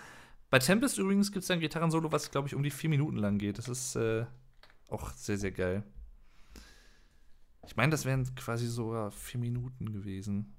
[0.49, 3.37] Bei Tempest übrigens gibt es ein Gitarrensolo, was, glaube ich, um die vier Minuten lang
[3.37, 3.57] geht.
[3.57, 4.25] Das ist äh,
[4.89, 5.83] auch sehr, sehr geil.
[7.65, 10.53] Ich meine, das wären quasi sogar vier Minuten gewesen.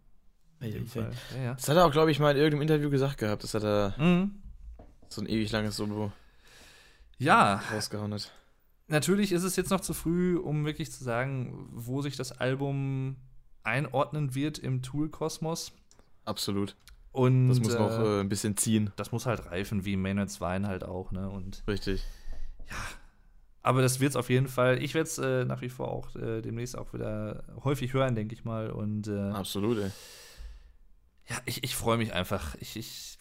[0.87, 1.11] Fall.
[1.37, 1.55] Ja, ja.
[1.55, 3.95] Das hat er auch, glaube ich, mal in irgendeinem Interview gesagt gehabt, dass er da
[3.99, 4.41] Mhm.
[5.09, 6.12] so ein ewig langes Solo
[7.18, 8.33] Ja, rausgehauen hat.
[8.87, 13.16] natürlich ist es jetzt noch zu früh, um wirklich zu sagen, wo sich das Album
[13.65, 15.73] einordnen wird im Tool-Kosmos.
[16.25, 16.77] Absolut.
[17.13, 18.91] Und Das muss äh, noch äh, ein bisschen ziehen.
[18.97, 21.29] das muss halt reifen, wie Maynard's Wein halt auch, ne?
[21.29, 22.03] Und Richtig.
[23.63, 24.83] aber das wird's auf jeden Fall.
[24.83, 28.35] Ich werde es äh, nach wie vor auch äh, demnächst auch wieder häufig hören, denke
[28.35, 28.71] ich mal.
[28.71, 29.91] Und äh, Absolut, ey.
[31.29, 32.55] ja, ich, ich freue mich einfach.
[32.61, 33.19] Ich, ich,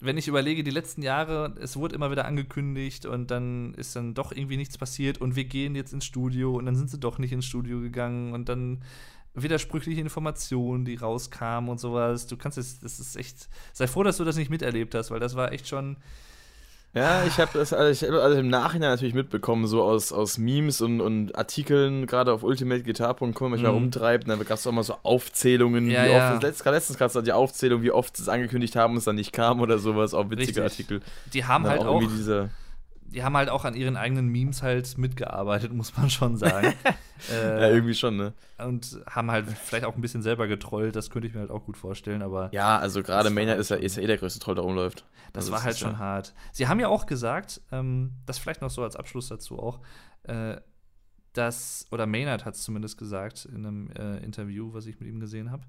[0.00, 4.12] wenn ich überlege, die letzten Jahre, es wurde immer wieder angekündigt und dann ist dann
[4.14, 7.18] doch irgendwie nichts passiert und wir gehen jetzt ins Studio und dann sind sie doch
[7.18, 8.82] nicht ins Studio gegangen und dann
[9.34, 12.26] widersprüchliche Informationen, die rauskamen und sowas.
[12.26, 15.20] Du kannst es, das ist echt, sei froh, dass du das nicht miterlebt hast, weil
[15.20, 15.96] das war echt schon,
[16.96, 20.38] Ja, ich habe das alles, ich hab alles im Nachhinein natürlich mitbekommen, so aus, aus
[20.38, 23.78] Memes und, und Artikeln, gerade auf ultimateguitar.com, manchmal Mhm.
[23.78, 24.24] rumtreibt.
[24.24, 26.34] Und dann gab es auch mal so Aufzählungen, Ja, wie ja.
[26.34, 28.98] oft, letzt, gerade letztens gab es die Aufzählung, wie oft sie es angekündigt haben und
[28.98, 30.86] es dann nicht kam oder sowas, auch witzige Richtig.
[30.88, 31.00] Artikel.
[31.32, 32.50] die haben halt auch, irgendwie diese,
[33.06, 36.74] die haben halt auch an ihren eigenen Memes halt mitgearbeitet, muss man schon sagen.
[37.30, 38.32] ja, äh, irgendwie schon, ne?
[38.58, 41.64] und haben halt vielleicht auch ein bisschen selber getrollt, das könnte ich mir halt auch
[41.64, 44.40] gut vorstellen, aber Ja, also gerade Maynard halt ist ja, ist ja eh der größte
[44.40, 45.04] Troll, der rumläuft.
[45.32, 46.34] das Also war halt schon ja- hart.
[46.52, 49.80] Sie haben ja auch gesagt, ähm, das vielleicht noch so als Abschluss dazu auch,
[50.24, 50.56] äh,
[51.32, 55.18] dass, oder Maynard hat es zumindest gesagt in einem äh, Interview, was ich mit ihm
[55.20, 55.64] gesehen habe,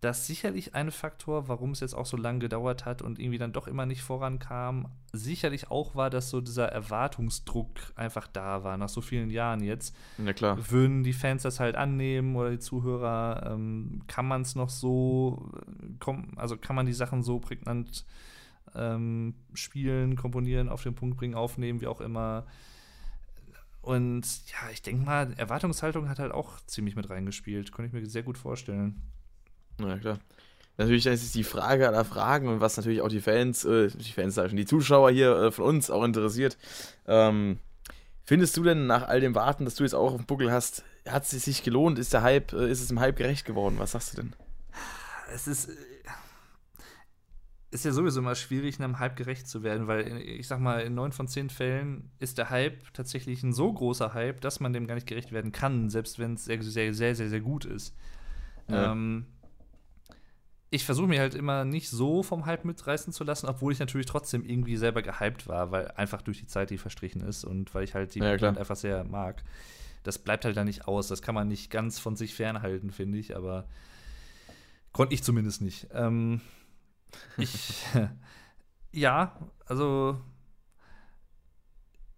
[0.00, 3.52] dass sicherlich ein Faktor, warum es jetzt auch so lange gedauert hat und irgendwie dann
[3.52, 8.90] doch immer nicht vorankam, sicherlich auch war, dass so dieser Erwartungsdruck einfach da war, nach
[8.90, 9.96] so vielen Jahren jetzt.
[10.18, 10.70] Ja, klar.
[10.70, 13.50] Würden die Fans das halt annehmen oder die Zuhörer?
[13.52, 18.04] Ähm, kann man es noch so, äh, komm, also kann man die Sachen so prägnant
[18.74, 22.46] ähm, spielen, komponieren, auf den Punkt bringen, aufnehmen, wie auch immer?
[23.80, 27.72] Und ja, ich denke mal, Erwartungshaltung hat halt auch ziemlich mit reingespielt.
[27.72, 29.00] Könnte ich mir sehr gut vorstellen.
[29.80, 30.18] Ja, klar.
[30.78, 34.12] Natürlich, das ist die Frage aller Fragen und was natürlich auch die Fans, äh, die
[34.12, 36.58] Fans, sag ich schon, die Zuschauer hier äh, von uns auch interessiert.
[37.06, 37.58] Ähm,
[38.24, 40.84] findest du denn nach all dem Warten, das du jetzt auch auf dem Buckel hast,
[41.08, 41.98] hat es sich gelohnt?
[41.98, 43.76] Ist der Hype, äh, ist es im Hype gerecht geworden?
[43.78, 44.34] Was sagst du denn?
[45.32, 45.72] es ist, äh,
[47.70, 50.80] ist ja sowieso immer schwierig, einem Hype gerecht zu werden, weil äh, ich sag mal,
[50.80, 54.72] in neun von zehn Fällen ist der Hype tatsächlich ein so großer Hype, dass man
[54.72, 57.64] dem gar nicht gerecht werden kann, selbst wenn es sehr, sehr, sehr, sehr, sehr gut
[57.64, 57.94] ist.
[58.68, 58.92] Ja.
[58.92, 59.26] Ähm,
[60.70, 64.06] ich versuche mich halt immer nicht so vom Hype mitreißen zu lassen, obwohl ich natürlich
[64.06, 67.84] trotzdem irgendwie selber gehypt war, weil einfach durch die Zeit, die verstrichen ist und weil
[67.84, 68.36] ich halt die Ja.
[68.36, 69.44] Band einfach sehr mag.
[70.02, 71.08] Das bleibt halt da nicht aus.
[71.08, 73.66] Das kann man nicht ganz von sich fernhalten, finde ich, aber
[74.92, 75.88] konnte ich zumindest nicht.
[75.92, 76.40] Ähm,
[77.36, 77.84] ich,
[78.92, 80.20] ja, also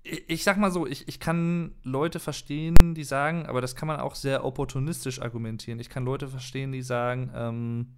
[0.02, 3.88] ich, ich sag mal so, ich, ich kann Leute verstehen, die sagen, aber das kann
[3.88, 5.80] man auch sehr opportunistisch argumentieren.
[5.80, 7.94] Ich kann Leute verstehen, die sagen, ähm,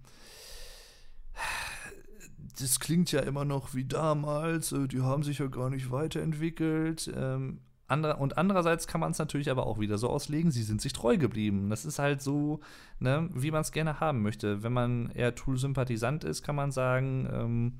[2.59, 7.11] das klingt ja immer noch wie damals, äh, die haben sich ja gar nicht weiterentwickelt.
[7.15, 10.81] Ähm, andere, und andererseits kann man es natürlich aber auch wieder so auslegen, sie sind
[10.81, 11.69] sich treu geblieben.
[11.69, 12.61] Das ist halt so,
[12.99, 14.63] ne, wie man es gerne haben möchte.
[14.63, 17.73] Wenn man eher Tool-Sympathisant ist, kann man sagen, ähm,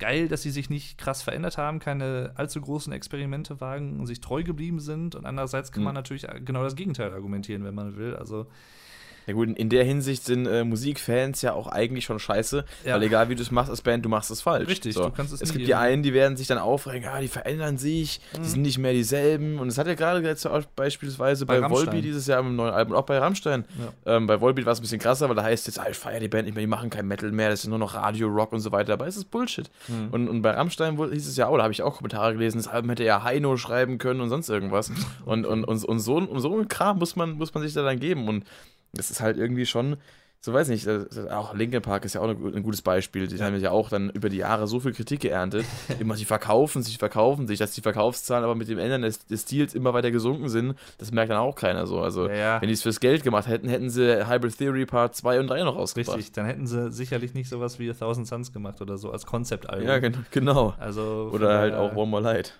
[0.00, 4.20] geil, dass sie sich nicht krass verändert haben, keine allzu großen Experimente wagen und sich
[4.20, 5.14] treu geblieben sind.
[5.14, 5.86] Und andererseits kann Mhm.
[5.86, 8.16] man natürlich genau das Gegenteil argumentieren, wenn man will.
[8.16, 8.46] Also
[9.26, 12.94] Ja gut, in der Hinsicht sind äh, Musikfans ja auch eigentlich schon scheiße, Ja.
[12.94, 14.68] weil egal wie du es machst als Band, du machst es falsch.
[14.68, 17.20] Richtig, du kannst es Es nie gibt die einen, die werden sich dann aufregen, ja,
[17.20, 18.42] die verändern sich, Mhm.
[18.42, 19.58] die sind nicht mehr dieselben.
[19.58, 20.46] Und es hat ja gerade jetzt
[20.76, 23.64] beispielsweise Bei bei, Volbeat dieses Jahr im neuen Album, auch bei Rammstein.
[24.04, 24.16] Ja.
[24.16, 26.20] Ähm, bei Volbeat war es ein bisschen krasser, weil da heißt jetzt, ah, ich feiere
[26.20, 28.52] die Band nicht mehr, die machen kein Metal mehr, das ist nur noch Radio, Rock
[28.52, 28.92] und so weiter.
[28.94, 29.70] Aber es ist Bullshit.
[29.88, 30.08] Mhm.
[30.10, 32.68] Und, und bei Rammstein hieß es ja auch, da habe ich auch Kommentare gelesen, das
[32.68, 34.90] Album hätte ja Heino schreiben können und sonst irgendwas.
[35.24, 37.82] Und, und, und, und so, um so einen Kram muss man, muss man sich da
[37.82, 38.28] dann geben.
[38.28, 38.44] Und
[38.94, 39.96] das ist halt irgendwie schon,
[40.40, 42.82] so weiß nicht, das- das- auch Linkin Park ist ja auch ein, gu- ein gutes
[42.82, 43.26] Beispiel.
[43.26, 45.64] Die haben ja auch dann über die Jahre so viel Kritik geerntet.
[46.00, 49.40] immer, sie verkaufen sich, verkaufen sich, dass die Verkaufszahlen aber mit dem Ändern des, des
[49.42, 50.74] Stils immer weiter gesunken sind.
[50.98, 52.00] Das merkt dann auch keiner so.
[52.00, 52.60] Also, Ja, ja.
[52.60, 55.62] wenn die es fürs Geld gemacht hätten, hätten sie Hybrid Theory Part 2 und 3
[55.62, 56.18] noch rausgebracht.
[56.18, 59.24] Richtig, dann hätten sie sicherlich nicht sowas wie A Thousand Suns gemacht oder so als
[59.24, 59.88] Konzeptalbum.
[59.88, 60.74] Ja, gen genau.
[60.78, 62.52] Also Oder halt auch One More Light.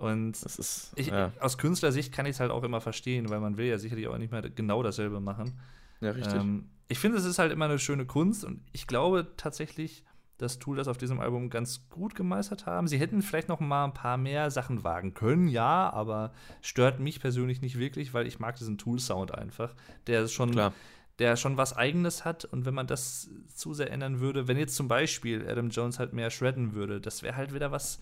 [0.00, 0.92] Und Das ist.
[0.96, 1.30] ich, ja.
[1.40, 4.16] aus Künstlersicht kann ich es halt auch immer verstehen, weil man will ja sicherlich auch
[4.16, 5.60] nicht mehr genau dasselbe machen.
[6.00, 6.40] ja, richtig.
[6.40, 10.02] Ähm, ich finde, es ist halt immer eine schöne Kunst und ich glaube tatsächlich,
[10.38, 12.88] dass Tool das auf diesem Album ganz gut gemeistert haben.
[12.88, 16.32] Sie hätten vielleicht noch mal ein paar mehr Sachen wagen können, ja, aber
[16.62, 19.74] stört mich persönlich nicht wirklich, weil ich mag diesen Tool-Sound einfach.
[20.06, 20.72] Der ist schon, Klar.
[21.18, 24.76] der schon was Eigenes hat und wenn man das zu sehr ändern würde, wenn jetzt
[24.76, 28.00] zum Beispiel Adam Jones halt mehr shredden würde, das wäre halt wieder was,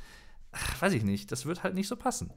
[0.58, 2.30] ach, weiß ich nicht, das wird halt nicht so passen.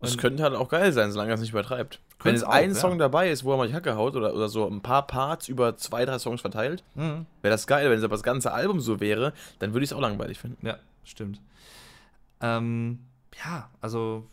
[0.00, 2.00] Das Und- könnte halt auch geil sein, solange er es nicht übertreibt.
[2.24, 2.74] Wenn auch, ein ja.
[2.76, 5.48] Song dabei ist, wo er mal die Hacke haut oder, oder so ein paar Parts
[5.48, 7.26] über zwei, drei Songs verteilt, Mhm.
[7.40, 7.88] wäre das geil.
[7.90, 10.64] Wenn es aber das ganze Album so wäre, dann würde ich es auch langweilig finden.
[10.66, 11.40] Ja, stimmt.
[12.40, 13.00] Ähm,
[13.44, 14.26] ja, also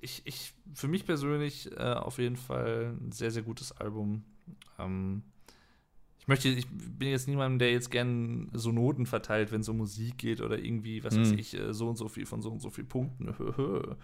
[0.00, 4.24] ich, ich, für mich persönlich äh, auf jeden Fall ein sehr, sehr gutes Album.
[4.78, 5.22] Ähm,
[6.22, 9.76] ich möchte, ich bin jetzt niemandem, der jetzt gern so Noten verteilt, wenn es um
[9.78, 11.38] Musik geht oder irgendwie, was weiß Hm.
[11.38, 13.34] ich, äh, so und so viel von so und so viel Punkten.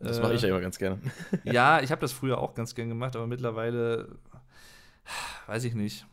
[0.00, 0.98] Das Äh, mache ich ja immer ganz gerne.
[1.44, 4.16] ja, ich habe das früher auch ganz gern gemacht, aber mittlerweile
[5.46, 6.06] weiß ich nicht.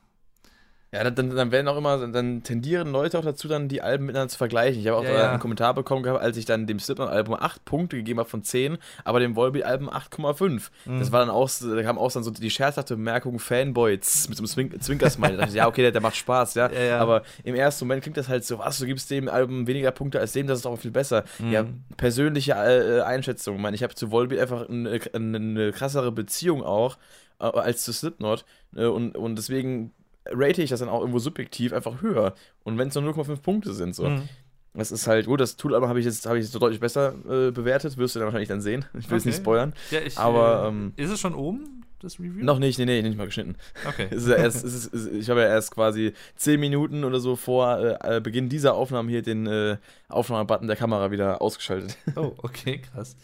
[0.91, 4.30] Ja, dann, dann, werden auch immer, dann tendieren Leute auch dazu, dann die Alben miteinander
[4.30, 4.82] zu vergleichen.
[4.82, 5.30] Ich habe auch Ja, äh, ja.
[5.32, 8.80] einen Kommentar bekommen gehabt, als ich dann dem Slipknot-Album 8 Punkte gegeben habe von 10,
[9.03, 10.70] aber dem Volbeat-Album 8,5.
[10.86, 10.99] Mhm.
[10.99, 14.38] Das war dann auch, da kam auch dann so die scherzhafte Bemerkung Fanboy tss, mit
[14.38, 15.34] so einem Zwink Zwinkersmiley.
[15.34, 16.72] Da dachte ich, ja, okay, der, der macht Spaß, ja.
[16.72, 16.98] Ja.
[16.99, 20.20] Aber im ersten Moment klingt das halt so, was, du gibst dem Album weniger Punkte
[20.20, 21.24] als dem, das ist doch viel besser.
[21.38, 21.52] Mhm.
[21.52, 21.66] Ja,
[21.98, 23.57] persönliche äh, Einschätzung.
[23.57, 26.98] Ich meine, ich habe zu Volbeat einfach eine, eine, eine krassere Beziehung auch
[27.40, 28.44] äh, als zu Slipknot
[28.76, 29.94] äh, und, und deswegen
[30.31, 32.34] rate ich das dann auch irgendwo subjektiv einfach höher.
[32.64, 34.07] Und wenn es nur 0,5 Punkte sind, so.
[34.07, 34.30] Mhm.
[34.76, 37.14] Das ist halt, gut, das Tool-Album habe ich jetzt, habe ich jetzt so deutlich besser
[37.27, 38.85] äh, bewertet, wirst du dann wahrscheinlich dann sehen.
[38.97, 39.30] Ich will es Okay.
[39.30, 39.73] nicht spoilern.
[39.89, 42.45] Ja, ich, Aber, äh, ähm, ist es schon oben, das Review?
[42.45, 43.56] Noch nicht, nee, nee, nicht mal geschnitten.
[43.88, 44.07] Okay.
[44.11, 47.35] Es ja erst, es ist, es ich habe ja erst quasi 10 Minuten oder so
[47.35, 49.77] vor äh, äh, Beginn dieser Aufnahme hier den äh,
[50.07, 51.97] Aufnahmebutton der Kamera wieder ausgeschaltet.
[52.15, 53.18] Oh, okay, krass.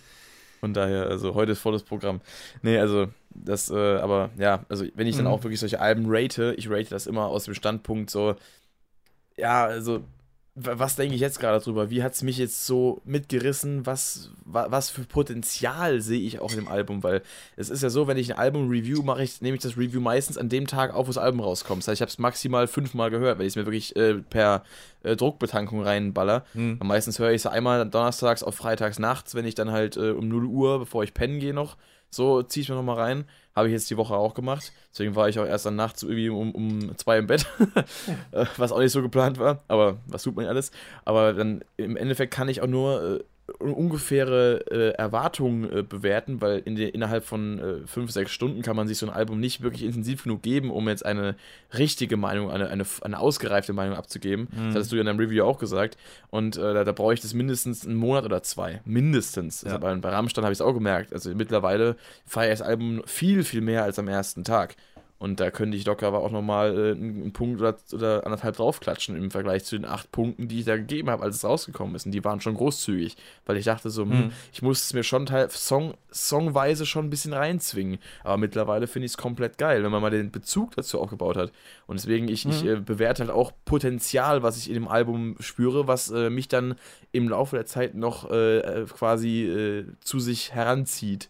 [0.60, 2.22] Von daher, also heute ist volles Programm.
[2.64, 5.32] Nee, also das, äh, aber ja, also wenn ich dann Mhm.
[5.32, 8.36] auch wirklich solche Alben rate, ich rate das immer aus dem Standpunkt so,
[9.38, 10.02] ja, also
[10.57, 11.90] was denke ich jetzt gerade drüber?
[11.90, 13.86] Wie hat es mich jetzt so mitgerissen?
[13.86, 17.03] Was, wa, was für Potenzial sehe ich auch in dem Album?
[17.03, 17.24] Weil
[17.57, 19.99] es ist ja so, wenn ich ein Album review mache, ich, nehme ich das Review
[19.99, 21.82] meistens an dem Tag auf, wo das Album rauskommt.
[21.84, 24.64] Das heißt, ich habe es maximal fünfmal gehört, weil ich es mir wirklich äh, per
[25.03, 26.45] äh, Druckbetankung reinballer.
[26.53, 26.80] Mhm.
[26.84, 30.30] Meistens höre ich es einmal donnerstags auf freitags nachts, wenn ich dann halt äh, um
[30.30, 31.76] 0 Uhr, bevor ich pennen gehe noch,
[32.16, 33.26] so ziehe ich mir nochmal rein.
[33.56, 34.74] Habe ich jetzt die Woche auch gemacht.
[34.92, 37.46] Deswegen war ich auch erst dann nachts irgendwie um, um zwei im Bett,
[38.32, 39.64] Äh, was auch nicht so geplant war.
[39.68, 40.72] Aber was tut man ja alles?
[41.06, 43.24] Aber dann im Endeffekt kann ich auch nur äh,
[43.60, 48.76] ungefähre äh, Erwartungen äh, bewerten, weil in der, innerhalb von äh, fünf, sechs Stunden kann
[48.76, 51.36] man sich so ein Album nicht wirklich intensiv genug geben, um jetzt eine
[51.77, 54.48] richtige Meinung, eine, eine, eine ausgereifte Meinung abzugeben.
[54.52, 54.65] Mhm.
[54.68, 55.98] Das hattest du ja in deinem Review auch gesagt.
[56.30, 58.82] Und äh, da, da brauche ich das mindestens einen Monat oder zwei.
[58.86, 59.61] Mindestens.
[59.61, 59.69] Ja.
[59.69, 61.14] Also bei, bei Rammstein habe ich es auch gemerkt.
[61.14, 61.95] Also mittlerweile
[62.26, 64.76] feiere ich das Album viel, viel mehr als am ersten Tag.
[65.26, 69.15] Und da könnte ich locker aber auch nochmal äh, einen Punkt oder, oder anderthalb draufklatschen
[69.18, 72.06] im Vergleich zu den acht Punkten, die ich da gegeben habe, als es rausgekommen ist.
[72.06, 74.31] Und die waren schon großzügig, weil ich dachte so, hm, Mhm.
[74.53, 77.97] ich muss es mir schon teil Song, songweise schon ein bisschen reinzwingen.
[78.23, 81.52] Aber mittlerweile finde ich es komplett geil, wenn man mal den Bezug dazu aufgebaut hat.
[81.88, 82.69] Und deswegen, ich, ich Mhm.
[82.69, 86.76] äh, bewerte halt auch Potenzial, was ich in dem Album spüre, was äh, mich dann
[87.11, 91.30] im Laufe der Zeit noch äh, äh, quasi zu sich heranzieht.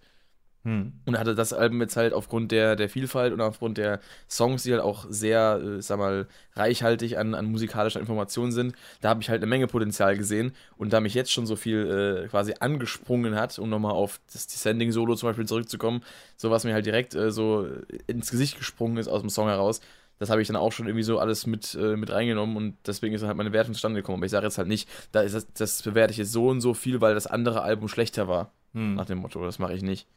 [0.66, 0.94] Mhm.
[1.06, 4.72] Und hatte das Album jetzt halt aufgrund der, der Vielfalt und aufgrund der Songs, die
[4.72, 9.30] halt auch sehr, äh, sag mal, reichhaltig an, an musikalischer Information sind, da habe ich
[9.30, 10.54] halt eine Menge Potenzial gesehen.
[10.76, 14.48] Und da mich jetzt schon so viel äh, quasi angesprungen hat, um nochmal auf das
[14.48, 16.02] Descending-Solo zum Beispiel zurückzukommen,
[16.36, 17.68] so was mir halt direkt äh, so
[18.08, 19.82] ins Gesicht gesprungen ist aus dem Song heraus,
[20.18, 23.14] das habe ich dann auch schon irgendwie so alles mit, äh, mit reingenommen und deswegen
[23.14, 24.18] ist dann halt meine Wertung zustande gekommen.
[24.18, 26.62] Aber ich sage jetzt halt nicht, da ist das, das bewerte ich jetzt so und
[26.62, 28.52] so viel, weil das andere Album schlechter war.
[28.74, 28.96] Mhm.
[28.96, 30.08] Nach dem Motto, das mache ich nicht.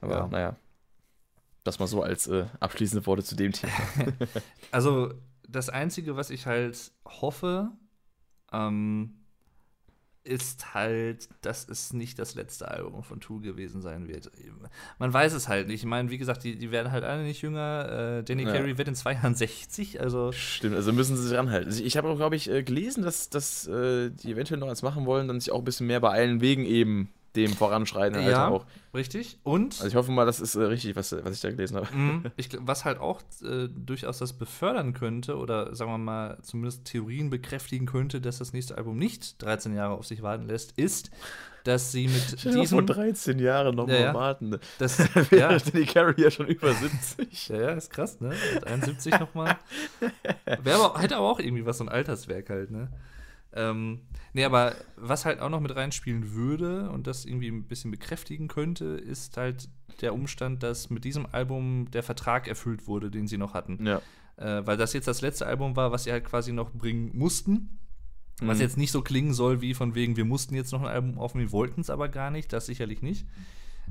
[0.00, 0.26] Aber Ja.
[0.28, 0.56] naja.
[1.64, 3.72] Das mal so als äh, abschließende Worte zu dem Thema.
[4.72, 5.12] Also,
[5.48, 7.70] das Einzige, was ich halt hoffe,
[8.52, 9.14] ähm,
[10.24, 14.30] ist halt, dass es nicht das letzte Album von Tool gewesen sein wird.
[14.98, 15.80] Man weiß es halt nicht.
[15.80, 18.18] Ich meine, wie gesagt, die, die werden halt alle nicht jünger.
[18.18, 18.52] Äh, Danny Ja.
[18.52, 20.30] Carey wird in zwei Jahren 60, also.
[20.30, 21.68] Stimmt, also müssen sie sich ranhalten.
[21.70, 24.82] Also Ich habe auch, glaube ich, äh, gelesen, dass, dass äh, die eventuell noch eins
[24.82, 28.48] machen wollen, dann sich auch ein bisschen mehr beeilen wegen eben dem Voranschreiten halt Ja.
[28.48, 28.66] auch.
[28.94, 29.38] Richtig.
[29.42, 31.88] Und Also ich hoffe mal, das ist äh, richtig, was, was ich da gelesen habe.
[31.94, 32.24] Mhm.
[32.36, 37.30] Ich, was halt auch äh, durchaus das befördern könnte oder sagen wir mal zumindest Theorien
[37.30, 41.10] bekräftigen könnte, dass das nächste Album nicht 13 Jahre auf sich warten lässt, ist,
[41.64, 44.58] dass sie mit dir mal vor diesem 13 Jahre noch Ja, warten.
[44.78, 44.98] das
[45.30, 45.52] Ja.
[45.52, 47.48] ja, Danny Carey ja schon über 70.
[47.48, 48.34] ja, ja, ist krass, ne?
[48.54, 49.56] Mit 71 nochmal.
[50.62, 52.88] Wäre aber, hätte aber auch irgendwie was, so ein Alterswerk halt, ne?
[53.54, 54.00] Ähm,
[54.32, 58.48] nee, aber was halt auch noch mit reinspielen würde und das irgendwie ein bisschen bekräftigen
[58.48, 59.68] könnte, ist halt
[60.00, 63.84] der Umstand, dass mit diesem Album der Vertrag erfüllt wurde, den sie noch hatten.
[63.86, 64.00] Ja.
[64.36, 67.78] Äh, weil das jetzt das letzte Album war, was sie halt quasi noch bringen mussten.
[68.40, 68.62] Was Mhm.
[68.62, 71.48] jetzt nicht so klingen soll, wie von wegen, wir mussten jetzt noch ein Album aufnehmen,
[71.48, 73.26] wir wollten es aber gar nicht, das sicherlich nicht.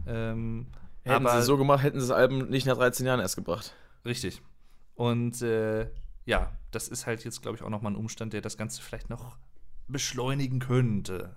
[0.08, 0.68] Ähm,
[1.04, 3.74] Hätten aber sie so gemacht, hätten sie das Album nicht nach 13 Jahren erst gebracht.
[4.06, 4.42] Richtig.
[4.96, 5.88] Und äh,
[6.26, 9.10] ja, das ist halt jetzt, glaube ich, auch nochmal ein Umstand, der das Ganze vielleicht
[9.10, 9.38] noch
[9.92, 11.36] beschleunigen könnte.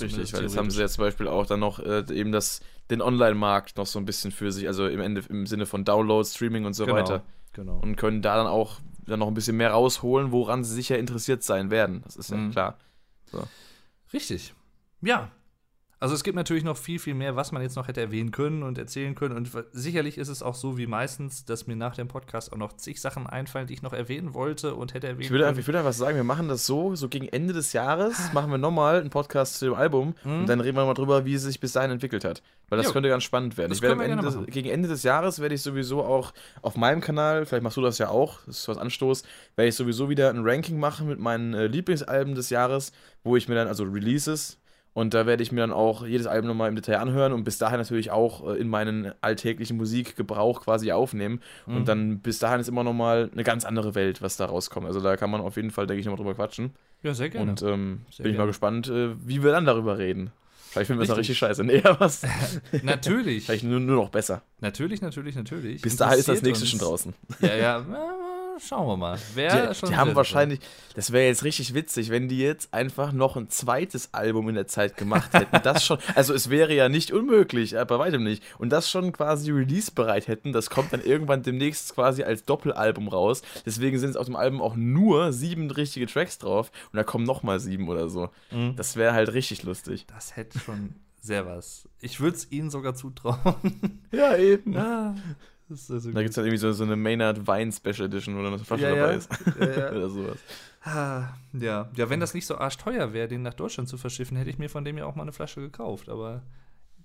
[0.00, 2.60] Richtig, weil jetzt haben sie ja zum Beispiel auch dann noch äh, eben das,
[2.90, 6.28] den Online-Markt noch so ein bisschen für sich, also im Ende im Sinne von Download,
[6.28, 7.22] Streaming und so genau, weiter.
[7.54, 7.78] Genau.
[7.78, 11.42] Und können da dann auch dann noch ein bisschen mehr rausholen, woran sie sicher interessiert
[11.42, 12.02] sein werden.
[12.04, 12.50] Das ist ja Mhm.
[12.52, 12.78] klar.
[14.12, 14.54] Richtig.
[15.00, 15.30] Ja.
[16.02, 18.64] Also es gibt natürlich noch viel, viel mehr, was man jetzt noch hätte erwähnen können
[18.64, 19.36] und erzählen können.
[19.36, 22.72] Und sicherlich ist es auch so wie meistens, dass mir nach dem Podcast auch noch
[22.72, 25.78] zig Sachen einfallen, die ich noch erwähnen wollte und hätte erwähnen Ich würde, ich würde
[25.78, 29.10] einfach sagen, wir machen das so, so gegen Ende des Jahres machen wir nochmal einen
[29.10, 30.40] Podcast zu dem Album Mhm.
[30.40, 32.42] und dann reden wir mal drüber, wie es sich bis dahin entwickelt hat.
[32.68, 32.92] Weil das Jo.
[32.94, 33.68] könnte ganz spannend werden.
[33.70, 37.00] Das Ich werde Ende des, gegen Ende des Jahres werde ich sowieso auch auf meinem
[37.00, 39.22] Kanal, vielleicht machst du das ja auch, das ist was Anstoß,
[39.54, 42.90] werde ich sowieso wieder ein Ranking machen mit meinen äh, Lieblingsalben des Jahres,
[43.22, 44.58] wo ich mir dann, also Releases,
[44.94, 47.58] und da werde ich mir dann auch jedes Album nochmal im Detail anhören und bis
[47.58, 51.40] dahin natürlich auch äh, in meinen alltäglichen Musikgebrauch quasi aufnehmen.
[51.66, 51.76] Mhm.
[51.76, 54.86] Und dann bis dahin ist immer nochmal eine ganz andere Welt, was da rauskommt.
[54.86, 56.72] Also da kann man auf jeden Fall, denke ich, nochmal drüber quatschen.
[57.02, 57.50] Ja, sehr gerne.
[57.50, 58.46] Und ähm, Sehr bin ich mal gerne.
[58.48, 60.30] gespannt, äh, wie wir dann darüber reden.
[60.70, 61.36] Vielleicht finden wir es dann Richtig.
[61.36, 61.64] scheiße.
[61.64, 62.22] Nee, was?
[62.82, 63.46] natürlich.
[63.46, 64.42] Vielleicht nur, nur noch besser.
[64.60, 65.82] Natürlich, natürlich, natürlich.
[65.82, 66.88] Bis dahin ist das nächste schon uns.
[66.88, 67.14] draußen.
[67.40, 67.78] Ja, ja,
[68.58, 69.18] schauen wir mal.
[69.34, 70.60] Wer Die, schon die haben wahrscheinlich,
[70.94, 74.66] das wäre jetzt richtig witzig, wenn die jetzt einfach noch ein zweites Album in der
[74.66, 75.60] Zeit gemacht hätten.
[75.62, 78.42] Das schon, also es wäre ja nicht unmöglich, äh, bei weitem nicht.
[78.58, 80.52] Und das schon quasi release-bereit hätten.
[80.52, 83.42] Das kommt dann irgendwann demnächst quasi als Doppelalbum raus.
[83.66, 86.70] Deswegen sind es auf dem Album auch nur sieben richtige Tracks drauf.
[86.92, 88.30] Und da kommen nochmal sieben oder so.
[88.50, 88.76] Mhm.
[88.76, 90.06] Das wäre halt richtig lustig.
[90.06, 91.88] Das hätte schon sehr was.
[92.00, 94.00] Ich würde es ihnen sogar zutrauen.
[94.10, 94.76] Ja, eben.
[94.76, 95.51] ah, das ist
[95.90, 98.54] also Da gibt es dann irgendwie so, so eine Maynard Wein Special Edition, wo dann
[98.54, 99.18] eine Flasche Ja, dabei ja.
[99.18, 99.30] ist.
[99.60, 99.90] Ja, ja.
[99.96, 100.38] Oder sowas.
[100.84, 101.88] Ah, ja.
[101.94, 104.68] ja, wenn das nicht so arschteuer wäre, den nach Deutschland zu verschiffen, hätte ich mir
[104.68, 106.08] von dem ja auch mal eine Flasche gekauft.
[106.08, 106.42] Aber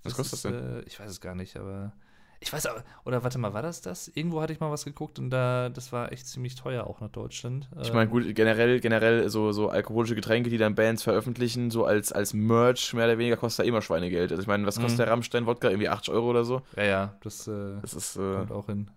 [0.02, 0.78] Was kostet ist, das denn?
[0.78, 1.92] Äh, ich weiß es gar nicht, aber
[2.40, 4.08] ich weiß auch, oder warte mal, war das das?
[4.14, 7.08] Irgendwo hatte ich mal was geguckt und da, das war echt ziemlich teuer auch nach
[7.10, 7.68] Deutschland.
[7.82, 12.12] Ich meine, gut, generell, generell so, so alkoholische Getränke, die dann Bands veröffentlichen, so als,
[12.12, 14.30] als Merch mehr oder weniger, kostet ja immer Schweinegeld.
[14.30, 15.02] Also ich meine, was kostet Mhm.
[15.04, 15.68] der Rammstein-Wodka?
[15.68, 16.62] Irgendwie 80 Euro oder so?
[16.76, 18.90] Ja, ja, das äh, Das ist, äh, kommt auch hin.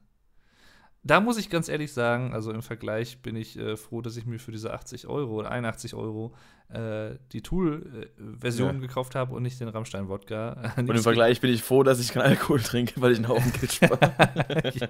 [1.04, 4.26] Da muss ich ganz ehrlich sagen, also im Vergleich bin ich äh, froh, dass ich
[4.28, 6.36] mir für diese 80 Euro oder 81 Euro
[6.70, 8.80] äh, die Tool-Version Ja.
[8.82, 10.74] gekauft habe und nicht den Rammstein-Wodka.
[10.78, 13.52] und im Vergleich bin ich froh, dass ich keinen Alkohol trinke, weil ich einen Haufen
[13.54, 14.00] Geld spare.
[14.76, 14.88] ja.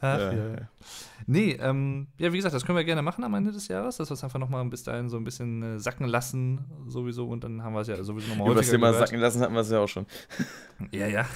[0.00, 0.32] Ach, ja.
[0.32, 0.56] Ja.
[1.26, 4.08] Nee, ähm, ja, wie gesagt, das können wir gerne machen am Ende des Jahres, dass
[4.08, 7.62] wir es einfach nochmal bis dahin so ein bisschen äh, sacken lassen, sowieso, und dann
[7.62, 9.08] haben wir es ja sowieso nochmal Über das häufiger Thema gehört.
[9.08, 10.06] sacken lassen hatten wir es ja auch schon.
[10.92, 11.26] Ja, ja.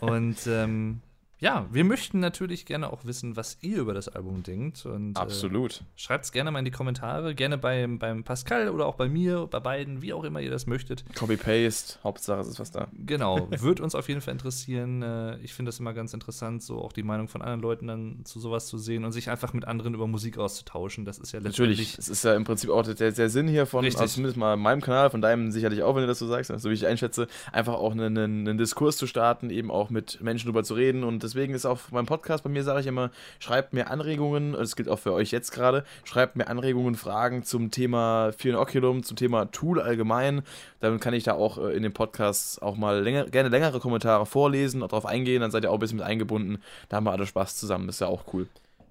[0.00, 1.00] und ähm,
[1.44, 4.86] ja, wir möchten natürlich gerne auch wissen, was ihr über das Album denkt.
[4.86, 5.82] Und, Äh, Absolut.
[5.94, 9.46] Schreibt es gerne mal in die Kommentare, gerne beim, beim Pascal oder auch bei mir,
[9.50, 11.04] bei beiden, wie auch immer ihr das möchtet.
[11.14, 12.88] Copy-Paste, Hauptsache es ist was da.
[12.94, 15.02] Genau, wird uns auf jeden Fall interessieren.
[15.02, 18.24] Äh, Ich finde das immer ganz interessant, so auch die Meinung von anderen Leuten dann
[18.24, 21.04] zu sowas zu sehen und sich einfach mit anderen über Musik auszutauschen.
[21.04, 21.98] Das ist ja Natürlich, letztendlich.
[21.98, 24.80] es ist ja im Prinzip auch der, der Sinn hier von, also zumindest mal meinem
[24.80, 27.74] Kanal, von deinem sicherlich auch, wenn du das so sagst, so wie ich einschätze, einfach
[27.74, 31.54] auch einen, einen, Diskurs zu starten, eben auch mit Menschen drüber zu reden und deswegen
[31.54, 34.98] ist auch mein Podcast, bei mir sage ich immer, schreibt mir Anregungen, das gilt auch
[35.00, 39.80] für euch jetzt gerade, schreibt mir Anregungen, Fragen zum Thema Fear Inoculum, zum Thema Tool
[39.80, 40.42] allgemein,
[40.80, 44.26] dann kann ich da auch äh, in dem Podcast auch mal länger, gerne längere Kommentare
[44.26, 46.58] vorlesen, auch drauf eingehen, dann seid ihr auch ein bisschen mit eingebunden,
[46.88, 48.46] da haben wir alle Spaß zusammen, das ist ja auch cool.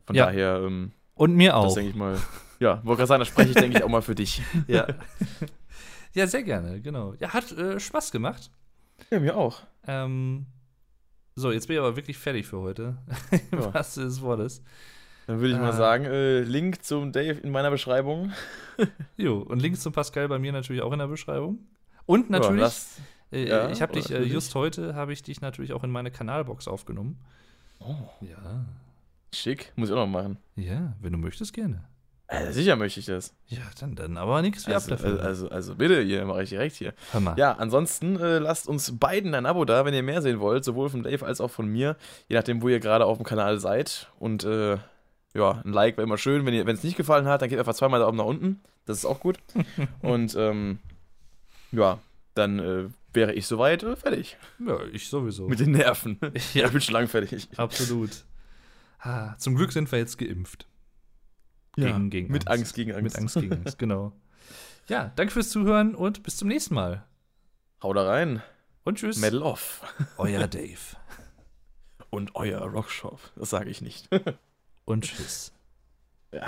[0.05, 0.25] Von Ja.
[0.25, 1.73] daher, ähm, Und mir das auch.
[1.75, 2.17] denke ich mal.
[2.59, 4.41] Ja, wollte gerade sagen, da spreche ich, denke ich, auch mal für dich.
[4.67, 4.87] Ja.
[6.13, 7.13] ja, sehr gerne, genau.
[7.19, 8.51] Ja, hat äh, Spaß gemacht.
[9.09, 9.61] Ja, mir auch.
[9.87, 10.45] Ähm,
[11.35, 12.97] so, jetzt bin ich aber wirklich fertig für heute.
[13.51, 13.73] Ja.
[13.73, 14.63] Was des Wortes.
[15.27, 15.73] Dann würde ich mal Äh.
[15.73, 18.31] sagen, äh, Link zum Dave in meiner Beschreibung.
[19.17, 21.59] Jo, und Links zum Pascal bei mir natürlich auch in der Beschreibung.
[22.05, 22.97] Und natürlich, Ja, lass-
[23.31, 26.11] äh, ja, ich habe dich, äh, just heute habe ich dich natürlich auch in meine
[26.11, 27.17] Kanalbox aufgenommen.
[27.79, 28.65] oh, Ja.
[29.33, 30.37] schick, muss ich auch noch machen.
[30.55, 31.83] Ja, wenn du möchtest, gerne.
[32.27, 33.33] Also, sicher möchte ich das.
[33.47, 35.09] Ja, dann, dann aber nichts wie ab Also, dafür.
[35.11, 36.93] also, also, also bitte, hier mache ich direkt hier.
[37.11, 37.37] Hör mal.
[37.37, 40.89] Ja, ansonsten äh, lasst uns beiden ein Abo da, wenn ihr mehr sehen wollt, sowohl
[40.89, 41.95] von Dave als auch von mir,
[42.29, 44.07] je nachdem, wo ihr gerade auf dem Kanal seid.
[44.19, 44.77] Und äh,
[45.35, 46.45] ja, ein Like wäre immer schön.
[46.45, 48.61] Wenn es nicht gefallen hat, dann geht einfach zweimal Daumen nach unten.
[48.85, 49.37] Das ist auch gut.
[50.01, 50.79] Und ähm,
[51.71, 51.99] ja,
[52.35, 54.37] dann äh, wäre ich soweit äh, fertig.
[54.65, 55.47] Ja, ich sowieso.
[55.47, 56.19] Mit den Nerven.
[56.53, 56.65] Ja.
[56.65, 57.47] Ich bin schon lang fertig.
[57.57, 58.11] Absolut.
[58.99, 60.65] Ah, zum Glück sind wir jetzt geimpft.
[61.75, 62.59] Gegen- gegen mit Angst.
[62.61, 62.75] Angst.
[62.75, 63.03] gegen Angst.
[63.03, 64.13] Mit Angst gegen Angst, genau.
[64.87, 67.05] Ja, danke fürs Zuhören und bis zum nächsten Mal.
[67.81, 68.41] Hau da rein.
[68.83, 69.17] Und tschüss.
[69.17, 69.81] Medal off.
[70.17, 70.77] Euer Dave.
[72.09, 73.19] Und euer Rockshop.
[73.35, 74.07] Das sage ich nicht.
[74.85, 75.51] Und tschüss.
[76.31, 76.45] ja.